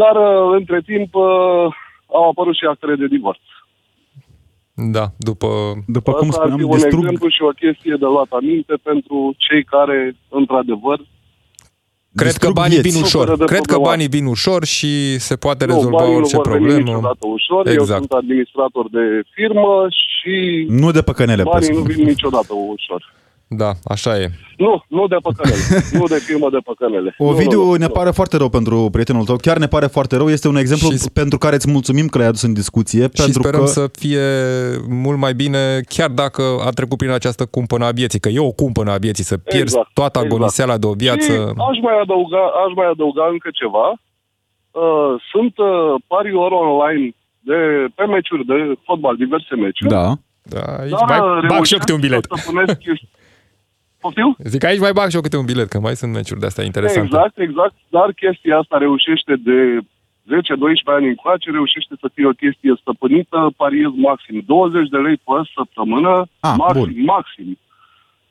dar 0.00 0.14
uh, 0.16 0.54
între 0.58 0.80
timp 0.90 1.14
uh, 1.14 1.24
au 2.16 2.28
apărut 2.30 2.54
și 2.56 2.64
actele 2.72 2.94
de 2.94 3.06
divorț. 3.06 3.40
Da, 4.74 5.04
după... 5.18 5.48
După 5.86 6.12
cum 6.12 6.28
Asta 6.28 6.40
ar 6.42 6.46
fi 6.48 6.52
spuneam, 6.52 6.70
un 6.70 6.76
distrug... 6.76 7.02
exemplu 7.04 7.28
și 7.28 7.42
o 7.42 7.48
chestie 7.62 7.96
de 8.02 8.04
luat 8.14 8.30
aminte 8.30 8.74
pentru 8.82 9.34
cei 9.36 9.64
care, 9.64 10.16
într-adevăr, 10.28 10.98
Cred 12.14 12.26
că 12.32 12.46
distrug 12.46 12.54
banii 12.62 12.78
vieți. 12.80 12.88
vin 12.88 13.02
ușor. 13.02 13.20
Suferă 13.26 13.36
de 13.36 13.44
Cred 13.52 13.64
că 13.64 13.72
problema. 13.72 13.90
banii 13.90 14.08
vin 14.16 14.26
ușor 14.26 14.64
și 14.64 15.18
se 15.18 15.36
poate 15.36 15.64
Nu, 15.64 15.72
rezolva 15.72 15.96
banii 15.98 16.14
orice 16.16 16.36
nu 16.36 16.42
vor 16.42 16.52
veni 16.52 16.64
problemă. 16.66 16.88
niciodată 16.90 17.24
ușor. 17.38 17.66
Eu 17.66 17.72
Exact. 17.72 17.98
sunt 17.98 18.12
administrator 18.22 18.84
de 18.90 19.04
firmă 19.34 19.86
și 20.12 20.34
Nu 20.68 20.90
de 20.90 21.02
păcănele, 21.02 21.42
banii 21.42 21.68
pe 21.68 21.74
nu 21.74 21.80
vin 21.82 22.04
niciodată 22.04 22.52
ușor. 22.54 23.00
Da, 23.56 23.70
așa 23.84 24.18
e. 24.18 24.30
Nu, 24.56 24.84
nu 24.88 25.06
de 25.06 25.16
păcănele. 25.22 25.60
nu 25.98 26.06
de 26.06 26.14
firmă 26.14 26.50
de 26.50 26.58
păcănele. 26.64 27.14
Ovidiu, 27.18 27.58
nu, 27.62 27.64
nu, 27.70 27.74
ne 27.74 27.86
nu. 27.86 27.92
pare 27.92 28.10
foarte 28.10 28.36
rău 28.36 28.48
pentru 28.48 28.88
prietenul 28.92 29.24
tău, 29.24 29.36
chiar 29.36 29.56
ne 29.58 29.66
pare 29.66 29.86
foarte 29.86 30.16
rău. 30.16 30.28
Este 30.30 30.48
un 30.48 30.56
exemplu 30.56 30.90
Și 30.90 30.96
sp- 30.98 31.12
pentru 31.12 31.38
care 31.38 31.54
îți 31.54 31.70
mulțumim 31.70 32.06
că 32.06 32.18
l-ai 32.18 32.26
adus 32.26 32.42
în 32.42 32.52
discuție. 32.52 33.02
Și 33.02 33.22
pentru 33.22 33.42
sperăm 33.42 33.60
că... 33.60 33.66
să 33.66 33.88
fie 33.92 34.20
mult 34.88 35.18
mai 35.18 35.34
bine, 35.34 35.80
chiar 35.88 36.10
dacă 36.10 36.42
a 36.66 36.70
trecut 36.70 36.98
prin 36.98 37.10
această 37.10 37.46
cumpănă 37.46 37.84
a 37.84 37.90
vieții, 37.90 38.20
că 38.20 38.28
e 38.28 38.38
o 38.38 38.50
cumpănă 38.52 38.90
a 38.90 38.96
vieții, 38.96 39.24
să 39.24 39.36
pierzi 39.36 39.62
Exact, 39.62 39.90
toată 39.94 40.18
exact. 40.18 40.34
agoniseala 40.34 40.76
de 40.76 40.86
o 40.86 40.92
viață. 40.92 41.32
Și 41.32 41.38
aș 41.70 41.76
mai 41.82 41.96
adăuga, 42.02 42.42
aș 42.66 42.72
mai 42.76 42.86
adăuga 42.90 43.28
încă 43.30 43.48
ceva. 43.52 43.86
Uh, 44.70 45.14
sunt 45.32 45.54
uh, 45.58 45.94
pariuri 46.06 46.54
online 46.54 47.14
de, 47.40 47.86
pe 47.94 48.04
meciuri 48.04 48.44
de 48.44 48.54
fotbal, 48.84 49.16
diverse 49.16 49.54
meciuri. 49.54 49.90
Da. 49.90 50.12
Da, 50.42 50.60
aici 50.80 50.90
Dar, 50.90 51.04
mai 51.08 51.18
uh, 51.20 51.26
bag 51.26 51.40
și 51.40 51.44
eu 51.46 51.48
reușesc 51.54 51.80
câte 51.80 51.92
un 51.92 52.00
bilet. 52.00 52.24
să 52.28 52.34
stăpânesc 52.36 52.78
chesti- 52.78 53.10
Poftim? 54.04 54.30
Zic, 54.52 54.64
aici 54.64 54.84
mai 54.86 54.92
bag 54.98 55.08
și 55.08 55.16
eu 55.16 55.22
câte 55.26 55.36
un 55.42 55.44
bilet, 55.52 55.68
că 55.68 55.78
mai 55.86 55.96
sunt 56.00 56.12
meciuri 56.12 56.40
de 56.40 56.46
astea 56.46 56.64
interesante. 56.64 57.08
Exact, 57.10 57.38
exact. 57.46 57.74
Dar 57.96 58.08
chestia 58.22 58.54
asta 58.58 58.76
reușește 58.86 59.32
de 59.48 59.58
10-12 59.80 59.84
ani 60.96 61.08
încoace, 61.08 61.50
reușește 61.50 61.94
să 62.02 62.06
fie 62.14 62.26
o 62.32 62.38
chestie 62.42 62.72
stăpânită, 62.80 63.38
pariez 63.56 63.90
maxim 64.08 64.36
20 64.46 64.88
de 64.94 64.96
lei 65.06 65.16
pe 65.26 65.34
săptămână, 65.56 66.12
Ah, 66.48 66.54
maxim, 66.56 66.80
bun. 66.94 67.04
maxim. 67.14 67.58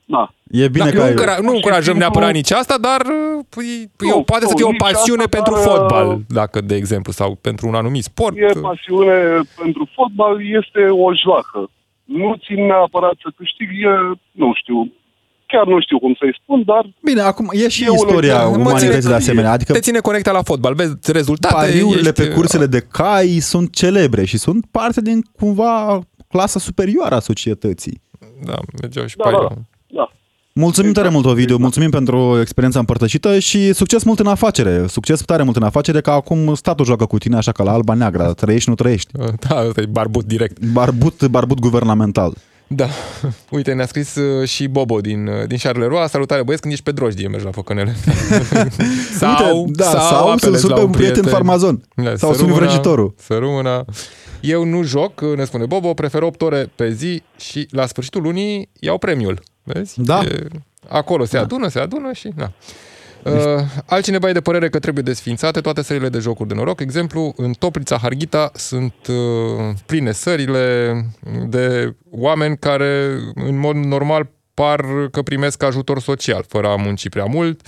Da. 0.06 0.24
E 0.64 0.68
bine 0.78 0.86
Da, 0.86 0.92
că 0.92 0.98
nu, 0.98 1.04
ai... 1.04 1.10
încura- 1.14 1.42
nu 1.46 1.50
Și 1.50 1.56
încurajăm 1.56 1.84
timpul- 1.94 2.00
neapărat 2.04 2.32
nici 2.40 2.52
asta, 2.62 2.76
dar 2.88 3.02
păi, 3.56 3.70
Nu, 4.00 4.08
eu, 4.08 4.24
poate 4.32 4.46
să 4.46 4.52
nu, 4.52 4.58
fie 4.58 4.66
o 4.66 4.72
nici 4.72 4.82
pasiune 4.88 5.24
asta, 5.24 5.36
pentru 5.38 5.54
dar, 5.54 5.64
fotbal, 5.68 6.08
uh, 6.08 6.20
dacă, 6.40 6.62
de 6.62 6.76
exemplu, 6.76 7.12
sau 7.12 7.30
pentru 7.48 7.68
un 7.68 7.76
anumit 7.76 8.04
sport. 8.04 8.36
E 8.38 8.46
pasiune 8.70 9.18
pentru 9.62 9.84
fotbal, 9.96 10.36
este 10.60 10.82
o 11.06 11.08
joacă. 11.24 11.70
Nu 12.04 12.36
țin 12.46 12.66
neapărat 12.66 13.16
să 13.24 13.30
câștig, 13.38 13.70
e, 13.72 13.94
nu 14.32 14.50
știu, 14.62 14.78
chiar 15.52 15.66
nu 15.68 15.82
știu 15.82 16.00
cum 16.00 16.14
să-i 16.20 16.40
spun, 16.42 16.64
dar 16.66 16.84
Bine, 17.04 17.22
acum 17.22 17.50
e 17.52 17.68
și 17.70 17.84
E 17.84 17.90
un 17.90 17.96
istoria 17.96 18.30
exemplu. 18.34 18.50
Mă 18.62 18.70
umanității 18.70 19.00
ține- 19.00 19.10
de 19.12 19.18
asemenea. 19.22 19.52
Adică 19.52 19.74
Te 19.74 19.80
ține 19.80 20.00
conectat 20.00 20.34
la 20.34 20.42
fotbal, 20.44 20.74
vezi 20.74 20.94
rezultate. 21.12 21.54
pariurile 21.54 22.10
ești, 22.10 22.22
pe 22.22 22.28
cursele 22.28 22.66
de 22.66 22.80
cai 22.80 23.28
sunt 23.42 23.72
celebre 23.74 24.26
și 24.26 24.38
sunt 24.38 24.66
parte 24.72 25.02
din 25.02 25.22
cumva 25.40 26.00
clasa 26.28 26.60
superioară 26.60 27.16
a 27.16 27.20
societății. 27.20 28.02
Da, 28.46 28.56
mergeau 28.82 29.06
și 29.06 29.16
da, 29.18 29.24
pe 29.24 29.30
da, 29.32 29.38
aici. 29.38 29.50
da. 29.88 30.12
Mulțumim 30.54 30.90
Exact, 30.90 31.06
tare 31.08 31.18
mult, 31.20 31.26
Ovidiu, 31.32 31.44
exact. 31.44 31.62
mulțumim 31.62 31.90
pentru 31.90 32.38
experiența 32.42 32.80
împărtășită 32.80 33.40
și 33.40 33.74
succes 33.74 34.04
mult 34.04 34.20
în 34.20 34.28
afacere. 34.28 34.88
Succes 34.88 35.22
tare 35.22 35.44
mult 35.44 35.56
în 35.56 35.64
afacere, 35.64 36.02
că 36.02 36.10
acum 36.12 36.54
statul 36.56 36.86
joacă 36.86 37.06
cu 37.06 37.18
tine 37.18 37.36
așa 37.36 37.52
ca 37.52 37.64
la 37.64 37.72
alba 37.72 37.94
neagră. 37.94 38.34
Trăiești, 38.34 38.70
nu 38.70 38.76
trăiești. 38.76 39.12
Da, 39.50 39.66
ăsta 39.68 39.82
e 39.82 39.86
barbut 39.90 40.24
direct. 40.26 40.66
Barbut, 40.66 41.26
barbut 41.28 41.60
guvernamental. 41.60 42.34
Da. 42.76 42.88
Uite, 43.50 43.74
ne-a 43.74 43.86
scris 43.86 44.16
uh, 44.16 44.48
și 44.48 44.68
Bobo 44.68 45.02
din, 45.02 45.28
uh, 45.28 45.48
din 45.48 45.58
Charleroi. 45.58 46.10
Salutare 46.10 46.44
băieți, 46.44 46.62
când 46.62 46.74
ești 46.74 46.86
pe 46.86 46.92
drojdie, 46.92 47.28
mergi 47.28 47.46
la 47.46 47.52
făcănele. 47.52 47.96
sau, 49.20 49.64
Uite, 49.66 49.84
da, 49.84 49.90
sau, 49.90 50.00
sau 50.00 50.26
să 50.26 50.32
apelezi 50.32 50.62
sun 50.62 50.70
la 50.70 50.76
pe 50.76 50.82
un 50.82 50.90
prieten 50.92 51.24
farmazon. 51.24 51.84
Da, 51.96 52.16
sau 52.16 52.32
să 52.32 52.38
suni 52.38 52.50
rămână- 52.50 52.66
vrăjitorul. 52.66 53.14
Să 53.18 53.38
rămână. 53.38 53.86
Eu 54.42 54.64
nu 54.64 54.84
joc, 54.84 55.22
ne 55.36 55.44
spune 55.46 55.66
Bobo, 55.66 55.94
prefer 55.94 56.22
8 56.22 56.42
ore 56.42 56.72
pe 56.76 56.92
zi 56.92 57.24
și 57.38 57.68
la 57.72 57.86
sfârșitul 57.86 58.22
lunii 58.22 58.70
iau 58.80 58.98
premiul. 58.98 59.42
Vezi? 59.64 60.02
Da. 60.02 60.20
E, 60.24 60.48
acolo 60.88 61.26
se 61.26 61.38
adună, 61.38 61.68
se 61.68 61.80
adună 61.80 62.12
și 62.14 62.30
na. 62.36 62.52
Uh, 63.24 63.34
altcineva 63.86 64.30
e 64.30 64.32
de 64.32 64.42
părere 64.42 64.70
că 64.70 64.80
trebuie 64.80 65.04
desfințate 65.04 65.60
toate 65.62 65.82
sările 65.84 66.10
de 66.10 66.20
jocuri 66.20 66.50
de 66.50 66.56
noroc. 66.56 66.80
Exemplu, 66.80 67.34
în 67.38 67.52
Toplița 67.52 67.98
Harghita 67.98 68.52
sunt 68.54 68.94
uh, 69.10 69.16
pline 69.86 70.12
sările 70.12 70.96
de 71.48 71.96
oameni 72.12 72.58
care 72.58 73.18
în 73.36 73.58
mod 73.60 73.76
normal 73.76 74.30
par 74.54 74.86
că 75.12 75.22
primesc 75.22 75.64
ajutor 75.64 76.00
social, 76.00 76.46
fără 76.48 76.68
a 76.68 76.76
munci 76.76 77.10
prea 77.10 77.26
mult. 77.26 77.62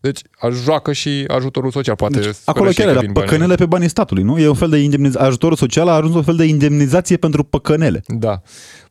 Deci 0.00 0.20
a- 0.38 0.48
joacă 0.48 0.92
și 0.92 1.24
ajutorul 1.28 1.70
social. 1.70 1.94
Poate 1.96 2.14
Deci, 2.18 2.24
speră 2.24 2.40
acolo 2.44 2.70
și 2.70 2.80
ei 2.80 2.84
chiar 2.86 2.94
că 2.94 2.98
era 2.98 3.00
vin 3.06 3.12
banii. 3.12 3.28
păcănele 3.30 3.54
pe 3.54 3.66
banii 3.66 3.88
statului, 3.88 4.22
nu? 4.22 4.38
E 4.38 4.48
un 4.48 4.54
fel 4.54 4.68
de 4.68 4.76
indemnizație. 4.78 5.26
Ajutorul 5.26 5.56
social 5.56 5.88
a 5.88 5.92
ajuns 5.92 6.14
un 6.14 6.22
fel 6.22 6.36
de 6.36 6.44
indemnizație 6.44 7.16
pentru 7.16 7.44
păcănele. 7.44 8.02
Da. 8.06 8.42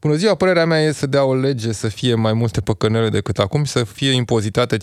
Bună 0.01 0.13
ziua, 0.15 0.35
părerea 0.35 0.65
mea 0.65 0.79
e 0.81 0.91
să 0.91 1.07
dea 1.07 1.23
o 1.23 1.35
lege 1.35 1.71
să 1.71 1.87
fie 1.87 2.13
mai 2.15 2.33
multe 2.33 2.61
păcănele 2.61 3.09
decât 3.09 3.37
acum 3.39 3.63
și 3.63 3.71
să 3.71 3.83
fie 3.83 4.11
impozitate 4.11 4.77
50%. 4.77 4.79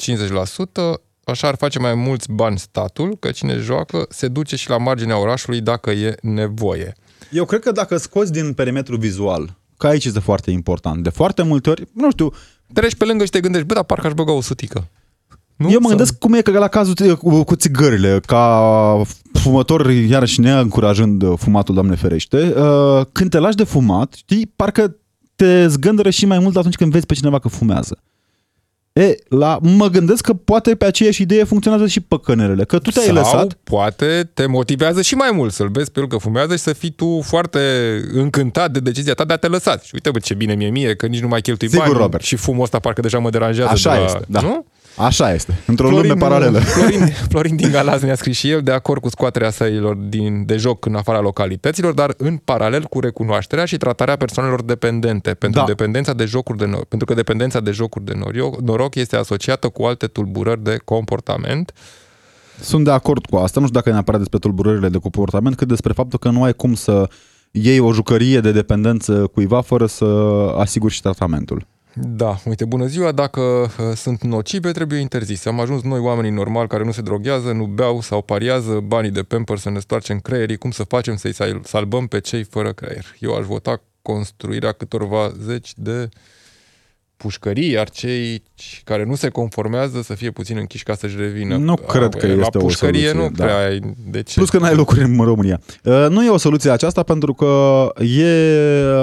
Așa 1.29 1.49
ar 1.49 1.57
face 1.57 1.79
mai 1.79 1.95
mulți 1.95 2.33
bani 2.33 2.59
statul, 2.59 3.17
că 3.21 3.31
cine 3.31 3.57
joacă 3.57 4.07
se 4.11 4.29
duce 4.29 4.57
și 4.57 4.69
la 4.69 4.77
marginea 4.79 5.19
orașului 5.21 5.61
dacă 5.61 5.91
e 5.91 6.15
nevoie. 6.23 6.93
Eu 7.31 7.45
cred 7.45 7.61
că 7.61 7.73
dacă 7.73 7.97
scoți 7.97 8.33
din 8.33 8.53
perimetru 8.53 8.97
vizual, 8.97 9.57
că 9.77 9.87
aici 9.87 10.05
este 10.05 10.19
foarte 10.21 10.51
important, 10.51 11.03
de 11.03 11.09
foarte 11.11 11.43
multe 11.43 11.71
ori, 11.71 11.85
nu 11.93 12.11
știu, 12.11 12.31
Treci 12.73 12.95
pe 12.95 13.05
lângă 13.05 13.25
și 13.25 13.31
te 13.31 13.41
gândești, 13.41 13.67
bă, 13.67 13.75
dar 13.75 13.85
parcă 13.85 14.07
aș 14.07 14.13
băga 14.13 14.33
o 14.33 14.41
sutică. 14.41 14.89
Nu? 15.57 15.67
Eu 15.71 15.73
mă 15.81 15.81
Sau- 15.81 15.89
gândesc 15.89 16.19
cum 16.19 16.33
e 16.33 16.41
că 16.41 16.51
la 16.51 16.69
cazul 16.69 16.95
ți- 16.95 17.15
cu, 17.17 17.45
cu 17.45 17.55
țigările, 17.57 18.21
ca 18.27 19.03
fumător, 19.33 19.91
iarăși 19.91 20.41
neîncurajând 20.41 21.39
fumatul, 21.39 21.75
Doamne 21.75 21.95
ferește, 21.95 22.55
uh, 22.57 23.07
când 23.13 23.31
te 23.31 23.39
lași 23.39 23.57
de 23.57 23.65
fumat, 23.65 24.13
știi, 24.13 24.53
parcă 24.57 24.97
te 25.37 25.67
zgândără 25.67 26.11
și 26.11 26.27
mai 26.27 26.39
mult 26.39 26.57
atunci 26.57 26.75
când 26.77 26.93
vezi 26.93 27.07
pe 27.07 27.15
cineva 27.15 27.39
că 27.39 27.49
fumează. 27.49 27.99
E, 28.97 29.17
la, 29.29 29.59
mă 29.63 29.87
gândesc 29.87 30.23
că 30.25 30.33
poate 30.35 30.75
pe 30.75 30.85
aceeași 30.85 31.23
idee 31.23 31.45
funcționează 31.45 31.87
și 31.87 32.01
păcănelele, 32.01 32.65
că 32.65 32.79
tu 32.79 32.91
te-ai 32.91 33.05
Sau 33.05 33.15
lăsat, 33.15 33.53
poate 33.65 34.31
te 34.35 34.47
motivează 34.47 35.03
și 35.03 35.15
mai 35.15 35.31
mult 35.33 35.53
să-l 35.53 35.69
vezi 35.69 35.91
pe 35.91 36.01
el 36.01 36.07
că 36.09 36.17
fumează 36.17 36.57
și 36.57 36.63
să 36.63 36.73
fii 36.73 36.91
tu 36.91 37.21
foarte 37.25 37.61
încântat 38.13 38.71
de 38.71 38.81
decizia 38.81 39.15
ta 39.15 39.25
de 39.25 39.33
a 39.33 39.37
te 39.37 39.47
lăsa. 39.47 39.79
Și 39.83 39.91
uite, 39.93 40.11
bă, 40.11 40.19
ce 40.19 40.35
bine 40.35 40.55
mie 40.55 40.69
mie, 40.69 40.95
că 40.95 41.07
nici 41.07 41.21
nu 41.21 41.29
mai 41.29 41.41
cheltui 41.41 41.69
Sigur, 41.69 41.87
bani 41.87 41.99
Robert. 41.99 42.25
și 42.25 42.37
fumul 42.37 42.63
ăsta 42.63 42.79
parcă 42.79 43.01
deja 43.01 43.19
mă 43.19 43.31
deranjează. 43.31 43.71
Așa 43.71 43.93
de 43.93 43.99
la, 43.99 44.05
este, 44.05 44.25
da. 44.29 44.41
Nu? 44.41 44.67
Așa 44.97 45.33
este, 45.35 45.61
într-o 45.67 45.89
lume 45.89 46.15
paralelă. 46.15 46.59
Florin, 46.59 47.07
Florin 47.31 47.57
din 47.57 47.71
Galaz 47.71 48.03
ne-a 48.03 48.15
scris 48.15 48.37
și 48.37 48.51
el 48.51 48.63
de 48.63 48.71
acord 48.73 49.01
cu 49.01 49.09
scoaterea 49.09 49.51
săilor 49.51 49.95
din, 49.95 50.47
de 50.47 50.57
joc 50.57 50.87
în 50.87 50.95
afara 50.95 51.21
localităților, 51.21 51.93
dar 51.93 52.15
în 52.17 52.37
paralel 52.37 52.83
cu 52.83 53.01
recunoașterea 53.01 53.65
și 53.65 53.77
tratarea 53.77 54.17
persoanelor 54.17 54.63
dependente, 54.63 55.35
pentru, 55.35 55.61
Da. 55.61 55.67
dependența 55.67 56.13
de 56.13 56.25
jocuri 56.25 56.59
de 56.59 56.65
noroc, 56.65 56.85
pentru 56.85 57.07
că 57.07 57.15
dependența 57.15 57.61
de 57.61 57.71
jocuri 57.71 58.05
de 58.05 58.13
noroc, 58.17 58.61
noroc 58.61 58.95
este 58.95 59.17
asociată 59.17 59.69
cu 59.69 59.83
alte 59.83 60.07
tulburări 60.07 60.63
de 60.63 60.79
comportament. 60.85 61.73
Sunt 62.61 62.85
de 62.85 62.91
acord 62.91 63.27
cu 63.27 63.37
asta, 63.37 63.61
nu 63.61 63.67
știu 63.67 63.79
dacă 63.79 63.89
e 63.89 63.93
neapărat 63.93 64.21
despre 64.21 64.39
tulburările 64.39 64.89
de 64.89 64.99
comportament, 64.99 65.57
cât 65.57 65.69
despre 65.69 65.93
faptul 65.93 66.19
că 66.19 66.31
nu 66.31 66.43
ai 66.43 66.53
cum 66.53 66.75
să 66.75 67.09
iei 67.51 67.79
o 67.79 67.93
jucărie 67.93 68.41
de 68.41 68.53
dependență 68.53 69.31
cuiva 69.33 69.61
fără 69.61 69.87
să 69.87 70.05
asiguri 70.59 70.93
și 70.95 71.03
tratamentul. 71.03 71.67
Da, 71.99 72.39
uite, 72.45 72.65
bună 72.65 72.87
ziua, 72.87 73.13
dacă 73.13 73.41
uh, 73.41 73.93
sunt 73.95 74.23
nocive, 74.23 74.73
trebuie 74.73 74.99
interzise. 74.99 75.49
Am 75.49 75.61
ajuns 75.61 75.83
noi, 75.83 75.99
oamenii 75.99 76.31
normali, 76.31 76.69
care 76.69 76.85
nu 76.85 76.93
se 76.93 77.01
droghează, 77.01 77.53
nu 77.53 77.67
beau 77.67 78.01
sau 78.01 78.23
pariază 78.23 78.81
banii 78.81 79.11
de 79.11 79.23
pamper 79.23 79.59
să 79.59 79.71
ne 79.71 79.79
stoarcem 79.79 80.19
creierii, 80.21 80.57
cum 80.57 80.71
să 80.71 80.85
facem 80.85 81.17
să-i 81.17 81.33
sal- 81.33 81.61
salvăm 81.65 82.07
pe 82.07 82.21
cei 82.21 82.43
fără 82.43 82.73
creier? 82.73 83.17
Eu 83.19 83.35
aș 83.35 83.47
vota 83.47 83.83
construirea 84.03 84.73
câtorva 84.73 85.33
zeci 85.43 85.73
de 85.77 86.09
pușcării, 87.17 87.71
iar 87.71 87.91
cei 87.91 88.43
care 88.85 89.05
nu 89.05 89.15
se 89.15 89.29
conformează 89.29 90.03
să 90.03 90.15
fie 90.15 90.31
puțin 90.31 90.57
închiși 90.57 90.83
ca 90.83 90.95
să-și 90.95 91.17
revină. 91.19 91.57
Nu 91.57 91.75
cred 91.75 92.15
că 92.15 92.27
la 92.27 92.33
este 92.33 92.59
o 92.59 92.61
pușcărie 92.61 93.09
soluție, 93.09 93.29
nu 93.29 93.31
da. 93.37 93.45
prea 93.45 93.67
ai 93.67 93.81
de 94.07 94.23
ce. 94.23 94.35
Plus 94.35 94.51
că 94.51 94.59
n-ai 94.59 94.75
locuri 94.75 95.01
în 95.01 95.17
România. 95.17 95.61
Uh, 95.85 96.07
Nu 96.09 96.25
e 96.25 96.29
o 96.29 96.37
soluție 96.37 96.71
aceasta 96.71 97.03
pentru 97.03 97.35
că 97.35 97.89
e 98.03 98.31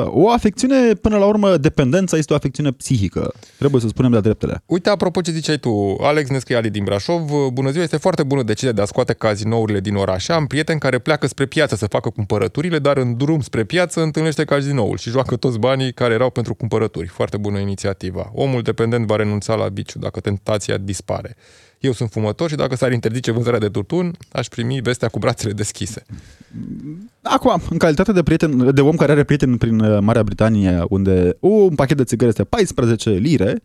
o 0.05 0.29
afecțiune, 0.29 0.93
până 0.93 1.17
la 1.17 1.25
urmă, 1.25 1.57
dependența 1.57 2.17
este 2.17 2.33
o 2.33 2.35
afecțiune 2.35 2.71
psihică. 2.71 3.33
Trebuie 3.57 3.81
să 3.81 3.87
spunem 3.87 4.11
de 4.11 4.19
dreptele. 4.19 4.63
Uite, 4.65 4.89
apropo 4.89 5.21
ce 5.21 5.31
ziceai 5.31 5.57
tu, 5.57 5.97
Alex 6.01 6.29
Nescăiali 6.29 6.69
din 6.69 6.83
Brașov, 6.83 7.29
bună 7.53 7.71
ziua, 7.71 7.83
este 7.83 7.97
foarte 7.97 8.23
bună 8.23 8.43
decizia 8.43 8.71
de 8.71 8.81
a 8.81 8.85
scoate 8.85 9.13
cazinourile 9.13 9.79
din 9.79 9.95
oraș. 9.95 10.27
Am 10.27 10.45
prieteni 10.45 10.79
care 10.79 10.99
pleacă 10.99 11.27
spre 11.27 11.45
piață 11.45 11.75
să 11.75 11.85
facă 11.85 12.09
cumpărăturile, 12.09 12.79
dar 12.79 12.97
în 12.97 13.17
drum 13.17 13.41
spre 13.41 13.63
piață 13.63 14.01
întâlnește 14.01 14.43
cazinoul 14.43 14.97
și 14.97 15.09
joacă 15.09 15.35
toți 15.35 15.59
banii 15.59 15.93
care 15.93 16.13
erau 16.13 16.29
pentru 16.29 16.53
cumpărături. 16.53 17.07
Foarte 17.07 17.37
bună 17.37 17.59
inițiativa. 18.03 18.31
Omul 18.33 18.61
dependent 18.61 19.05
va 19.05 19.15
renunța 19.15 19.55
la 19.55 19.69
biciu 19.69 19.99
dacă 19.99 20.19
tentația 20.19 20.77
dispare. 20.77 21.35
Eu 21.79 21.91
sunt 21.91 22.09
fumător 22.09 22.49
și 22.49 22.55
dacă 22.55 22.75
s-ar 22.75 22.91
interzice 22.91 23.31
vânzarea 23.31 23.59
de 23.59 23.69
tutun, 23.69 24.17
aș 24.31 24.47
primi 24.47 24.81
vestea 24.81 25.07
cu 25.07 25.19
brațele 25.19 25.53
deschise. 25.53 26.05
Acum, 27.21 27.61
în 27.69 27.77
calitate 27.77 28.11
de 28.11 28.23
prieten, 28.23 28.75
de 28.75 28.81
om 28.81 28.95
care 28.95 29.11
are 29.11 29.23
prieteni 29.23 29.57
prin 29.57 29.79
uh, 29.79 29.97
Marea 30.01 30.23
Britanie, 30.23 30.83
unde 30.87 31.37
un 31.39 31.75
pachet 31.75 31.97
de 31.97 32.03
țigări 32.03 32.29
este 32.29 32.43
14 32.43 33.09
lire, 33.09 33.63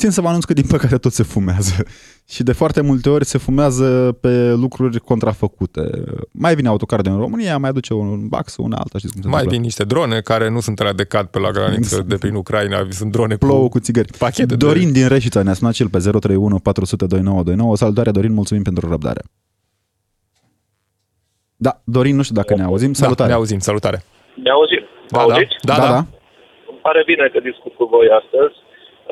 țin 0.00 0.10
să 0.10 0.20
vă 0.20 0.28
anunț 0.28 0.44
că 0.44 0.52
din 0.52 0.66
păcate 0.68 0.96
tot 0.98 1.12
se 1.12 1.22
fumează. 1.22 1.74
Și 2.34 2.42
de 2.42 2.52
foarte 2.52 2.80
multe 2.80 3.08
ori 3.10 3.24
se 3.24 3.38
fumează 3.38 4.16
pe 4.20 4.52
lucruri 4.52 5.00
contrafăcute. 5.00 5.90
Mai 6.32 6.54
vine 6.54 6.68
autocar 6.68 7.00
din 7.00 7.16
România, 7.16 7.58
mai 7.58 7.70
aduce 7.70 7.94
un 7.94 8.28
bax, 8.28 8.56
una 8.56 8.76
alta, 8.76 8.98
știți 8.98 9.12
cum 9.12 9.22
se 9.22 9.28
Mai 9.28 9.36
întâmplă. 9.36 9.50
vin 9.50 9.60
niște 9.60 9.84
drone 9.84 10.20
care 10.20 10.48
nu 10.50 10.60
sunt 10.60 10.80
alea 10.80 10.92
de 10.92 11.04
cad 11.04 11.26
pe 11.26 11.38
la 11.38 11.50
graniță 11.50 12.02
de 12.06 12.16
prin 12.16 12.34
Ucraina, 12.34 12.86
sunt 12.90 13.10
drone 13.12 13.36
Plouă 13.36 13.62
cu... 13.62 13.68
cu 13.68 13.78
țigări. 13.80 14.12
pachete 14.18 14.46
de- 14.46 14.66
Dorin 14.66 14.92
din 14.92 15.08
Reșița 15.08 15.42
ne-a 15.42 15.52
sunat 15.54 15.74
și 15.74 15.82
el 15.82 15.88
pe 15.88 15.98
031 15.98 16.58
400 16.58 17.06
2929. 17.06 17.76
Salutare, 17.76 18.10
Dorin, 18.10 18.32
mulțumim 18.32 18.62
pentru 18.62 18.88
răbdare. 18.88 19.20
Da, 21.56 21.80
Dorin, 21.84 22.16
nu 22.16 22.22
știu 22.22 22.34
dacă 22.34 22.54
ne 22.54 22.62
auzim. 22.62 22.92
Salutare. 22.92 23.28
Da, 23.28 23.34
ne 23.34 23.40
auzim, 23.40 23.58
salutare. 23.58 24.02
Ne 24.44 24.50
auzim? 24.50 24.82
Da, 25.08 25.16
da, 25.18 25.22
Auziți? 25.22 25.56
da, 25.70 25.76
da. 25.76 25.88
da. 25.96 26.00
Îmi 26.70 26.80
pare 26.86 27.02
bine 27.10 27.24
că 27.32 27.38
discut 27.50 27.72
cu 27.78 27.84
voi 27.94 28.06
astăzi. 28.20 28.54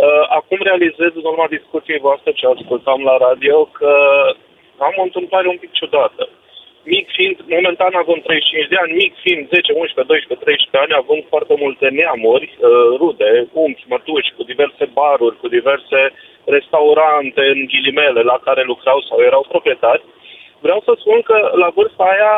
Uh, 0.06 0.24
Acum 0.38 0.58
realizez 0.70 1.10
în 1.20 1.26
urma 1.32 1.46
discuției 1.56 2.04
voastre 2.08 2.30
ce 2.38 2.46
ascultam 2.46 3.00
la 3.10 3.16
radio 3.26 3.56
că 3.78 3.92
am 4.86 4.94
o 4.96 5.06
întâmplare 5.08 5.48
un 5.48 5.58
pic 5.62 5.72
ciudată. 5.72 6.22
Mic 6.94 7.06
fiind, 7.16 7.36
momentan 7.56 7.92
având 7.94 8.20
35 8.22 8.68
de 8.72 8.76
ani, 8.82 8.92
mic 9.02 9.12
fiind 9.24 9.42
10, 9.48 9.72
11, 9.72 10.02
12, 10.12 10.44
13 10.44 10.82
ani, 10.82 11.00
având 11.02 11.22
foarte 11.32 11.54
multe 11.64 11.86
neamuri, 11.98 12.46
uh, 12.52 12.90
rude, 13.00 13.30
unchi, 13.64 13.88
mătuși, 13.94 14.34
cu 14.36 14.42
diverse 14.50 14.84
baruri, 14.98 15.40
cu 15.42 15.48
diverse 15.58 16.00
restaurante, 16.56 17.42
în 17.54 17.60
ghilimele, 17.70 18.22
la 18.32 18.38
care 18.46 18.62
lucrau 18.72 18.98
sau 19.08 19.18
erau 19.28 19.42
proprietari, 19.48 20.02
vreau 20.64 20.80
să 20.86 20.92
spun 21.02 21.18
că 21.28 21.36
la 21.62 21.68
vârsta 21.76 22.04
aia 22.14 22.34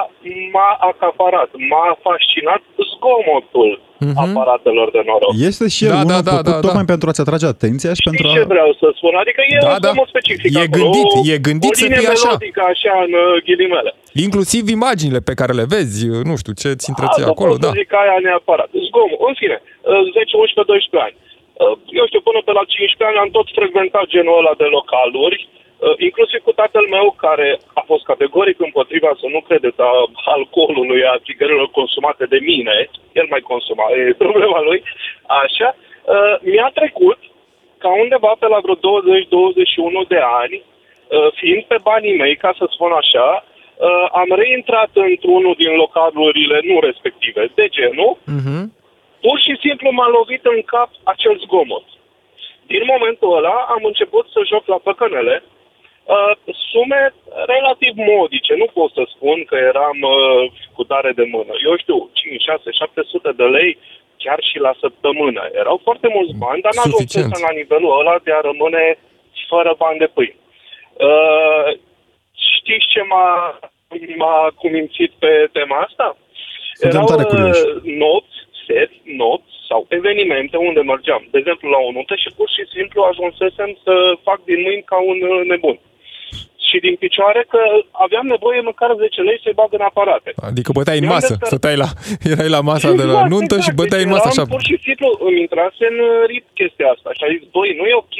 m-a 0.55 0.71
acaparat, 0.91 1.51
m-a 1.71 1.89
fascinat 2.07 2.63
zgomotul 2.91 3.73
Mhm. 4.09 4.19
aparatelor 4.27 4.89
de 4.97 5.03
noroc. 5.09 5.33
Este 5.51 5.67
și 5.77 5.83
el 5.89 5.93
Da, 5.95 6.01
unul 6.05 6.11
da, 6.15 6.21
da, 6.31 6.35
făcut 6.37 6.55
da, 6.57 6.65
tocmai 6.67 6.87
da. 6.87 6.91
pentru 6.93 7.07
a-ți 7.09 7.23
atrage 7.25 7.47
atenția 7.55 7.93
și 7.99 8.03
pentru 8.09 8.23
Știi 8.27 8.33
a... 8.35 8.39
ce 8.39 8.51
vreau 8.55 8.71
să 8.81 8.87
spun? 8.99 9.13
Adică 9.23 9.41
e 9.55 9.57
Da, 9.67 9.71
un 9.77 9.81
da. 9.85 9.89
zgomot 9.91 10.09
specific 10.15 10.49
E 10.51 10.59
acolo, 10.59 10.77
gândit, 10.79 11.09
o, 11.19 11.21
e 11.33 11.37
gândit 11.49 11.73
o 11.75 11.79
să 11.81 11.85
linie 11.85 12.01
fie 12.05 12.15
așa. 12.17 12.29
melodică 12.29 12.61
așa 12.73 12.93
în 13.07 13.13
uh, 13.25 13.29
ghilimele. 13.47 13.91
Inclusiv 14.27 14.63
imaginile 14.79 15.21
pe 15.29 15.35
care 15.41 15.53
le 15.61 15.67
vezi, 15.75 15.99
nu 16.31 16.35
știu, 16.41 16.53
ce 16.63 16.69
ți 16.81 16.89
întreții 16.93 17.23
Asta 17.25 17.35
acolo, 17.37 17.53
pot 17.53 17.61
să 17.63 17.67
da. 17.67 17.77
zic 17.81 17.91
aia 18.03 18.17
neapărat. 18.29 18.69
Zgomot. 18.87 19.21
În 19.31 19.35
fine, 19.41 19.57
uh, 19.63 20.03
10, 20.19 20.33
11, 20.45 20.73
12 20.73 21.07
ani. 21.07 21.17
Uh, 21.63 21.75
Eu 22.01 22.05
știu, 22.11 22.21
până 22.29 22.39
pe 22.47 22.53
la 22.59 22.65
15 22.75 23.09
ani 23.09 23.19
am 23.25 23.31
tot 23.37 23.47
frecventat 23.59 24.07
genul 24.15 24.37
ăla 24.41 24.55
de 24.63 24.67
localuri, 24.77 25.39
uh, 25.45 25.49
inclusiv 26.09 26.41
cu 26.43 26.53
tatăl 26.53 26.87
meu, 26.97 27.07
care 27.25 27.59
a 27.75 27.83
fost 27.91 28.05
categoric 28.05 28.61
împotriva 28.61 29.11
să 29.21 29.27
nu 29.35 29.41
credeți 29.49 29.81
a 29.81 29.93
alcoolului, 30.37 31.05
a 31.05 31.23
țigărilor 31.27 31.69
consumate 31.71 32.25
de 32.35 32.39
mine, 32.51 32.89
el 33.13 33.27
mai 33.31 33.41
consuma, 33.41 33.85
e 33.97 34.23
problema 34.25 34.61
lui, 34.61 34.83
așa, 35.45 35.69
uh, 35.77 36.35
mi-a 36.41 36.71
trecut 36.75 37.19
ca 37.79 37.91
undeva 38.03 38.33
pe 38.39 38.47
la 38.47 38.59
vreo 38.65 38.77
20-21 38.77 40.03
de 40.09 40.21
ani, 40.43 40.57
uh, 40.63 41.29
fiind 41.39 41.63
pe 41.65 41.79
banii 41.83 42.17
mei, 42.23 42.37
ca 42.37 42.51
să 42.59 42.65
spun 42.71 42.93
așa, 43.03 43.29
uh, 43.45 44.07
am 44.23 44.31
reintrat 44.43 44.91
într-unul 45.09 45.55
din 45.63 45.73
localurile 45.83 46.59
nu 46.63 46.81
respective, 46.81 47.43
de 47.55 47.67
genul, 47.77 48.13
Mhm. 48.37 48.59
pur 49.25 49.37
și 49.45 49.55
simplu 49.65 49.89
m-a 49.91 50.09
lovit 50.09 50.45
în 50.45 50.61
cap 50.73 50.91
acel 51.13 51.35
zgomot. 51.45 51.87
Din 52.73 52.83
momentul 52.93 53.37
ăla 53.37 53.57
am 53.75 53.83
început 53.85 54.27
să 54.35 54.41
joc 54.53 54.67
la 54.67 54.79
păcănele, 54.89 55.43
uh, 56.05 56.33
sume 56.71 57.15
relativ 57.55 57.93
modice, 58.13 58.55
nu 58.63 58.69
pot 58.77 58.91
să 58.93 59.03
spun 59.15 59.39
că 59.45 59.57
eram 59.71 59.99
uh, 60.03 60.53
cu 60.77 60.83
tare 60.85 61.13
de 61.13 61.25
mână. 61.35 61.53
Eu 61.67 61.77
știu, 61.77 62.11
5, 62.13 62.43
6, 62.43 62.71
700 62.71 63.33
de 63.41 63.45
lei 63.57 63.79
chiar 64.23 64.41
și 64.51 64.59
la 64.67 64.73
săptămână. 64.83 65.43
Erau 65.63 65.81
foarte 65.87 66.09
mulți 66.17 66.35
bani, 66.45 66.63
dar 66.65 66.73
n-am 66.75 66.91
Suficient. 66.91 67.39
la 67.47 67.53
nivelul 67.61 67.99
ăla 68.01 68.17
de 68.27 68.33
a 68.33 68.41
rămâne 68.51 68.85
fără 69.53 69.73
bani 69.83 69.99
de 69.99 70.09
pâine. 70.17 70.37
Uh, 71.09 71.69
știți 72.57 72.87
ce 72.93 73.03
m-a, 73.11 73.59
m-a 74.21 74.39
cumințit 74.61 75.13
pe 75.23 75.33
tema 75.53 75.77
asta? 75.87 76.17
Suntem 76.81 77.05
tare 77.05 77.25
curioși. 77.25 77.63
uh, 77.67 77.83
nopți, 78.03 78.39
seri, 78.67 79.01
nopți 79.05 79.55
sau 79.69 79.81
evenimente 79.89 80.57
unde 80.57 80.81
mergeam. 80.81 81.23
De 81.31 81.39
exemplu, 81.39 81.67
la 81.71 81.81
o 81.87 81.91
nuntă 81.93 82.15
și 82.23 82.31
pur 82.37 82.49
și 82.57 82.65
simplu 82.75 83.03
ajunsesem 83.03 83.71
să 83.85 83.95
fac 84.27 84.39
din 84.51 84.61
mâini 84.67 84.89
ca 84.91 84.99
un 85.11 85.19
uh, 85.33 85.41
nebun. 85.51 85.79
Și 86.71 86.79
din 86.87 86.97
picioare 87.05 87.43
că 87.53 87.61
aveam 88.07 88.27
nevoie 88.35 88.61
măcar 88.71 88.91
10 88.97 89.21
lei 89.29 89.39
să-i 89.43 89.59
bag 89.61 89.71
în 89.79 89.85
aparate. 89.91 90.31
Adică 90.51 90.71
băteai 90.79 90.99
în 90.99 91.05
Mi-am 91.05 91.15
masă, 91.17 91.33
descărcat. 91.33 91.51
stăteai 91.53 91.77
la, 91.85 91.89
erai 92.33 92.51
la 92.57 92.63
masa 92.71 92.91
de 93.01 93.07
la 93.15 93.21
nuntă 93.33 93.57
și 93.67 93.73
băteai 93.81 94.05
în 94.07 94.13
masă 94.15 94.29
Deci 94.29 94.33
așa. 94.33 94.43
eram 94.45 94.55
Pur 94.55 94.65
și 94.71 94.77
simplu 94.87 95.09
îmi 95.27 95.41
intrase 95.47 95.83
în 95.93 95.99
uh, 96.11 96.13
rit 96.31 96.47
chestia 96.61 96.89
asta 96.95 97.09
și 97.17 97.23
a 97.25 97.29
zis, 97.35 97.43
băi, 97.55 97.71
nu 97.81 97.85
e 97.93 98.03
ok. 98.05 98.19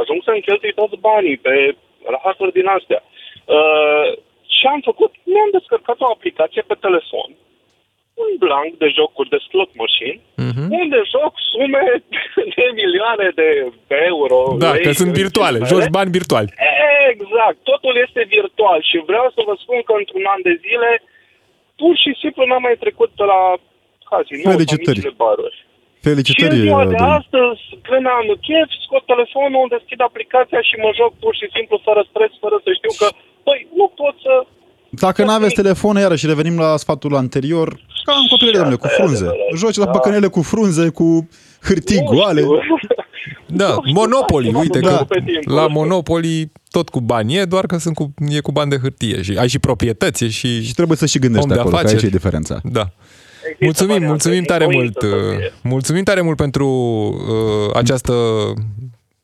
Ajung 0.00 0.20
să-mi 0.26 0.44
cheltui 0.46 0.78
toți 0.80 0.96
banii 1.08 1.38
pe 1.46 1.54
rahaturi 2.14 2.56
din 2.58 2.66
astea. 2.78 3.00
Uh, 3.56 4.06
ce 4.58 4.66
am 4.74 4.80
făcut? 4.90 5.12
Mi-am 5.32 5.50
descărcat 5.58 5.98
o 6.04 6.08
aplicație 6.16 6.62
pe 6.70 6.76
telefon, 6.86 7.30
un 8.24 8.30
blank 8.44 8.70
de 8.82 8.88
jocuri 8.98 9.32
de 9.34 9.40
slot 9.48 9.70
machine, 9.82 10.20
Mhm. 10.48 10.64
unde 10.82 10.98
joc 11.14 11.32
sume 11.52 11.84
de 12.56 12.64
milioane 12.80 13.26
de 13.40 13.48
euro. 14.10 14.38
Da, 14.64 14.70
lei, 14.72 14.82
că 14.84 14.90
sunt 15.00 15.10
în 15.12 15.18
virtuale, 15.22 15.56
ghilimele. 15.58 15.72
joci 15.84 15.94
bani 15.98 16.14
virtuali. 16.18 16.48
Exact, 17.12 17.58
totul 17.70 17.94
este 18.06 18.22
virtual 18.36 18.78
și 18.90 18.96
vreau 19.10 19.26
să 19.36 19.40
vă 19.48 19.54
spun 19.62 19.78
că 19.88 19.92
într-un 20.02 20.24
an 20.34 20.40
de 20.48 20.54
zile 20.66 20.90
pur 21.80 21.94
și 22.02 22.10
simplu 22.22 22.42
n-am 22.44 22.64
mai 22.68 22.76
trecut 22.84 23.10
pe 23.18 23.24
la 23.32 23.40
casino, 24.10 24.50
Felicitări. 24.52 24.96
micile 24.98 25.14
baruri. 25.24 25.56
Și 25.60 25.64
Felicitări, 26.12 26.56
în 26.58 26.64
ziua 26.66 26.84
de 26.90 26.94
Dorin. 26.98 27.14
astăzi, 27.18 27.62
când 27.88 28.04
am 28.18 28.26
chef, 28.46 28.68
scot 28.86 29.04
telefonul, 29.12 29.64
deschid 29.76 30.00
aplicația 30.08 30.60
și 30.68 30.74
mă 30.84 30.90
joc 31.00 31.12
pur 31.24 31.32
și 31.40 31.46
simplu 31.56 31.76
fără 31.88 32.00
stres, 32.10 32.32
fără 32.44 32.56
să 32.64 32.70
știu 32.78 32.92
că, 33.00 33.06
păi, 33.46 33.60
nu 33.78 33.86
pot 34.00 34.14
să... 34.26 34.34
Dacă 35.06 35.20
nu 35.24 35.34
aveți 35.38 35.58
telefon, 35.62 35.94
iarăși 36.04 36.26
revenim 36.32 36.56
la 36.64 36.70
sfatul 36.84 37.14
anterior, 37.24 37.68
ca 38.06 38.12
în 38.20 38.26
copilărie, 38.30 38.58
domnule, 38.58 38.76
cu 38.80 38.86
frunze. 38.86 39.26
Joci 39.56 39.76
la 39.76 39.86
păcănele 39.88 40.26
cu 40.26 40.42
frunze, 40.42 40.88
cu 40.88 41.28
hârtii 41.62 41.98
nu 41.98 42.04
goale. 42.04 42.40
știu. 42.40 42.56
Da, 43.46 43.66
Nu 43.68 43.80
știu, 43.80 43.92
Monopoly, 43.92 44.50
da, 44.52 44.58
uite 44.58 44.78
da. 44.78 44.96
că 44.96 45.04
Pe 45.04 45.22
timpul 45.26 45.54
la 45.54 45.60
ăsta. 45.60 45.72
Monopoly 45.72 46.52
tot 46.70 46.88
cu 46.88 47.00
bani 47.00 47.36
e, 47.36 47.44
doar 47.44 47.66
că 47.66 47.76
sunt 47.78 47.94
cu, 47.94 48.14
e 48.28 48.40
cu 48.40 48.52
bani 48.52 48.70
de 48.70 48.76
hârtie 48.78 49.22
și 49.22 49.36
ai 49.38 49.48
și 49.48 49.58
proprietăți 49.58 50.24
e 50.24 50.28
și... 50.28 50.62
Și 50.62 50.74
trebuie 50.74 50.96
să 50.96 51.06
și 51.06 51.18
gândești 51.18 51.44
Om 51.48 51.52
de 51.54 51.58
acolo, 51.60 51.74
că 51.74 51.80
afaceri. 51.80 52.02
aici 52.02 52.12
e 52.12 52.16
diferența. 52.16 52.60
Da. 52.64 52.90
Există 53.58 53.64
Mulțumim, 53.64 53.88
variante, 53.92 54.08
mulțumim 54.12 54.42
tare 54.44 54.64
mult. 54.64 54.76
incoință 54.76 55.08
să 55.30 55.36
fie. 55.36 55.52
Mulțumim 55.62 56.02
tare 56.02 56.20
mult 56.20 56.36
pentru 56.36 56.66
uh, 56.68 57.76
această 57.76 58.14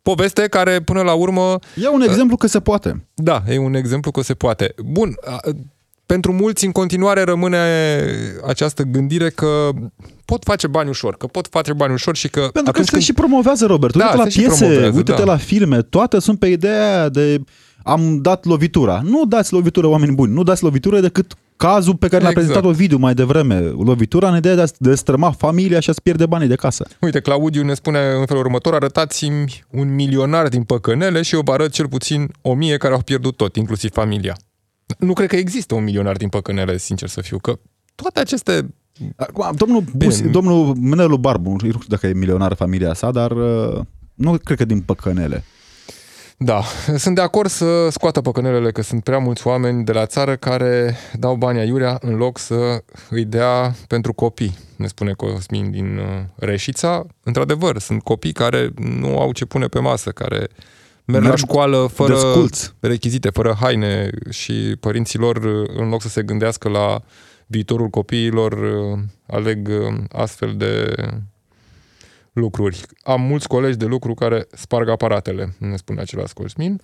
poveste 0.03 0.43
care 0.49 0.81
până 0.81 1.03
la 1.03 1.13
urmă 1.13 1.59
E 1.83 1.89
un 1.89 2.01
exemplu 2.03 2.37
că 2.37 2.47
se 2.47 2.61
poate. 2.61 3.07
Da, 3.15 3.43
e 3.49 3.59
un 3.59 3.75
exemplu 3.75 4.11
că 4.11 4.23
se 4.23 4.35
poate. 4.35 4.75
Bun, 4.85 5.15
a- 5.25 5.41
pentru 6.07 6.33
mulți 6.33 6.65
în 6.65 6.73
continuare 6.73 7.23
rămâne 7.23 7.59
această 8.47 8.83
gândire 8.83 9.31
că 9.31 9.69
pot 10.25 10.45
face 10.45 10.67
bani 10.67 10.89
ușor, 10.89 11.17
că 11.17 11.27
pot 11.27 11.47
face 11.51 11.73
bani 11.73 11.93
ușor 11.93 12.17
și 12.17 12.29
că 12.29 12.41
Pentru 12.41 12.63
că 12.63 12.69
atunci 12.69 12.85
se 12.85 12.91
când... 12.91 13.03
și 13.03 13.13
promovează, 13.13 13.67
Robert. 13.67 13.97
Da, 13.97 14.05
Uite-te 14.05 14.23
la 14.23 14.25
se 14.25 14.31
și 14.31 14.39
piese, 14.39 14.65
promovează, 14.65 14.97
uite-te 14.97 15.23
da. 15.23 15.25
la 15.25 15.37
filme, 15.37 15.83
toate 15.83 16.21
sunt 16.21 16.39
pe 16.39 16.47
ideea 16.47 16.99
aia 16.99 17.09
de 17.09 17.41
am 17.83 18.19
dat 18.21 18.45
lovitura. 18.45 19.01
Nu 19.05 19.25
dați 19.25 19.53
lovitură, 19.53 19.87
oameni 19.87 20.15
buni, 20.15 20.33
nu 20.33 20.43
dați 20.43 20.63
lovitură 20.63 21.01
decât 21.01 21.35
cazul 21.57 21.95
pe 21.95 22.09
care 22.09 22.23
l-a 22.23 22.29
Exact. 22.29 22.47
prezentat 22.47 22.71
Ovidiu 22.71 22.99
mai 22.99 23.15
devreme. 23.15 23.59
Lovitura 23.61 24.29
în 24.29 24.37
ideea 24.37 24.55
de 24.55 24.61
a 24.61 24.67
de 24.79 24.95
străma 24.95 25.31
familia 25.31 25.81
și 25.81 25.91
a-ți 25.91 26.03
pierde 26.03 26.27
banii 26.27 26.49
de 26.49 26.55
casă. 26.55 26.87
Uite, 27.01 27.21
Claudiu 27.21 27.63
ne 27.65 27.75
spune 27.75 27.99
în 28.19 28.27
felul 28.27 28.43
următor, 28.43 28.75
arătați-mi 28.75 29.65
un 29.71 29.95
milionar 29.95 30.49
din 30.49 30.63
păcănele 30.63 31.23
și 31.23 31.35
eu 31.35 31.41
vă 31.45 31.53
arăt 31.53 31.73
cel 31.73 31.89
puțin 31.89 32.29
o 32.43 32.55
mie 32.55 32.77
care 32.77 32.95
au 32.95 33.01
pierdut 33.01 33.37
tot, 33.37 33.57
inclusiv 33.57 33.91
familia. 33.93 34.37
Nu 34.99 35.13
cred 35.13 35.29
că 35.29 35.37
există 35.37 35.75
un 35.75 35.85
milionar 35.85 36.17
din 36.17 36.29
păcănele, 36.29 36.77
sincer 36.77 37.09
să 37.09 37.21
fiu, 37.21 37.39
că 37.39 37.59
toate 37.95 38.21
aceste... 38.21 38.75
Acum, 39.17 39.51
domnul, 39.57 39.85
Bus, 39.97 40.21
Bine. 40.21 40.31
domnul 40.31 40.75
Menelu 40.75 41.17
Barbu, 41.17 41.51
nu 41.51 41.59
știu 41.59 41.79
dacă 41.89 42.07
e 42.07 42.13
milionar 42.13 42.55
familia 42.55 42.95
sa, 42.95 43.11
dar 43.11 43.31
uh, 43.31 43.81
Nu 44.15 44.39
cred 44.45 44.59
că 44.59 44.65
din 44.65 44.81
păcănele. 44.81 45.45
Da, 46.37 46.63
sunt 47.05 47.15
de 47.15 47.21
acord 47.21 47.51
să 47.51 47.89
scoată 47.91 48.21
păcănelele 48.21 48.73
că 48.73 48.83
sunt 48.83 49.03
prea 49.03 49.19
mulți 49.19 49.47
oameni 49.47 49.85
de 49.85 49.93
la 49.93 50.07
țară 50.07 50.37
care 50.37 50.97
dau 51.19 51.35
bani 51.35 51.59
aiurea 51.59 51.99
în 52.01 52.15
loc 52.15 52.39
să 52.39 52.85
îi 53.11 53.25
dea 53.25 53.75
pentru 53.87 54.13
copii, 54.13 54.57
ne 54.77 54.87
spune 54.87 55.13
Cosmin 55.13 55.71
din 55.71 55.97
uh, 55.97 56.05
Reșița. 56.35 57.07
Într-adevăr, 57.23 57.79
sunt 57.79 58.03
copii 58.03 58.33
care 58.33 58.71
nu 58.75 59.19
au 59.19 59.33
ce 59.33 59.45
pune 59.45 59.67
pe 59.67 59.79
masă, 59.79 60.11
care 60.11 60.49
merg, 61.13 61.25
merg 61.25 61.39
la 61.39 61.47
școală 61.47 61.87
fără 61.93 62.13
desculți. 62.13 62.75
rechizite, 62.81 63.31
fără 63.31 63.57
haine 63.61 64.11
și 64.31 64.77
părinților, 64.81 65.37
uh, 65.37 65.69
în 65.77 65.89
loc 65.89 66.03
să 66.03 66.09
se 66.09 66.23
gândească 66.23 66.69
la 66.69 67.01
viitorul 67.47 67.89
copiilor, 67.89 68.53
uh, 68.53 68.99
aleg 69.27 69.69
astfel 70.13 70.55
de 70.57 70.95
lucruri. 72.33 72.81
Am 73.03 73.21
mulți 73.21 73.49
colegi 73.49 73.77
de 73.77 73.85
lucru 73.85 74.15
care 74.15 74.47
sparg 74.53 74.89
aparatele, 74.89 75.55
ne 75.59 75.77
spune 75.77 76.01
același 76.01 76.33
Cosmin. 76.33 76.81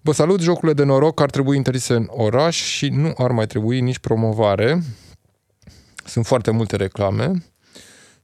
Vă 0.00 0.12
salut, 0.12 0.40
jocurile 0.40 0.72
de 0.72 0.84
noroc 0.84 1.20
ar 1.20 1.30
trebui 1.30 1.56
interzise 1.56 1.94
în 1.94 2.06
oraș 2.10 2.56
și 2.56 2.88
nu 2.88 3.12
ar 3.16 3.30
mai 3.30 3.46
trebui 3.46 3.80
nici 3.80 3.98
promovare. 3.98 4.82
Sunt 6.04 6.26
foarte 6.26 6.50
multe 6.50 6.76
reclame. 6.76 7.44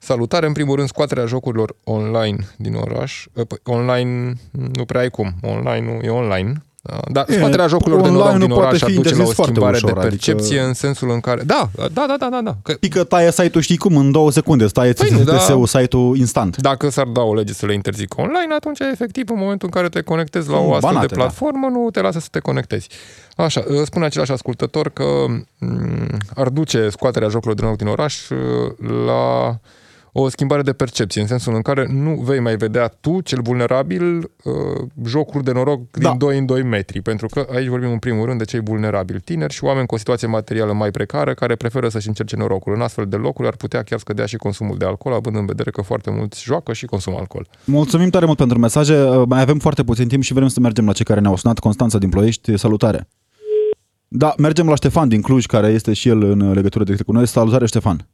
Salutare, 0.04 0.46
în 0.46 0.52
primul 0.52 0.76
rând, 0.76 0.88
scoaterea 0.88 1.26
jocurilor 1.26 1.76
online 1.84 2.36
din 2.56 2.74
oraș. 2.74 3.26
Păi, 3.32 3.58
online 3.64 4.32
nu 4.72 4.84
prea 4.84 5.00
ai 5.00 5.10
cum. 5.10 5.34
Online 5.42 5.92
nu 5.92 6.06
e 6.06 6.10
online. 6.10 6.62
Da, 7.10 7.24
scoaterea 7.28 7.66
jocurilor 7.66 8.00
de 8.00 8.08
noroc 8.08 8.36
din 8.36 8.50
oraș 8.50 8.82
ar 8.82 8.90
duce 8.90 9.14
la 9.14 9.22
o 9.22 9.32
schimbare 9.32 9.76
ușor, 9.76 9.92
de 9.92 10.00
percepție 10.00 10.54
adică... 10.54 10.66
în 10.66 10.74
sensul 10.74 11.10
în 11.10 11.20
care... 11.20 11.42
Da, 11.42 11.68
da, 11.74 11.88
da, 12.06 12.16
da, 12.18 12.28
da. 12.30 12.40
da. 12.44 12.56
Că... 12.62 12.72
Pică 12.72 13.04
taie 13.04 13.30
site-ul, 13.30 13.62
știi 13.62 13.76
cum, 13.76 13.96
în 13.96 14.12
două 14.12 14.30
secunde, 14.30 14.66
stai 14.66 14.92
păi 14.92 15.10
nu, 15.10 15.22
da. 15.22 15.38
site-ul 15.66 16.16
instant. 16.16 16.56
Dacă 16.56 16.88
s-ar 16.88 17.06
da 17.06 17.20
o 17.20 17.34
lege 17.34 17.52
să 17.52 17.66
le 17.66 17.74
interzică 17.74 18.20
online, 18.20 18.54
atunci, 18.54 18.78
efectiv, 18.78 19.30
în 19.30 19.38
momentul 19.38 19.68
în 19.72 19.80
care 19.80 19.88
te 19.88 20.00
conectezi 20.00 20.50
la 20.50 20.56
o 20.56 20.72
astfel 20.74 20.80
banate, 20.80 21.06
de 21.06 21.14
da. 21.14 21.20
platformă, 21.20 21.68
da. 21.70 21.78
nu 21.78 21.90
te 21.90 22.00
lasă 22.00 22.18
să 22.18 22.28
te 22.30 22.38
conectezi. 22.38 22.88
Așa, 23.36 23.64
spune 23.84 24.04
același 24.04 24.32
ascultător 24.32 24.88
că 24.88 25.04
m- 25.04 25.44
mm, 25.58 26.18
ar 26.34 26.48
duce 26.48 26.88
scoaterea 26.88 27.28
jocurilor 27.28 27.54
de 27.54 27.62
noroc 27.62 27.78
din 27.78 27.88
oraș 27.88 28.28
la 29.06 29.56
o 30.12 30.28
schimbare 30.28 30.62
de 30.62 30.72
percepție, 30.72 31.20
în 31.20 31.26
sensul 31.26 31.54
în 31.54 31.62
care 31.62 31.86
nu 31.90 32.14
vei 32.14 32.40
mai 32.40 32.56
vedea 32.56 32.88
tu, 33.00 33.20
cel 33.20 33.42
vulnerabil, 33.42 34.18
uh, 34.18 34.88
jocuri 35.04 35.44
de 35.44 35.52
noroc 35.52 35.90
din 35.90 36.02
da. 36.02 36.14
2 36.18 36.38
în 36.38 36.46
2 36.46 36.62
metri, 36.62 37.00
pentru 37.00 37.26
că 37.26 37.46
aici 37.54 37.68
vorbim 37.68 37.90
în 37.90 37.98
primul 37.98 38.26
rând 38.26 38.38
de 38.38 38.44
cei 38.44 38.60
vulnerabili, 38.60 39.20
tineri 39.20 39.52
și 39.52 39.64
oameni 39.64 39.86
cu 39.86 39.94
o 39.94 39.98
situație 39.98 40.26
materială 40.26 40.72
mai 40.72 40.90
precară, 40.90 41.34
care 41.34 41.54
preferă 41.54 41.88
să-și 41.88 42.08
încerce 42.08 42.36
norocul. 42.36 42.74
În 42.74 42.80
astfel 42.80 43.06
de 43.06 43.16
locuri 43.16 43.48
ar 43.48 43.56
putea 43.56 43.82
chiar 43.82 43.98
scădea 43.98 44.26
și 44.26 44.36
consumul 44.36 44.78
de 44.78 44.84
alcool, 44.84 45.14
având 45.14 45.36
în 45.36 45.46
vedere 45.46 45.70
că 45.70 45.82
foarte 45.82 46.10
mulți 46.10 46.42
joacă 46.42 46.72
și 46.72 46.86
consumă 46.86 47.16
alcool. 47.18 47.48
Mulțumim 47.64 48.10
tare 48.10 48.24
mult 48.24 48.38
pentru 48.38 48.58
mesaje, 48.58 49.02
uh, 49.02 49.22
mai 49.26 49.40
avem 49.40 49.58
foarte 49.58 49.84
puțin 49.84 50.08
timp 50.08 50.22
și 50.22 50.32
vrem 50.32 50.48
să 50.48 50.60
mergem 50.60 50.86
la 50.86 50.92
cei 50.92 51.04
care 51.04 51.20
ne-au 51.20 51.36
sunat. 51.36 51.58
Constanța 51.58 51.98
din 51.98 52.08
Ploiești, 52.08 52.56
salutare! 52.56 53.08
Da, 54.08 54.34
mergem 54.38 54.68
la 54.68 54.74
Ștefan 54.74 55.08
din 55.08 55.20
Cluj, 55.20 55.46
care 55.46 55.66
este 55.66 55.92
și 55.92 56.08
el 56.08 56.22
în 56.22 56.52
legătură 56.52 56.84
directă 56.84 57.04
cu 57.04 57.12
noi. 57.12 57.26
Salutare, 57.26 57.66
Ștefan! 57.66 58.06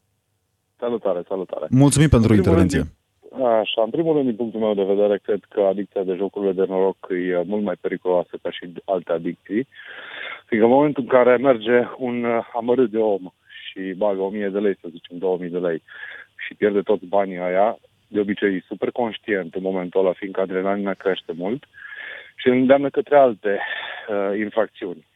Salutare, 0.79 1.23
salutare. 1.29 1.67
Mulțumim 1.71 2.09
pentru 2.09 2.31
în 2.33 2.37
intervenție. 2.37 2.79
Rând, 2.79 3.45
așa, 3.45 3.83
în 3.83 3.91
primul 3.91 4.15
rând, 4.15 4.25
din 4.25 4.37
punctul 4.37 4.61
meu 4.61 4.75
de 4.75 4.93
vedere, 4.95 5.21
cred 5.23 5.41
că 5.49 5.61
adicția 5.61 6.03
de 6.03 6.15
jocurile 6.15 6.53
de 6.53 6.65
noroc 6.69 7.07
e 7.11 7.43
mult 7.47 7.63
mai 7.63 7.75
periculoasă 7.81 8.31
ca 8.43 8.51
și 8.51 8.73
alte 8.85 9.13
adicții. 9.13 9.67
Fiindcă 10.47 10.69
în 10.69 10.75
momentul 10.75 11.03
în 11.03 11.09
care 11.09 11.37
merge 11.37 11.79
un 11.97 12.27
amărât 12.55 12.91
de 12.91 12.99
om 12.99 13.23
și 13.65 13.81
bagă 13.97 14.21
1000 14.21 14.49
de 14.49 14.59
lei, 14.59 14.79
să 14.81 14.89
zicem 14.91 15.19
2000 15.19 15.49
de 15.49 15.59
lei, 15.59 15.83
și 16.47 16.55
pierde 16.55 16.81
toți 16.81 17.07
banii 17.07 17.39
aia, 17.39 17.79
de 18.09 18.21
obicei 18.21 18.55
e 18.55 18.65
super 18.67 18.91
conștient 18.91 19.55
în 19.55 19.63
momentul 19.63 20.01
ăla, 20.01 20.13
fiindcă 20.13 20.41
adrenalina 20.41 20.93
crește 20.93 21.33
mult 21.37 21.65
și 22.37 22.49
îl 22.49 22.55
îndeamnă 22.55 22.89
către 22.91 23.17
alte 23.17 23.61
uh, 23.61 24.39
infracțiuni 24.39 25.07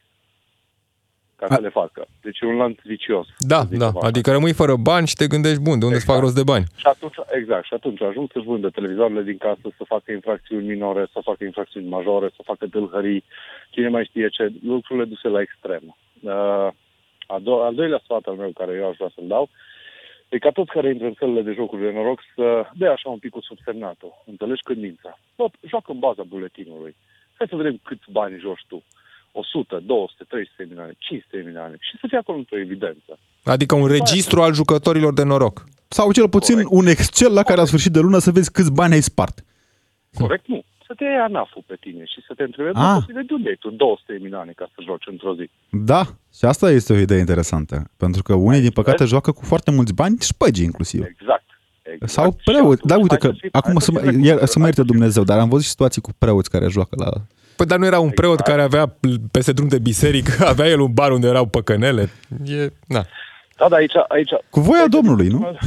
ca 1.43 1.53
A... 1.53 1.55
să 1.55 1.61
le 1.61 1.69
facă. 1.69 2.07
Deci 2.21 2.39
e 2.39 2.45
un 2.45 2.55
lanț 2.55 2.77
vicios. 2.83 3.27
Da, 3.37 3.61
da. 3.83 3.89
Adică 4.01 4.31
rămâi 4.31 4.53
fără 4.53 4.75
bani 4.75 5.07
și 5.07 5.15
te 5.15 5.27
gândești, 5.27 5.65
bun, 5.67 5.79
de 5.79 5.85
unde 5.85 5.95
exact. 5.95 6.03
îți 6.03 6.11
fac 6.11 6.19
rost 6.23 6.35
de 6.35 6.49
bani? 6.51 6.65
Și 6.75 6.87
atunci, 6.93 7.17
exact. 7.39 7.65
Și 7.65 7.73
atunci 7.73 8.01
ajung 8.01 8.29
să-și 8.31 8.45
vândă 8.45 8.69
televizoarele 8.69 9.21
din 9.21 9.37
casă, 9.37 9.65
să 9.77 9.83
facă 9.93 10.11
infracțiuni 10.11 10.67
minore, 10.67 11.03
să 11.13 11.19
facă 11.23 11.43
infracțiuni 11.43 11.87
majore, 11.87 12.29
să 12.35 12.41
facă 12.43 12.67
tâlhării, 12.67 13.23
cine 13.69 13.89
mai 13.89 14.05
știe 14.09 14.27
ce, 14.29 14.51
lucrurile 14.65 15.05
duse 15.05 15.27
la 15.27 15.41
extrem. 15.41 15.83
Uh, 16.21 16.67
a 17.27 17.37
do- 17.39 17.63
al 17.67 17.75
doilea 17.75 18.01
sfat 18.03 18.23
al 18.25 18.35
meu 18.35 18.51
care 18.53 18.73
eu 18.73 18.89
aș 18.89 18.95
vrea 18.95 19.11
să-l 19.15 19.27
dau, 19.27 19.49
e 20.29 20.37
ca 20.37 20.49
toți 20.49 20.71
care 20.71 20.89
intră 20.89 21.07
în 21.07 21.15
sălile 21.17 21.41
de 21.41 21.53
jocuri 21.53 21.81
de 21.81 21.91
noroc 21.91 22.19
să 22.35 22.65
dea 22.73 22.91
așa 22.91 23.09
un 23.09 23.19
pic 23.19 23.31
cu 23.31 23.41
subsemnatul. 23.41 24.23
Înțelegi 24.25 24.61
cădința. 24.61 25.19
Tot, 25.35 25.53
joacă 25.67 25.91
în 25.91 25.99
baza 25.99 26.23
buletinului. 26.23 26.95
Hai 27.37 27.47
să 27.49 27.55
vedem 27.55 27.79
câți 27.83 28.11
bani 28.11 28.39
joci 28.39 28.65
tu. 28.67 28.83
100, 29.33 29.81
200, 29.85 30.23
300 30.29 30.53
de 30.57 30.63
milioane, 30.69 30.93
500 30.97 31.37
de 31.37 31.43
milioane 31.45 31.75
și 31.79 31.97
să 31.99 32.05
fie 32.09 32.17
acolo 32.17 32.37
într-o 32.37 32.59
evidență. 32.59 33.19
Adică 33.43 33.75
un 33.75 33.87
registru 33.87 34.41
al 34.41 34.53
jucătorilor 34.53 35.13
de 35.13 35.23
noroc. 35.23 35.63
Sau 35.87 36.11
cel 36.11 36.29
puțin 36.29 36.55
Corect. 36.55 36.71
un 36.71 36.87
Excel 36.87 37.33
la 37.33 37.43
care 37.43 37.59
la 37.59 37.65
sfârșit 37.65 37.91
de 37.91 37.99
lună 37.99 38.17
să 38.17 38.31
vezi 38.31 38.51
câți 38.51 38.71
bani 38.71 38.93
ai 38.93 39.01
spart. 39.01 39.43
Corect, 40.13 40.47
nu. 40.47 40.63
Să 40.87 40.93
te 40.97 41.03
iei 41.03 41.17
anaful 41.17 41.63
pe 41.67 41.77
tine 41.79 42.03
și 42.05 42.19
să 42.27 42.33
te 42.33 42.43
întrebi, 42.43 42.69
ah. 42.73 43.03
de 43.05 43.33
unde 43.33 43.49
ai 43.49 43.55
tu 43.59 43.69
200 43.69 44.11
de 44.11 44.19
milioane 44.21 44.51
ca 44.55 44.69
să 44.75 44.81
joci 44.85 45.03
într-o 45.05 45.35
zi? 45.35 45.49
Da, 45.69 46.03
și 46.37 46.45
asta 46.45 46.71
este 46.71 46.93
o 46.93 46.97
idee 46.97 47.19
interesantă. 47.19 47.83
Pentru 47.97 48.23
că 48.23 48.33
unii, 48.33 48.61
din 48.61 48.71
păcate, 48.71 49.05
joacă 49.05 49.31
cu 49.31 49.45
foarte 49.45 49.71
mulți 49.71 49.93
bani, 49.93 50.15
spăgi 50.19 50.63
inclusiv. 50.63 51.03
Exact. 51.05 51.43
Exact. 51.81 52.11
Sau 52.11 52.37
preoți. 52.43 52.87
Da, 52.87 52.97
uite 52.97 53.17
că 53.17 53.31
acum 53.51 53.79
să, 53.79 53.91
mă, 53.91 53.99
să 54.45 54.59
mă 54.59 54.65
ierte 54.65 54.83
Dumnezeu, 54.83 55.23
dar 55.23 55.39
am 55.39 55.49
văzut 55.49 55.65
situații 55.65 56.01
cu 56.01 56.11
preoți 56.17 56.49
care 56.49 56.67
joacă 56.67 56.95
la 56.97 57.11
Păi 57.55 57.65
dar 57.65 57.77
nu 57.77 57.85
era 57.85 57.99
un 57.99 58.09
exact. 58.11 58.19
preot 58.19 58.39
care 58.39 58.61
avea 58.61 58.95
peste 59.31 59.51
drum 59.51 59.67
de 59.67 59.79
biserică, 59.79 60.45
avea 60.53 60.67
el 60.67 60.79
un 60.79 60.93
bar 60.93 61.11
unde 61.11 61.27
erau 61.27 61.45
păcănele. 61.45 62.09
E, 62.45 62.69
na. 62.87 63.05
Da, 63.57 63.67
da, 63.69 63.75
aici, 63.75 63.93
aici... 64.07 64.31
Cu 64.49 64.59
voia 64.59 64.87
Domnului, 64.87 65.27
nu? 65.27 65.57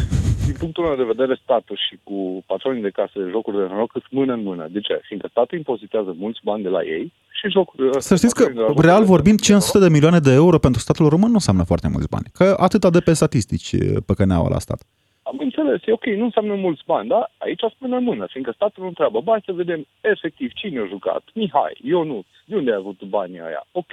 Din 0.45 0.55
punctul 0.59 0.85
meu 0.85 0.97
de 0.97 1.13
vedere, 1.15 1.41
statul 1.43 1.79
și 1.89 1.99
cu 2.03 2.45
patronii 2.47 2.83
de 2.83 2.91
case 2.91 3.13
de 3.15 3.29
jocuri 3.31 3.57
de 3.57 3.63
noroc 3.63 3.91
sunt 3.93 4.05
mână 4.11 4.33
în 4.33 4.43
mână. 4.43 4.69
De 4.71 4.81
ce? 4.81 5.01
Fiindcă 5.03 5.29
statul 5.31 5.59
impozitează 5.59 6.15
mulți 6.19 6.41
bani 6.45 6.63
de 6.63 6.69
la 6.69 6.83
ei 6.83 7.13
și 7.31 7.51
jocuri... 7.51 8.03
Să 8.03 8.17
știți 8.17 8.35
că, 8.35 8.49
real 8.77 9.05
vorbind, 9.05 9.41
500 9.41 9.79
de 9.79 9.89
milioane 9.89 10.19
de 10.19 10.33
euro 10.33 10.59
pentru 10.59 10.81
statul 10.81 11.09
român 11.09 11.29
nu 11.29 11.35
înseamnă 11.35 11.65
foarte 11.65 11.89
mulți 11.89 12.09
bani. 12.09 12.27
Că 12.33 12.57
atâta 12.59 12.91
de 12.91 13.01
pe 13.01 13.13
statistici 13.13 13.75
păcăneau 14.07 14.47
la 14.49 14.59
stat. 14.59 14.83
Am 15.31 15.37
înțeles, 15.47 15.81
e 15.85 15.93
ok, 15.93 16.07
nu 16.21 16.25
înseamnă 16.25 16.55
mulți 16.55 16.83
bani, 16.87 17.09
dar 17.09 17.23
aici 17.45 17.65
spune 17.75 17.97
în 17.97 18.05
mână, 18.11 18.25
fiindcă 18.33 18.53
statul 18.55 18.83
nu 18.83 18.89
întreabă, 18.89 19.21
bani 19.21 19.47
să 19.47 19.53
vedem 19.53 19.87
efectiv 20.01 20.51
cine 20.61 20.79
a 20.81 20.87
jucat, 20.95 21.23
Mihai, 21.35 21.77
Ionuț, 21.91 22.27
de 22.49 22.57
unde 22.57 22.71
ai 22.71 22.77
avut 22.81 23.01
banii 23.09 23.41
aia? 23.47 23.67
Ok. 23.73 23.93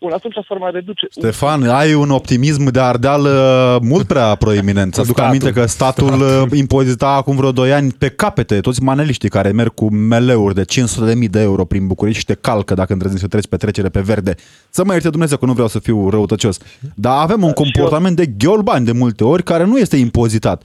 Bun, 0.00 0.12
atunci 0.12 0.34
s-ar 0.48 0.58
mai 0.58 0.70
reduce... 0.70 1.06
Stefan, 1.10 1.62
un... 1.62 1.68
ai 1.68 1.94
un 1.94 2.10
optimism 2.10 2.64
de 2.70 2.80
ardeal 2.80 3.22
mult 3.82 4.06
prea 4.06 4.34
proeminent. 4.34 4.94
Să 4.94 5.00
aduc 5.00 5.18
aminte 5.20 5.52
că 5.52 5.66
statul, 5.66 6.06
statul 6.06 6.50
uh, 6.50 6.58
impozita 6.58 7.08
acum 7.08 7.36
vreo 7.36 7.52
2 7.52 7.72
ani 7.72 7.92
pe 7.98 8.08
capete 8.08 8.60
toți 8.60 8.82
maneliștii 8.82 9.28
care 9.28 9.50
merg 9.50 9.74
cu 9.74 9.90
meleuri 9.90 10.54
de 10.54 10.64
500.000 11.24 11.30
de 11.30 11.40
euro 11.40 11.64
prin 11.64 11.86
București 11.86 12.18
și 12.18 12.24
te 12.24 12.34
calcă 12.34 12.74
dacă 12.74 12.92
îndrăzni 12.92 13.18
să 13.18 13.26
treci 13.26 13.46
pe 13.46 13.56
trecere 13.56 13.88
pe 13.88 14.00
verde. 14.00 14.34
Să 14.70 14.84
mă 14.84 14.92
ierte 14.92 15.10
Dumnezeu 15.10 15.36
că 15.36 15.46
nu 15.46 15.52
vreau 15.52 15.68
să 15.68 15.78
fiu 15.78 16.08
răutăcios. 16.08 16.58
Dar 16.94 17.22
avem 17.22 17.42
un 17.42 17.52
comportament 17.52 18.16
de 18.16 18.26
gheolbani 18.26 18.84
de 18.84 18.92
multe 18.92 19.24
ori 19.24 19.42
care 19.42 19.64
nu 19.64 19.78
este 19.78 19.96
impozitat. 19.96 20.62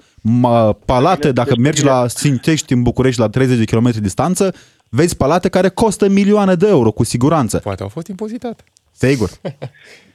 Palate, 0.86 1.32
dacă 1.32 1.54
mergi 1.60 1.84
la 1.84 2.08
Sintești 2.08 2.74
în 2.74 2.84
București 2.84 3.20
la 3.20 3.30
30 3.30 3.58
de 3.58 3.76
km 3.76 3.90
distanță, 4.02 4.54
vezi 4.90 5.18
palate 5.18 5.50
care 5.50 5.70
costă 5.70 6.10
milioane 6.10 6.56
de 6.56 6.68
euro, 6.68 6.92
cu 6.92 7.04
siguranță. 7.04 7.58
Poate 7.58 7.84
au 7.84 7.90
fost 7.90 8.08
impozitate. 8.08 8.64
Sigur. 8.92 9.30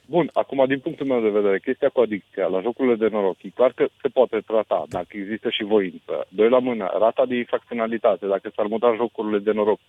Bun, 0.07 0.31
acum 0.33 0.65
din 0.67 0.79
punctul 0.79 1.07
meu 1.07 1.21
de 1.21 1.29
vedere, 1.29 1.59
chestia 1.59 1.89
cu 1.89 2.01
adicția 2.01 2.47
la 2.47 2.61
jocurile 2.61 2.95
de 2.95 3.09
noroc, 3.09 3.37
e 3.43 3.49
clar 3.49 3.73
că 3.73 3.87
se 4.03 4.09
poate 4.09 4.41
trata 4.47 4.85
dacă 4.89 5.07
există 5.11 5.49
și 5.51 5.65
voință. 5.65 6.27
Doi 6.29 6.49
la 6.49 6.59
mână, 6.59 6.91
rata 6.99 7.25
de 7.27 7.37
infracționalitate, 7.37 8.27
dacă 8.27 8.53
s-ar 8.55 8.67
muta 8.67 8.95
jocurile 8.97 9.39
de 9.39 9.53
noroc 9.53 9.81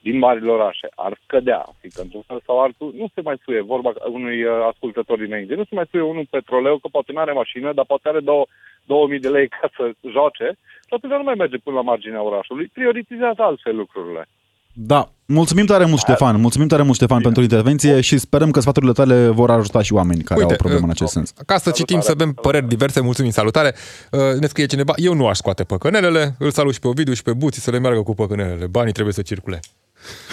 din 0.00 0.18
marile 0.18 0.50
orașe, 0.50 0.88
ar 0.94 1.20
scădea. 1.22 1.64
Fiindcă 1.80 2.02
într-un 2.02 2.22
fel 2.26 2.40
sau 2.46 2.60
altul 2.60 2.94
nu 2.96 3.06
se 3.14 3.20
mai 3.20 3.36
suie, 3.44 3.60
vorba 3.60 3.92
unui 4.08 4.42
uh, 4.42 4.50
ascultător 4.70 5.18
dinainte, 5.18 5.54
nu 5.54 5.64
se 5.64 5.74
mai 5.74 5.88
suie 5.90 6.02
unul 6.02 6.26
petroleu, 6.30 6.76
că 6.78 6.88
poate 6.90 7.12
nu 7.12 7.20
are 7.20 7.32
mașină, 7.32 7.72
dar 7.72 7.84
poate 7.84 8.08
are 8.08 8.20
două, 8.20 8.44
2000 8.86 9.20
de 9.20 9.28
lei 9.28 9.48
ca 9.48 9.70
să 9.76 9.82
joace 10.10 10.48
și 10.88 10.94
atunci 10.96 11.12
nu 11.12 11.22
mai 11.22 11.34
merge 11.42 11.56
până 11.56 11.76
la 11.76 11.82
marginea 11.82 12.22
orașului, 12.22 12.70
prioritizează 12.72 13.42
altfel 13.42 13.76
lucrurile. 13.76 14.28
Da, 14.76 15.08
mulțumim 15.26 15.66
tare 15.66 15.84
mult, 15.84 16.00
Ștefan. 16.00 16.40
Mulțumim 16.40 16.68
tare 16.68 16.82
mult, 16.82 16.94
Ștefan, 16.94 17.18
Bine. 17.18 17.32
pentru 17.32 17.42
intervenție 17.42 18.00
și 18.00 18.18
sperăm 18.18 18.50
că 18.50 18.60
sfaturile 18.60 18.92
tale 18.92 19.28
vor 19.28 19.50
ajuta 19.50 19.82
și 19.82 19.92
oameni 19.92 20.22
care 20.22 20.40
Uite, 20.40 20.52
au 20.52 20.58
probleme 20.58 20.84
în 20.84 20.90
acest 20.90 21.12
sens. 21.12 21.32
Ca 21.46 21.56
să 21.56 21.70
citim, 21.70 22.00
să 22.00 22.10
avem 22.10 22.32
păreri 22.32 22.68
diverse, 22.68 23.00
mulțumim, 23.00 23.30
salutare. 23.30 23.74
Uh, 24.10 24.20
ne 24.40 24.46
scrie 24.46 24.66
cineva, 24.66 24.92
eu 24.96 25.14
nu 25.14 25.26
aș 25.26 25.36
scoate 25.36 25.64
păcănelele, 25.64 26.34
îl 26.38 26.50
salut 26.50 26.72
și 26.72 26.80
pe 26.80 26.88
Ovidiu 26.88 27.12
și 27.12 27.22
pe 27.22 27.32
Buții 27.32 27.62
să 27.62 27.70
le 27.70 27.78
meargă 27.78 28.02
cu 28.02 28.14
păcănelele. 28.14 28.66
Banii 28.66 28.92
trebuie 28.92 29.14
să 29.14 29.22
circule. 29.22 29.60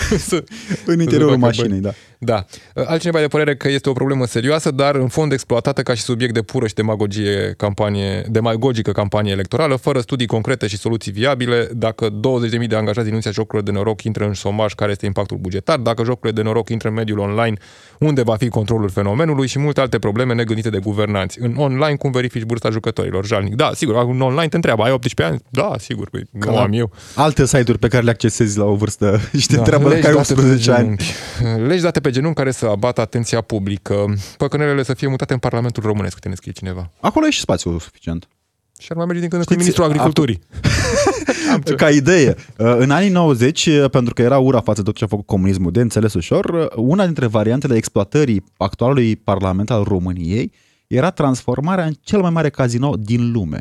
în 0.85 0.99
interiorul 0.99 1.33
facă 1.33 1.45
mașinii, 1.45 1.69
bani. 1.69 1.81
da. 1.81 1.91
Da. 2.23 2.45
Altcineva 2.85 3.17
e 3.17 3.21
de 3.21 3.27
părere 3.27 3.55
că 3.55 3.69
este 3.69 3.89
o 3.89 3.93
problemă 3.93 4.25
serioasă, 4.25 4.71
dar 4.71 4.95
în 4.95 5.07
fond 5.07 5.31
exploatată 5.31 5.81
ca 5.81 5.93
și 5.93 6.01
subiect 6.01 6.33
de 6.33 6.41
pură 6.41 6.67
și 6.67 6.73
demagogie 6.73 7.53
campanie, 7.57 8.25
demagogică 8.29 8.91
campanie 8.91 9.31
electorală, 9.31 9.75
fără 9.75 9.99
studii 9.99 10.27
concrete 10.27 10.67
și 10.67 10.77
soluții 10.77 11.11
viabile. 11.11 11.67
Dacă 11.73 12.09
20.000 12.09 12.67
de 12.67 12.75
angajați 12.75 12.97
din 13.05 13.05
industria 13.07 13.31
jocurilor 13.31 13.63
de 13.63 13.71
noroc 13.71 14.01
intră 14.03 14.25
în 14.25 14.33
șomaj, 14.33 14.73
care 14.73 14.91
este 14.91 15.05
impactul 15.05 15.37
bugetar? 15.37 15.77
Dacă 15.77 16.03
jocurile 16.03 16.31
de 16.41 16.47
noroc 16.47 16.69
intră 16.69 16.87
în 16.87 16.93
mediul 16.93 17.17
online, 17.19 17.57
unde 17.99 18.21
va 18.21 18.35
fi 18.35 18.47
controlul 18.49 18.89
fenomenului 18.89 19.47
și 19.47 19.59
multe 19.59 19.81
alte 19.81 19.99
probleme 19.99 20.33
negândite 20.33 20.69
de 20.69 20.79
guvernanți. 20.79 21.41
În 21.41 21.53
online, 21.57 21.95
cum 21.95 22.11
verifici 22.11 22.43
bursa 22.43 22.69
jucătorilor? 22.69 23.25
Jalnic. 23.25 23.55
Da, 23.55 23.71
sigur, 23.75 23.95
în 24.09 24.21
online 24.21 24.47
te 24.47 24.55
întreabă, 24.55 24.83
ai 24.83 24.91
18 24.91 25.23
ani? 25.33 25.41
Da, 25.49 25.73
sigur, 25.79 26.09
păi, 26.09 26.23
nu 26.31 26.51
la 26.53 26.61
am 26.61 26.73
eu. 26.73 26.91
Alte 27.15 27.45
site-uri 27.45 27.79
pe 27.79 27.87
care 27.87 28.03
le 28.03 28.09
accesezi 28.09 28.57
la 28.57 28.65
o 28.65 28.75
vârstă 28.75 29.19
și 29.39 29.47
te 29.47 29.53
Da, 29.53 29.59
întreabă 29.59 29.87
legi 29.89 30.01
dacă 30.01 30.07
ai 30.17 30.21
date 30.21 30.33
pe 30.33 30.39
18 30.41 30.71
ani. 30.71 30.79
genunchi. 30.81 31.67
Legi 31.67 31.81
date 31.81 31.99
pe 31.99 32.09
genunchi 32.11 32.37
care 32.37 32.51
să 32.51 32.65
abată 32.65 33.01
atenția 33.01 33.41
publică, 33.41 34.13
păcănelele 34.37 34.83
să 34.83 34.93
fie 34.93 35.07
mutate 35.07 35.33
în 35.33 35.39
Parlamentul 35.39 35.83
Românesc, 35.83 36.19
te 36.19 36.29
ne 36.29 36.35
scrie 36.35 36.51
cineva. 36.51 36.91
Acolo 36.99 37.25
e 37.25 37.29
și 37.29 37.39
spațiu 37.39 37.79
suficient. 37.79 38.27
Și 38.79 38.87
ar 38.89 38.97
mai 38.97 39.05
merge 39.05 39.21
din 39.21 39.29
când 39.29 39.41
în 39.41 39.47
când 39.47 39.59
Știți, 39.61 39.79
ministrul 39.79 39.85
agriculturii. 39.85 40.39
Ca 41.81 41.89
idee, 41.89 42.35
uh, 42.57 42.75
în 42.77 42.91
anii 42.91 43.09
90, 43.09 43.65
uh, 43.65 43.89
pentru 43.89 44.13
că 44.13 44.21
era 44.21 44.37
ura 44.37 44.61
față 44.61 44.81
de 44.81 44.87
tot 44.87 44.95
ce 44.97 45.03
a 45.03 45.07
făcut 45.07 45.25
comunismul 45.25 45.71
de 45.71 45.81
înțeles 45.81 46.13
ușor, 46.13 46.45
uh, 46.45 46.67
una 46.75 47.05
dintre 47.05 47.25
variantele 47.25 47.75
exploatării 47.75 48.43
actualului 48.57 49.15
Parlament 49.15 49.71
al 49.71 49.83
României 49.83 50.51
era 50.87 51.11
transformarea 51.11 51.85
în 51.85 51.93
cel 52.01 52.21
mai 52.21 52.29
mare 52.29 52.49
casino 52.49 52.95
din 52.95 53.31
lume. 53.31 53.59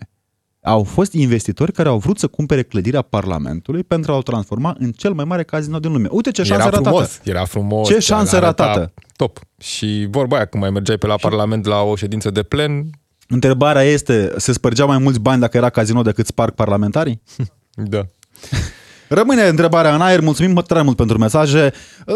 Au 0.63 0.85
fost 0.85 1.13
investitori 1.13 1.73
care 1.73 1.89
au 1.89 1.99
vrut 1.99 2.19
să 2.19 2.27
cumpere 2.27 2.63
clădirea 2.63 3.03
Parlamentului 3.03 3.83
pentru 3.83 4.13
a 4.13 4.17
o 4.17 4.23
transforma 4.23 4.77
în 4.79 4.93
cel 4.93 5.13
mai 5.13 5.25
mare 5.25 5.43
casino 5.43 5.79
din 5.79 5.93
lume. 5.93 6.09
Uite 6.11 6.31
ce 6.31 6.43
șansă 6.43 6.63
Era 6.63 6.71
ratată! 6.71 6.89
frumos, 6.89 7.21
era 7.25 7.45
frumos. 7.45 7.89
Ce 7.89 7.99
șansă 7.99 8.37
arăta 8.37 8.65
ratată. 8.65 8.93
Top. 9.17 9.39
Și 9.61 10.07
vorba 10.11 10.37
aia, 10.37 10.45
când 10.45 10.63
mai 10.63 10.73
mergeai 10.73 10.97
pe 10.97 11.07
la 11.07 11.15
Parlament 11.15 11.65
la 11.65 11.81
o 11.83 11.97
ședință 11.97 12.31
de 12.31 12.43
plen, 12.43 12.91
Întrebarea 13.33 13.83
este, 13.83 14.33
se 14.37 14.53
spărgeau 14.53 14.89
mai 14.89 14.99
mulți 14.99 15.21
bani 15.21 15.41
dacă 15.41 15.57
era 15.57 15.71
casino 15.71 16.03
decât 16.03 16.27
sparg 16.27 16.55
parlamentarii? 16.55 17.23
da. 17.75 18.07
Rămâne 19.09 19.43
întrebarea 19.43 19.95
în 19.95 20.01
aer, 20.01 20.21
mulțumim 20.21 20.63
tare 20.67 20.83
mult 20.83 20.97
pentru 20.97 21.19
mesaje. 21.19 21.73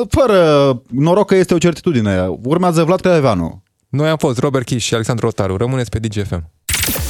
Fără 0.08 0.82
noroc 0.90 1.26
că 1.26 1.34
este 1.34 1.54
o 1.54 1.58
certitudine. 1.58 2.26
Urmează 2.42 2.84
Vlad 2.84 3.00
Creaveanu. 3.00 3.62
Noi 3.88 4.08
am 4.08 4.16
fost 4.16 4.38
Robert 4.38 4.64
Kish 4.66 4.84
și 4.84 4.94
Alexandru 4.94 5.26
Rotaru. 5.26 5.56
Rămâneți 5.56 5.90
pe 5.90 5.98
DGFM. 5.98 6.50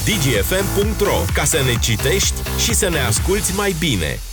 dgfm.ro 0.05 1.25
ca 1.33 1.43
să 1.43 1.61
ne 1.65 1.79
citești 1.79 2.41
și 2.57 2.73
să 2.73 2.89
ne 2.89 2.99
asculti 2.99 3.53
mai 3.55 3.75
bine. 3.79 4.19